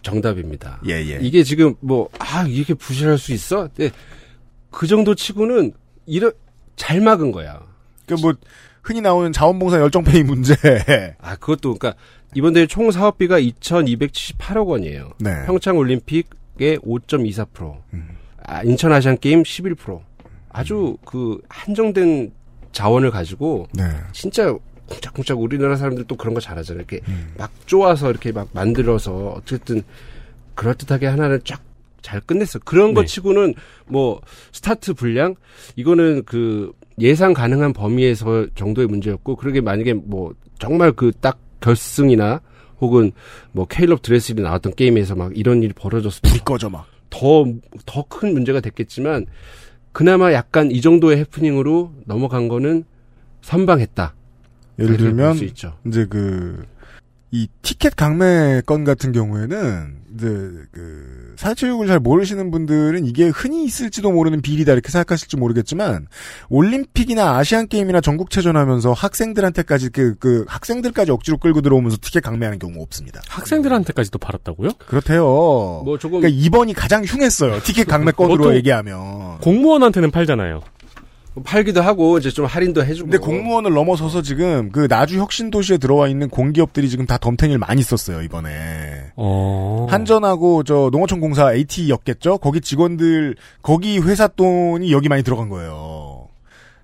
[0.04, 0.80] 정답입니다.
[0.88, 1.18] 예, 예.
[1.22, 3.70] 이게 지금 뭐, 아, 이렇게 부실할 수 있어?
[3.78, 3.90] 네.
[4.70, 5.72] 그 정도 치고는,
[6.06, 6.34] 이런,
[6.76, 7.62] 잘 막은 거야.
[8.06, 8.34] 그뭐
[8.82, 10.56] 흔히 나오는 자원봉사 열정페이 문제.
[11.22, 11.94] 아, 그것도, 그러니까,
[12.36, 15.12] 이번 대회 총 사업비가 2,278억 원이에요.
[15.20, 15.46] 네.
[15.46, 17.78] 평창 올림픽의 5.24%.
[17.94, 18.10] 음.
[18.46, 20.02] 아, 인천 아시안 게임 11%.
[20.50, 22.32] 아주 그, 한정된
[22.72, 23.84] 자원을 가지고, 네.
[24.12, 24.56] 진짜,
[24.88, 26.84] 쿵짝쿵짝 우리나라 사람들 또 그런 거 잘하잖아요.
[26.88, 27.34] 이렇게 음.
[27.38, 29.82] 막 쪼아서 이렇게 막 만들어서 어쨌든
[30.56, 31.62] 그럴듯하게 하나를 쫙
[32.02, 32.60] 잘 끝냈어.
[32.60, 33.08] 그런 것 네.
[33.08, 33.54] 치고는
[33.88, 34.20] 뭐
[34.52, 35.36] 스타트 불량
[35.78, 42.42] 이거는 그 예상 가능한 범위에서 정도의 문제였고 그러게 만약에 뭐 정말 그 딱 결승이나
[42.82, 43.14] 혹은
[43.54, 46.86] 뭐 케일럽 드레슬이 나왔던 게임에서 막 이런 일이 벌어졌으면 불이 꺼져 막.
[47.14, 47.46] 더
[47.86, 49.28] 더 큰 문제가 됐겠지만
[49.92, 52.84] 그나마 약간 이 정도의 해프닝으로 넘어간 거는
[53.42, 54.16] 선방했다.
[54.80, 55.34] 예를 들면.
[55.86, 56.66] 이제 그,
[57.36, 60.28] 이 티켓 강매 건 같은 경우에는, 이제
[60.72, 66.06] 그, 사회체육을 잘 모르시는 분들은 이게 흔히 있을지도 모르는 비리다 이렇게 생각하실지 모르겠지만,
[66.50, 72.80] 올림픽이나 아시안 게임이나 전국체전 하면서 학생들한테까지 그, 그, 학생들까지 억지로 끌고 들어오면서 티켓 강매하는 경우
[72.84, 73.20] 없습니다.
[73.28, 74.70] 학생들한테까지도 팔았다고요?
[74.86, 75.24] 그렇대요.
[75.24, 77.64] 뭐 조금 그러니까 이번이 가장 흉했어요.
[77.64, 79.40] 티켓 강매 건으로 얘기하면.
[79.40, 80.62] 공무원한테는 팔잖아요.
[81.44, 83.10] 팔기도 하고 이제 좀 할인도 해주고.
[83.10, 87.82] 근데 공무원을 넘어서서 지금 그 나주 혁신 도시에 들어와 있는 공기업들이 지금 다 덤탱이를 많이
[87.82, 89.12] 썼어요 이번에.
[89.16, 89.88] 어.
[89.90, 92.38] 한전하고 저 농어촌 공사 AT였겠죠?
[92.38, 96.28] 거기 직원들 거기 회사 돈이 여기 많이 들어간 거예요.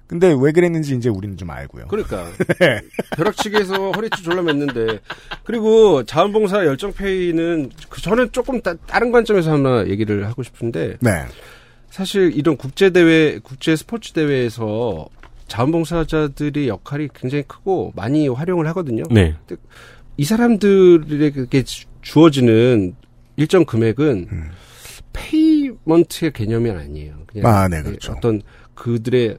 [0.07, 1.85] 근데 왜 그랬는지 이제 우리는 좀 알고요.
[1.87, 2.25] 그러니까
[2.59, 2.81] 네.
[3.15, 4.99] 벼락치기에서 허리띠 졸라 맸는데
[5.43, 11.25] 그리고 자원봉사 열정페이는 그 저는 조금 따, 다른 관점에서 하나 얘기를 하고 싶은데 네.
[11.89, 15.07] 사실 이런 국제 대회, 국제 스포츠 대회에서
[15.47, 19.03] 자원봉사자들의 역할이 굉장히 크고 많이 활용을 하거든요.
[19.09, 19.35] 네.
[20.17, 22.95] 이 사람들에게 주- 주어지는
[23.35, 24.27] 일정 금액은
[25.13, 27.15] payment의 개념이 아니에요.
[27.27, 28.13] 그냥 아, 네, 그렇죠.
[28.13, 28.41] 어떤
[28.75, 29.37] 그들의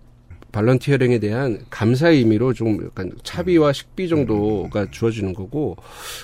[0.53, 5.77] volunteering에 대한 감사의 의미로 좀 약간 차비와 식비 정도가 주어지는 거고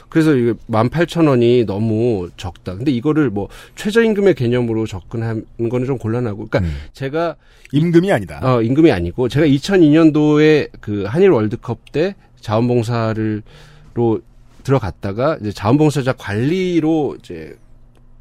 [0.08, 2.76] 그래서 이게 18,000원이 너무 적다.
[2.76, 7.36] 근데 이거를 뭐 최저임금의 개념으로 접근하는 거는 좀 곤란하고 그러니까 제가
[7.72, 8.40] 임금이 아니다.
[8.42, 13.42] 어, 임금이 아니고 제가 2002년도에 그 한일 월드컵 때 자원봉사를로
[14.62, 17.56] 들어갔다가 이제 자원봉사자 관리로 이제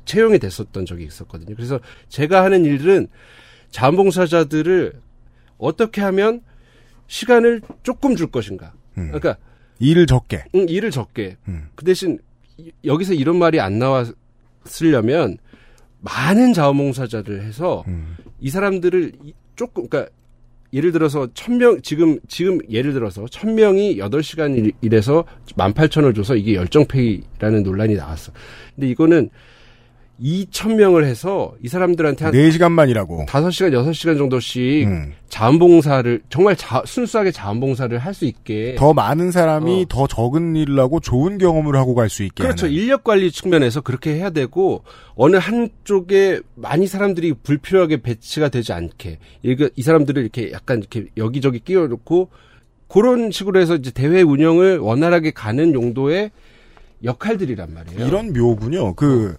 [0.05, 1.55] 채용이 됐었던 적이 있었거든요.
[1.55, 1.79] 그래서
[2.09, 3.07] 제가 하는 일들은
[3.71, 4.93] 자원봉사자들을
[5.57, 6.41] 어떻게 하면
[7.07, 8.73] 시간을 조금 줄 것인가.
[8.93, 9.37] 그러니까
[9.79, 10.45] 일을 적게.
[10.55, 11.37] 응, 일을 적게.
[11.47, 11.67] 음.
[11.75, 12.17] 그 대신
[12.57, 15.37] 이- 여기서 이런 말이 안 나왔으려면
[16.01, 18.15] 많은 자원봉사자를 해서 음.
[18.39, 20.11] 이 사람들을 이- 조금 그러니까
[20.73, 25.23] 예를 들어서 천명 지금 지금 예를 들어서 천 명이 여덟 시간 일- 일해서
[25.55, 28.31] 만 팔천 원을 줘서 이게 열정페이라는 논란이 나왔어.
[28.75, 29.29] 근데 이거는
[30.21, 33.25] 2천 명을 해서 이 사람들한테 한 4시간만 일하고.
[33.27, 35.13] 5시간, 6시간 정도씩 음.
[35.27, 41.01] 자원봉사를 정말 자- 순수하게 자원봉사를 할 수 있게 더 많은 사람이 더 적은 일을 하고
[41.01, 42.43] 좋은 경험을 하고 갈 수 있게.
[42.43, 42.45] 어.
[42.45, 42.67] 그렇죠.
[42.67, 42.77] 하는.
[42.77, 44.83] 인력 관리 측면에서 그렇게 해야 되고
[45.15, 51.59] 어느 한쪽에 많이 사람들이 불필요하게 배치가 되지 않게 이거 이 사람들을 이렇게 약간 이렇게 여기저기
[51.59, 52.29] 끼워 놓고
[52.87, 56.31] 그런 식으로 해서 이제 대회 운영을 원활하게 가는 용도의
[57.03, 58.07] 역할들이란 말이에요.
[58.07, 58.93] 이런 묘군요.
[58.95, 59.35] 그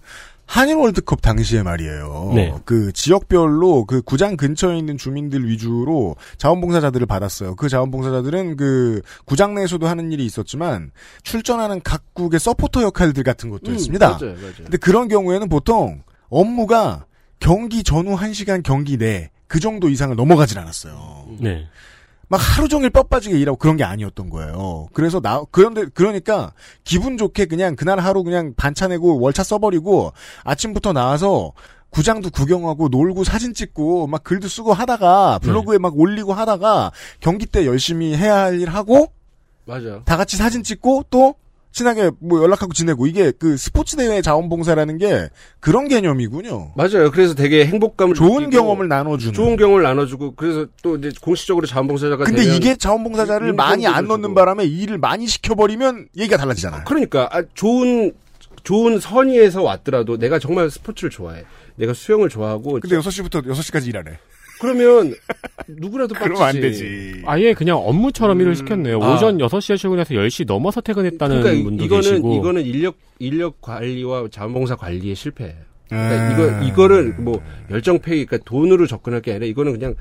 [0.46, 2.32] 한일 월드컵 당시에 말이에요.
[2.34, 2.54] 네.
[2.64, 7.56] 그 지역별로 그 구장 근처에 있는 주민들 위주로 자원봉사자들을 받았어요.
[7.56, 10.92] 그 자원봉사자들은 그 구장 내에서도 하는 일이 있었지만
[11.22, 14.18] 출전하는 각국의 서포터 역할들 같은 것도 음, 했습니다.
[14.20, 14.52] 맞아요, 맞아요.
[14.56, 17.06] 근데 그런 경우에는 보통 업무가
[17.40, 21.26] 경기 전후 1시간 경기 내 그 정도 이상을 넘어가질 않았어요.
[21.40, 21.66] 네.
[22.28, 24.88] 막 하루 종일 뼈 빠지게 일하고 그런 게 아니었던 거예요.
[24.92, 26.52] 그래서 나 그런데 그러니까
[26.84, 30.12] 기분 좋게 그냥 그날 하루 그냥 반차 내고 월차 써버리고
[30.44, 31.52] 아침부터 나와서
[31.90, 36.90] 구장도 구경하고 놀고 사진 찍고 막 글도 쓰고 하다가 블로그에 막 올리고 하다가
[37.20, 39.12] 경기 때 열심히 해야 할 일 하고
[39.64, 40.02] 맞아요.
[40.04, 41.34] 다 같이 사진 찍고 또
[41.76, 45.28] 친하게 뭐 연락하고 지내고 이게 그 스포츠 대회 자원봉사라는 게
[45.60, 46.72] 그런 개념이군요.
[46.74, 47.10] 맞아요.
[47.10, 49.34] 그래서 되게 행복감을 좋은 느끼고 경험을 나눠주는.
[49.34, 54.16] 좋은 경험을 나눠주고 그래서 또 이제 공식적으로 자원봉사자가 근데 이게 자원봉사자를 많이 안 주고.
[54.16, 56.84] 넣는 바람에 일을 많이 시켜버리면 얘기가 달라지잖아요.
[56.86, 58.12] 그러니까 아, 좋은
[58.64, 61.44] 좋은 선의에서 왔더라도 내가 정말 스포츠를 좋아해.
[61.74, 64.18] 내가 수영을 좋아하고 근데 6시부터 6시까지 일하래.
[64.60, 65.14] 그러면
[65.68, 67.22] 누구라도 그러면 안 되지.
[67.26, 69.02] 아예 그냥 업무처럼 일을 시켰네요.
[69.02, 69.14] 아.
[69.14, 72.34] 오전 6시에 출근해서 10시 넘어서 퇴근했다는 그러니까 이- 분도 이거는 계시고.
[72.36, 75.54] 이거는 인력 인력 관리와 자원봉사 관리의 실패예요.
[75.90, 76.08] 아.
[76.08, 79.94] 그러니까 이거 이거를 뭐 열정페이 그러니까 돈으로 접근할 게 아니라 이거는 그냥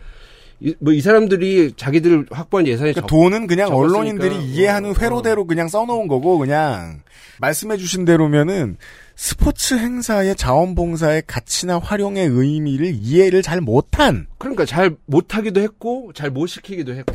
[0.80, 5.68] 뭐이 사람들이 자기들 확보한 예산에 그러니까 적- 돈은 그냥 적었으니까 언론인들이 뭐, 이해하는 회로대로 그냥
[5.68, 7.02] 써놓은 거고 그냥
[7.41, 8.77] 말씀해주신 대로면은
[9.16, 14.28] 스포츠 행사의 자원봉사의 가치나 활용의 의미를 이해를 잘 못한.
[14.38, 17.14] 그러니까 잘 못하기도 했고 잘 못 시키기도 했고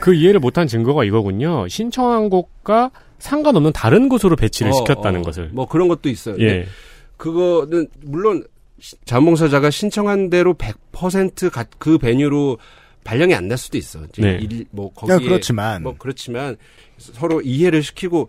[0.00, 1.68] 그 이해를 못한 증거가 이거군요.
[1.68, 5.50] 신청한 곳과 상관없는 다른 곳으로 배치를 어, 시켰다는 어, 것을.
[5.52, 6.36] 뭐 그런 것도 있어요.
[6.40, 6.66] 예.
[7.18, 8.44] 그거는 물론
[8.80, 12.58] 시- 자원봉사자가 신청한 대로 100%그 베뉴로
[13.04, 14.00] 발령이 안 날 수도 있어.
[14.08, 14.38] 이제 네.
[14.40, 15.82] 일, 뭐 야, 거기에 그렇지만.
[15.82, 16.56] 뭐 그렇지만
[16.96, 18.28] 서로 이해를 시키고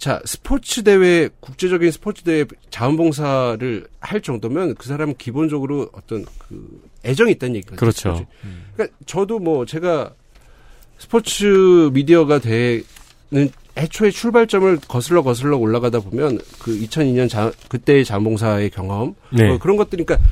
[0.00, 7.32] 자 스포츠 대회 국제적인 스포츠 대회 자원봉사를 할 정도면 그 사람은 기본적으로 어떤 그 애정이
[7.32, 7.78] 있다는 얘기거든요.
[7.78, 8.16] 그렇죠.
[8.16, 8.26] 스포츠.
[8.74, 10.14] 그러니까 저도 뭐 제가
[10.98, 12.82] 스포츠 미디어가 되는
[13.76, 19.48] 애초에 출발점을 거슬러 거슬러 올라가다 보면 그 2002년 자, 그때의 자원봉사의 경험 네.
[19.48, 20.26] 뭐 그런 것들이 그러니까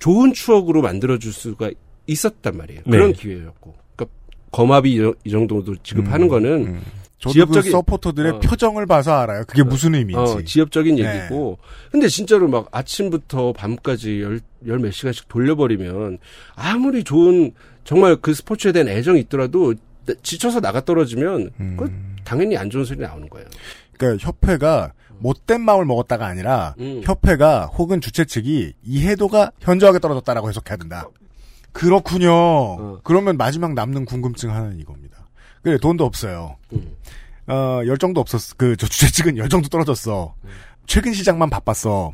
[0.00, 1.70] 좋은 추억으로 만들어줄 수가
[2.08, 2.80] 있었단 말이에요.
[2.86, 2.90] 네.
[2.90, 3.74] 그런 기회였고.
[3.94, 4.16] 그러니까
[4.50, 8.40] 거마비 이- 이 정도도 지급하는 거는 저도 지역적인 그 서포터들의 어.
[8.40, 9.44] 표정을 봐서 알아요.
[9.46, 10.32] 그게 무슨 의미인지.
[10.32, 11.20] 어, 지역적인 네.
[11.20, 11.58] 얘기고.
[11.90, 16.18] 근데 진짜로 막 아침부터 밤까지 열, 열 몇 시간씩 돌려버리면
[16.56, 17.52] 아무리 좋은
[17.84, 19.74] 정말 그 스포츠에 대한 애정이 있더라도
[20.06, 21.92] 나- 지쳐서 나가 떨어지면 그
[22.24, 23.46] 당연히 안 좋은 소리 나오는 거예요.
[23.96, 27.00] 그러니까 협회가 못된 마음을 먹었다가 아니라 음.
[27.04, 31.08] 협회가 혹은 주최 측이 이해도가 현저하게 떨어졌다라고 해석해야 된다.
[31.72, 32.32] 그렇군요.
[32.32, 32.98] 어.
[33.02, 35.11] 그러면 마지막 남는 궁금증 하나는 이겁니다.
[35.62, 36.56] 그래 돈도 없어요.
[36.72, 36.96] 음.
[37.46, 38.54] 어, 열정도 없었어.
[38.56, 40.34] 그, 저 주최 측은 열정도 떨어졌어.
[40.44, 40.50] 음.
[40.86, 42.12] 최근 시장만 바빴어.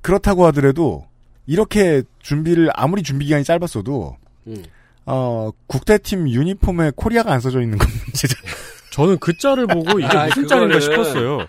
[0.00, 1.06] 그렇다고 하더라도,
[1.46, 4.16] 이렇게 준비를, 아무리 준비 기간이 짧았어도,
[4.46, 4.64] 음.
[5.06, 8.36] 어, 국대팀 유니폼에 코리아가 안 써져 있는 건 문제죠.
[8.92, 11.46] 저는 그 짤을 보고 이게 아, 무슨 짤인가 싶었어요.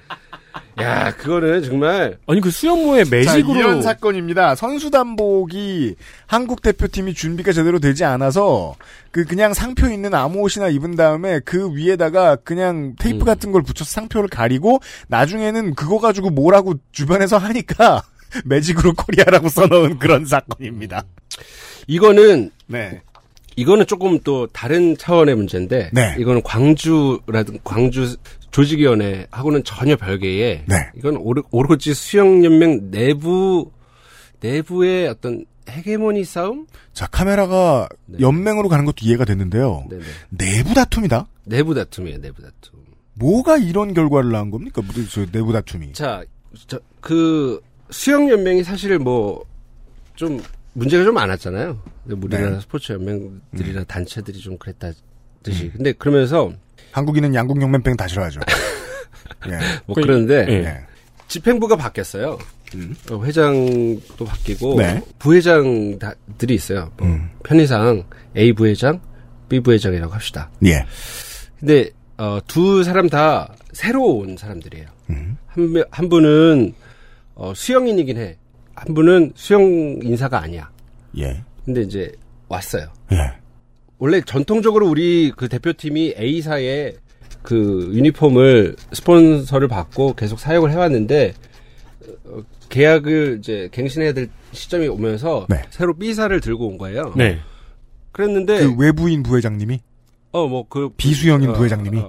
[0.79, 4.55] 야, 그거는 정말 아니 그 수영모의 자, 매직으로 이런 사건입니다.
[4.55, 5.95] 선수 단복이
[6.27, 8.75] 한국 대표팀이 준비가 제대로 되지 않아서
[9.11, 13.25] 그 그냥 상표 있는 아무 옷이나 입은 다음에 그 위에다가 그냥 테이프 음.
[13.25, 14.79] 같은 걸 붙여서 상표를 가리고
[15.09, 18.03] 나중에는 그거 가지고 뭐라고 주변에서 하니까
[18.45, 21.03] 매직으로 코리아라고 써놓은 그런 사건입니다.
[21.87, 23.01] 이거는 네.
[23.57, 26.15] 이거는 조금 또 다른 차원의 문제인데 네.
[26.17, 28.15] 이거는 광주라든 광주
[28.51, 30.75] 조직위원회하고는 전혀 별개의 네.
[30.95, 33.71] 이건 오르, 오로지 수영연맹 내부
[34.41, 38.19] 내부의 어떤 헤게모니 싸움 자 카메라가 네.
[38.19, 39.85] 연맹으로 가는 것도 이해가 됐는데요.
[39.89, 40.03] 네네.
[40.29, 41.27] 내부 다툼이다.
[41.45, 42.79] 내부 다툼이에요 내부 다툼
[43.13, 44.81] 뭐가 이런 결과를 낳은 겁니까?
[44.81, 45.93] 무슨 저 내부 다툼이.
[45.93, 46.23] 자,
[46.67, 49.51] 저, 그 수영 연맹이 사실 뭐
[50.21, 50.39] 좀
[50.73, 52.59] 문제가 좀 많았잖아요 우리나라 네.
[52.59, 56.53] 스포츠 연맹들이나 단체들이 좀 그랬다듯이 근데 그러면서
[56.91, 58.39] 한국인은 양궁 용맹병 다 싫어하죠.
[59.47, 59.51] 예.
[59.85, 60.53] 뭐 그- 그런데 예.
[60.65, 60.77] 예.
[61.27, 62.37] 집행부가 바뀌었어요.
[63.11, 65.01] 어, 회장도 바뀌고 네.
[65.19, 66.91] 부회장들이 있어요.
[66.97, 67.29] 뭐 음.
[67.43, 68.03] 편의상
[68.37, 68.99] A 부회장,
[69.49, 70.49] B 부회장이라고 합시다.
[70.65, 70.85] 예.
[71.59, 74.87] 근데 어, 두 사람 다 새로 온 사람들이에요.
[75.09, 75.37] 음.
[75.47, 76.73] 한, 명- 한 분은
[77.35, 78.37] 어, 수영인이긴 해.
[78.75, 79.61] 한 분은 수영
[80.01, 80.69] 인사가 아니야.
[81.17, 81.41] 예.
[81.65, 82.11] 근데 이제
[82.47, 82.87] 왔어요.
[83.11, 83.17] 예.
[84.01, 86.93] 원래 전통적으로 우리 그 대표팀이 A사에
[87.43, 91.35] 그 유니폼을 스폰서를 받고 계속 사용을 해왔는데
[92.25, 95.61] 어, 계약을 이제 갱신해야 될 시점이 오면서 네.
[95.69, 97.13] 새로 B사를 들고 온 거예요.
[97.15, 97.41] 네.
[98.11, 99.81] 그랬는데 그 외부인 부회장님이
[100.33, 102.03] 어 뭐 그 비수영인 부회장님이?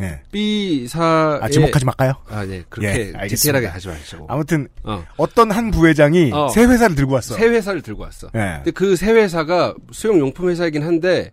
[0.00, 0.20] 예.
[0.32, 2.14] B사 아, 지목하지 말까요?
[2.30, 2.62] 아, 네.
[2.68, 3.26] 그렇게 예.
[3.28, 4.26] 디테일하게 하지 마시고.
[4.28, 5.04] 아무튼 어.
[5.18, 6.48] 어떤 한 부회장이 어.
[6.48, 7.34] 새 회사를 들고 왔어.
[7.34, 8.28] 새 회사를 들고 왔어.
[8.34, 8.38] 예.
[8.64, 11.32] 근데 그 새 회사가 수영용품 회사이긴 한데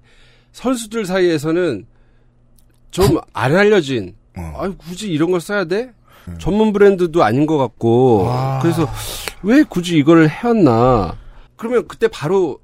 [0.52, 1.86] 선수들 사이에서는
[2.92, 4.54] 좀 안 알려진 어.
[4.58, 5.92] 아유 굳이 이런 걸 써야 돼?
[6.40, 8.60] 전문 브랜드도 아닌 것 같고 아.
[8.62, 8.88] 그래서
[9.44, 11.16] 왜 굳이 이거를 해왔나?
[11.56, 12.60] 그러면 그때 바로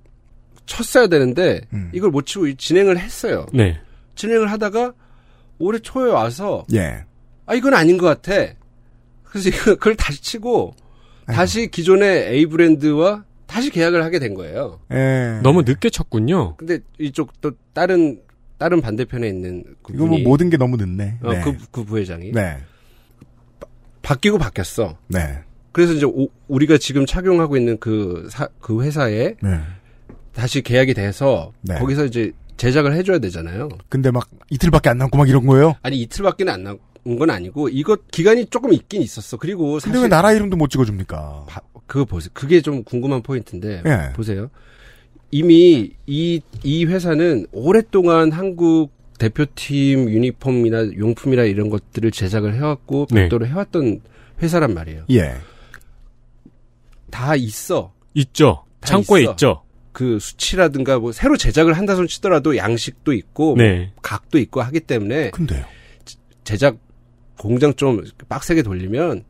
[0.65, 1.89] 쳤어야 되는데 음.
[1.93, 3.45] 이걸 못 치고 진행을 했어요.
[3.53, 3.79] 네.
[4.15, 4.93] 진행을 하다가
[5.59, 7.03] 올해 초에 와서 예.
[7.45, 8.53] 아 이건 아닌 것 같아.
[9.23, 10.73] 그래서 이거 그걸 다시 치고
[11.25, 14.79] 다시 기존의 A 브랜드와 다시 계약을 하게 된 거예요.
[14.91, 15.39] 예.
[15.43, 16.55] 너무 늦게 쳤군요.
[16.57, 18.19] 근데 이쪽 또 다른
[18.57, 21.19] 다른 반대편에 있는 그 이거 뭐 모든 게 너무 늦네.
[21.23, 21.41] 어, 네.
[21.41, 22.57] 그, 그 부회장이 네.
[24.01, 24.97] 바 뀌고 바뀌었어.
[25.07, 25.39] 네.
[25.71, 29.59] 그래서 이제 오- 우리가 지금 착용하고 있는 그, 사- 그 회사에 네.
[30.33, 31.75] 다시 계약이 돼서 네.
[31.75, 33.69] 거기서 이제 제작을 해줘야 되잖아요.
[33.89, 35.75] 근데 막 이틀밖에 안 남고 막 이런 거예요?
[35.81, 36.79] 아니 이틀밖에 안 나온
[37.19, 39.37] 건 아니고 이거 기간이 조금 있긴 있었어.
[39.37, 41.45] 그리고 근데 사실 왜 나라 이름도 못 찍어줍니까?
[41.47, 42.29] 바- 그거 보세요.
[42.33, 44.13] 그게 좀 궁금한 포인트인데 예.
[44.13, 44.49] 보세요.
[45.31, 53.21] 이미 이, 이 회사는 오랫동안 한국 대표팀 유니폼이나 용품이나 이런 것들을 제작을 해왔고 네.
[53.21, 54.01] 별도로 해왔던
[54.41, 55.05] 회사란 말이에요.
[55.11, 55.35] 예.
[57.09, 57.93] 다 있어.
[58.13, 58.63] 있죠.
[58.79, 59.31] 다 창고에 있어.
[59.31, 59.62] 있죠.
[59.93, 63.93] 그 수치라든가 뭐 새로 제작을 한다 손 치더라도 양식도 있고 네.
[64.01, 65.63] 각도 있고 하기 때문에 근데요.
[66.43, 66.77] 제작
[67.37, 69.23] 공장 좀 빡세게 돌리면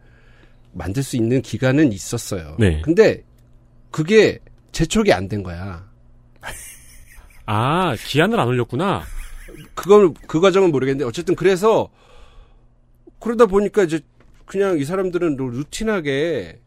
[0.71, 2.55] 만들 수 있는 기간은 있었어요.
[2.59, 2.81] 네.
[2.81, 3.23] 근데
[3.91, 4.39] 그게
[4.71, 5.87] 재촉이 안 된 거야.
[7.45, 9.03] 아, 기한을 안 올렸구나.
[9.75, 11.89] 그건 그 과정은 모르겠는데 어쨌든 그래서
[13.19, 13.99] 그러다 보니까 이제
[14.45, 16.59] 그냥 이 사람들은 루- 루틴하게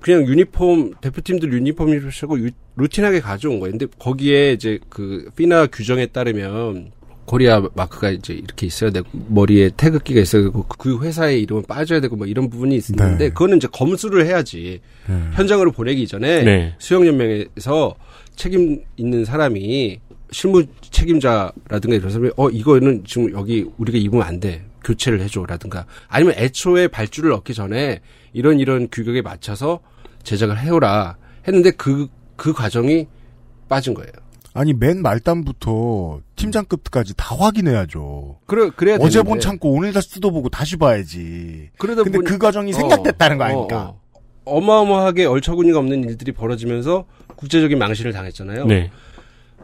[0.00, 3.72] 그냥 유니폼 대표팀들 유니폼 입으시고 유- 루틴하게 가져온 거예요.
[3.72, 6.92] 근데 거기에 이제 그 피나 규정에 따르면
[7.24, 12.16] 코리아 마크가 이제 이렇게 있어야 되고 머리에 태극기가 있어야 되고 그 회사의 이름은 빠져야 되고
[12.16, 13.28] 뭐 이런 부분이 있는데 네.
[13.28, 14.80] 그거는 이제 검수를 해야지
[15.10, 15.30] 음.
[15.34, 16.74] 현장으로 보내기 전에 네.
[16.78, 17.94] 수영연맹에서
[18.36, 20.00] 책임 있는 사람이
[20.30, 26.34] 실무 책임자라든가 이런 사람이 어 이거는 지금 여기 우리가 입으면 안 돼 교체를 해줘라든가 아니면
[26.36, 28.00] 애초에 발주를 얻기 전에
[28.32, 29.80] 이런 이런 규격에 맞춰서
[30.22, 33.06] 제작을 해오라 했는데 그그 과정이
[33.68, 34.12] 빠진 거예요.
[34.54, 38.40] 아니 맨 말단부터 팀장급까지 다 확인해야죠.
[38.46, 41.70] 그래 그래야 어제 되는데 본 창고 오늘 다시 뜯어보고 다시 봐야지.
[41.78, 43.82] 그러다 근데 보니- 그 과정이 어, 생략됐다는 거 어, 아닙니까?
[43.84, 44.00] 어.
[44.44, 47.04] 어 마어마하게 얼처구니가 없는 일들이 벌어지면서
[47.36, 48.64] 국제적인 망신을 당했잖아요.
[48.64, 48.90] 네.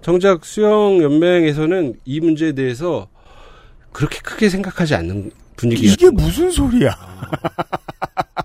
[0.02, 3.08] 정작 수영 연맹에서는 이 문제에 대해서
[3.94, 6.90] 그렇게 크게 생각하지 않는 분위기였 이게 무슨 소리야?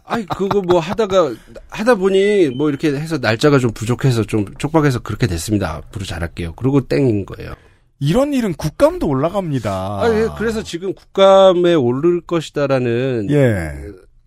[0.05, 1.33] 아니 그거 뭐 하다가
[1.69, 5.73] 하다 보니 뭐 이렇게 해서 날짜가 좀 부족해서 좀 촉박해서 그렇게 됐습니다.
[5.73, 6.53] 앞으로 잘할게요.
[6.53, 7.53] 그리고 땡인 거예요.
[7.99, 9.71] 이런 일은 국감도 올라갑니다.
[9.71, 13.71] 아, 예, 그래서 지금 국감에 오를 것이다라는 예.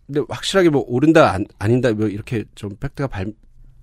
[0.06, 3.26] 근데 확실하게 뭐 오른다 안, 아닌다 뭐 이렇게 좀 팩트가 발,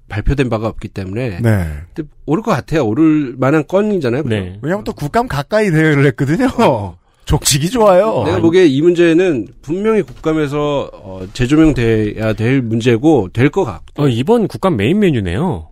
[0.09, 1.67] 발표된 바가 없기 때문에 네.
[1.93, 2.85] 근데 오를 것 같아요.
[2.85, 4.23] 오를 만한 건이잖아요.
[4.23, 4.59] 네.
[4.61, 6.97] 왜냐면 또 국감 가까이 대회를 했거든요.
[7.29, 8.23] 족치기 좋아요.
[8.25, 14.47] 내가 보기에 이 문제는 분명히 국감에서 어, 재조명돼야 될 문제고 될 것 같고 어, 이번
[14.47, 15.69] 국감 메인 메뉴네요.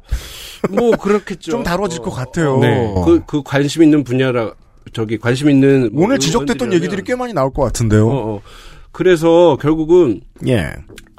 [0.71, 1.49] 뭐 그렇겠죠.
[1.51, 2.59] 좀 다뤄질 것 같아요.
[2.59, 2.93] 네.
[3.05, 4.51] 그, 그 관심 있는 분야라
[4.93, 8.07] 저기 관심 있는 뭐 오늘 지적됐던 의원들이라면- 얘기들이 꽤 많이 나올 것 같은데요.
[8.07, 8.41] 어, 어.
[8.91, 10.71] 그래서 결국은 예.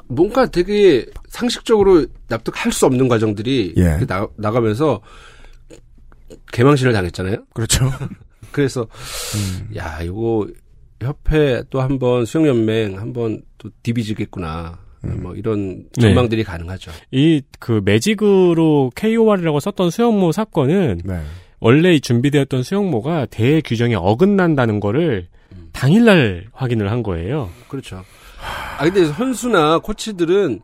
[0.07, 3.99] 뭔가 되게 상식적으로 납득할 수 없는 과정들이 예.
[4.07, 5.01] 나, 나가면서
[6.53, 7.37] 개망신을 당했잖아요.
[7.53, 7.89] 그렇죠.
[8.51, 8.81] 그래서
[9.35, 9.75] 음.
[9.75, 10.47] 야 이거
[11.01, 14.79] 협회 또 한번 수영연맹 한번 또 디비지겠구나.
[15.05, 15.23] 음.
[15.23, 16.01] 뭐 이런 네.
[16.01, 16.91] 전망들이 가능하죠.
[17.11, 21.21] 이 그 매직으로 KOR이라고 썼던 수영모 사건은 네.
[21.59, 25.27] 원래 이 준비되었던 수영모가 대회 규정에 어긋난다는 거를
[25.73, 27.49] 당일날 확인을 한 거예요.
[27.67, 28.03] 그렇죠.
[28.77, 30.61] 아 근데 선수나 코치들은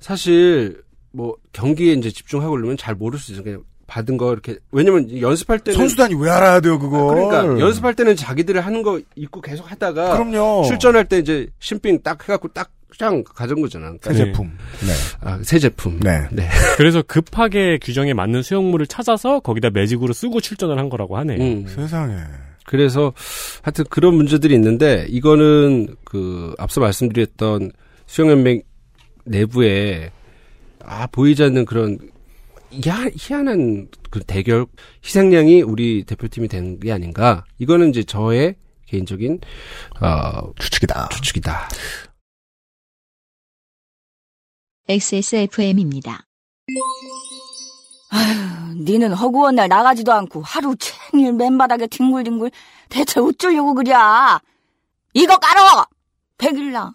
[0.00, 0.82] 사실
[1.12, 3.44] 뭐 경기에 이제 집중하고 그러면 잘 모를 수 있어요.
[3.44, 7.06] 그냥 받은 거 이렇게 왜냐면 연습할 때는 선수단이 왜 알아야 돼요, 그거?
[7.06, 10.62] 그러니까 연습할 때는 자기들이 하는 거 입고 계속 하다가 그럼요.
[10.64, 13.86] 출전할 때 이제 신빙 딱 해갖고 딱 그냥 가져온 거잖아.
[13.86, 14.24] 그러니까 새 네.
[14.26, 14.46] 제품.
[14.46, 14.92] 네.
[15.20, 15.98] 아, 새 제품.
[16.00, 16.28] 네.
[16.76, 21.42] 그래서 급하게 규정에 맞는 수영모를 찾아서 거기다 매직으로 쓰고 출전을 한 거라고 하네요.
[21.42, 21.66] 음.
[21.66, 22.14] 세상에.
[22.66, 23.14] 그래서
[23.62, 27.72] 하여튼 그런 문제들이 있는데 이거는 그 앞서 말씀드렸던
[28.06, 28.62] 수영연맹
[29.24, 30.10] 내부에
[30.84, 31.98] 아 보이지 않는 그런
[32.70, 34.66] 희한, 희한한 그 대결
[35.04, 39.40] 희생양이 우리 대표팀이 된 게 아닌가 이거는 이제 저의 개인적인
[40.00, 41.08] 어 추측이다.
[41.08, 41.68] 추측이다.
[44.88, 46.24] XSFM입니다.
[48.10, 52.50] 아휴, 니는 허구한 날 나가지도 않고 하루 종일 맨바닥에 뒹굴뒹굴
[52.88, 54.40] 대체 어쩌려고 그랴?
[55.12, 55.86] 이거 깔어!
[56.38, 56.94] 백일랑.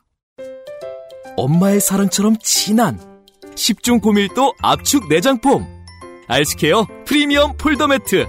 [1.37, 2.99] 엄마의 사랑처럼 진한
[3.55, 5.65] 10중 고밀도 압축 내장폼
[6.27, 8.25] 알스케어 프리미엄 폴더 매트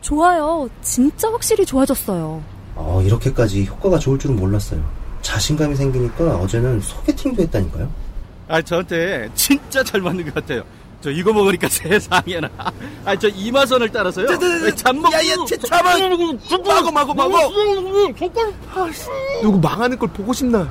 [0.00, 0.68] 좋아요.
[0.82, 2.42] 진짜 확실히 좋아졌어요.
[2.74, 4.82] 어, 이렇게까지 효과가 좋을 줄은 몰랐어요.
[5.22, 7.88] 자신감이 생기니까 어제는 소개팅도 했다니까요.
[8.48, 10.64] 아, 저한테 진짜 잘 맞는 것 같아요.
[11.00, 12.50] 저 이거 먹으니까 세상에나.
[13.04, 14.26] 아, 저 이마선을 따라서요.
[14.74, 15.12] 잠먹.
[15.12, 15.94] 야야, 잠깐.
[16.66, 17.32] 마고 마고 마고.
[19.40, 20.68] 누구 망하는 걸 보고 싶나?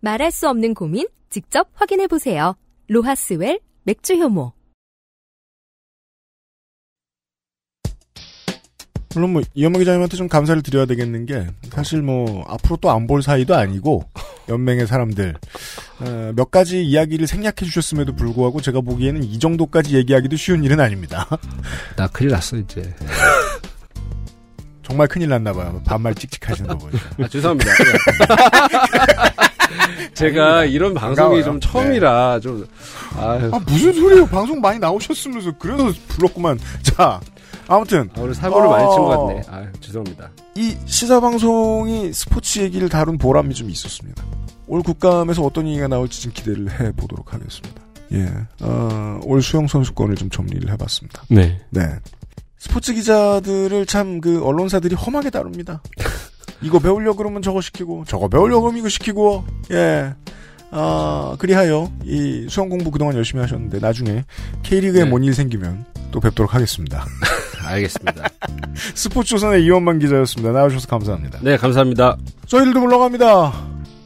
[0.00, 2.56] 말할 수 없는 고민 직접 확인해 보세요.
[2.88, 4.52] 로하스웰 맥주 효모.
[9.14, 13.22] 물론 뭐 이현모 기자님한테 좀 감사를 드려야 되겠는 게 사실 뭐 앞으로 또 안 볼
[13.24, 14.04] 사이도 아니고
[14.48, 15.34] 연맹의 사람들
[16.00, 21.26] 어, 몇 가지 이야기를 생략해 주셨음에도 불구하고 제가 보기에는 이 정도까지 얘기하기도 쉬운 일은 아닙니다.
[21.96, 22.94] 나 큰일 났어 이제.
[24.84, 25.82] 정말 큰일 났나 봐요.
[25.84, 27.10] 반말 찍찍하시는 거 보니까.
[27.24, 27.70] 아, 죄송합니다.
[30.14, 31.44] 제가 이런 방송이 반가워요.
[31.44, 32.66] 좀 처음이라 좀
[33.16, 33.50] 아유.
[33.52, 34.26] 아 무슨 소리예요?
[34.26, 36.58] 방송 많이 나오셨으면서 그래서 불렀구만.
[36.82, 37.20] 자
[37.66, 39.42] 아무튼 아, 오늘 사고를 많이 친것 어, 같네.
[39.48, 40.30] 아 죄송합니다.
[40.56, 44.22] 이 시사 방송이 스포츠 얘기를 다룬 보람이 좀 있었습니다.
[44.66, 47.82] 올 국감에서 어떤 얘기가 나올지 좀 기대를 해 보도록 하겠습니다.
[48.12, 48.28] 예,
[48.60, 51.22] 어, 올 수영 선수권을 좀 정리를 해봤습니다.
[51.28, 51.60] 네.
[51.70, 51.82] 네,
[52.58, 55.80] 스포츠 기자들을 참 그 언론사들이 험하게 다룹니다.
[56.62, 60.14] 이거 배우려 그러면 저거 시키고 저거 배우려 그러면 이거 시키고 예.
[60.72, 64.24] 아, 그리하여 이 수영 공부 그동안 열심히 하셨는데 나중에
[64.62, 65.10] K리그에 네.
[65.10, 67.04] 뭔일 생기면 또 뵙도록 하겠습니다.
[67.64, 68.28] 알겠습니다.
[68.94, 70.52] 스포츠조선의 이원만 기자였습니다.
[70.52, 71.40] 나와주셔서 감사합니다.
[71.42, 72.16] 네 감사합니다.
[72.46, 73.52] 저희들도 물러갑니다.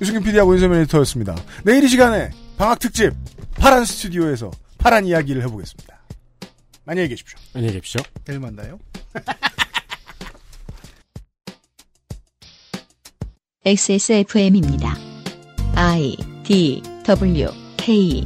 [0.01, 1.35] 유승균 PD하고 윤세민 에디터였습니다.
[1.65, 3.13] 내일 이 시간에 방학 특집
[3.59, 5.95] 파란 스튜디오에서 파란 이야기를 해보겠습니다.
[6.87, 7.39] 안녕히 계십시오.
[7.55, 8.01] 안녕히 계십시오.
[8.25, 8.79] 내일 만나요.
[13.67, 14.95] XSFM입니다.
[15.75, 18.23] I D W K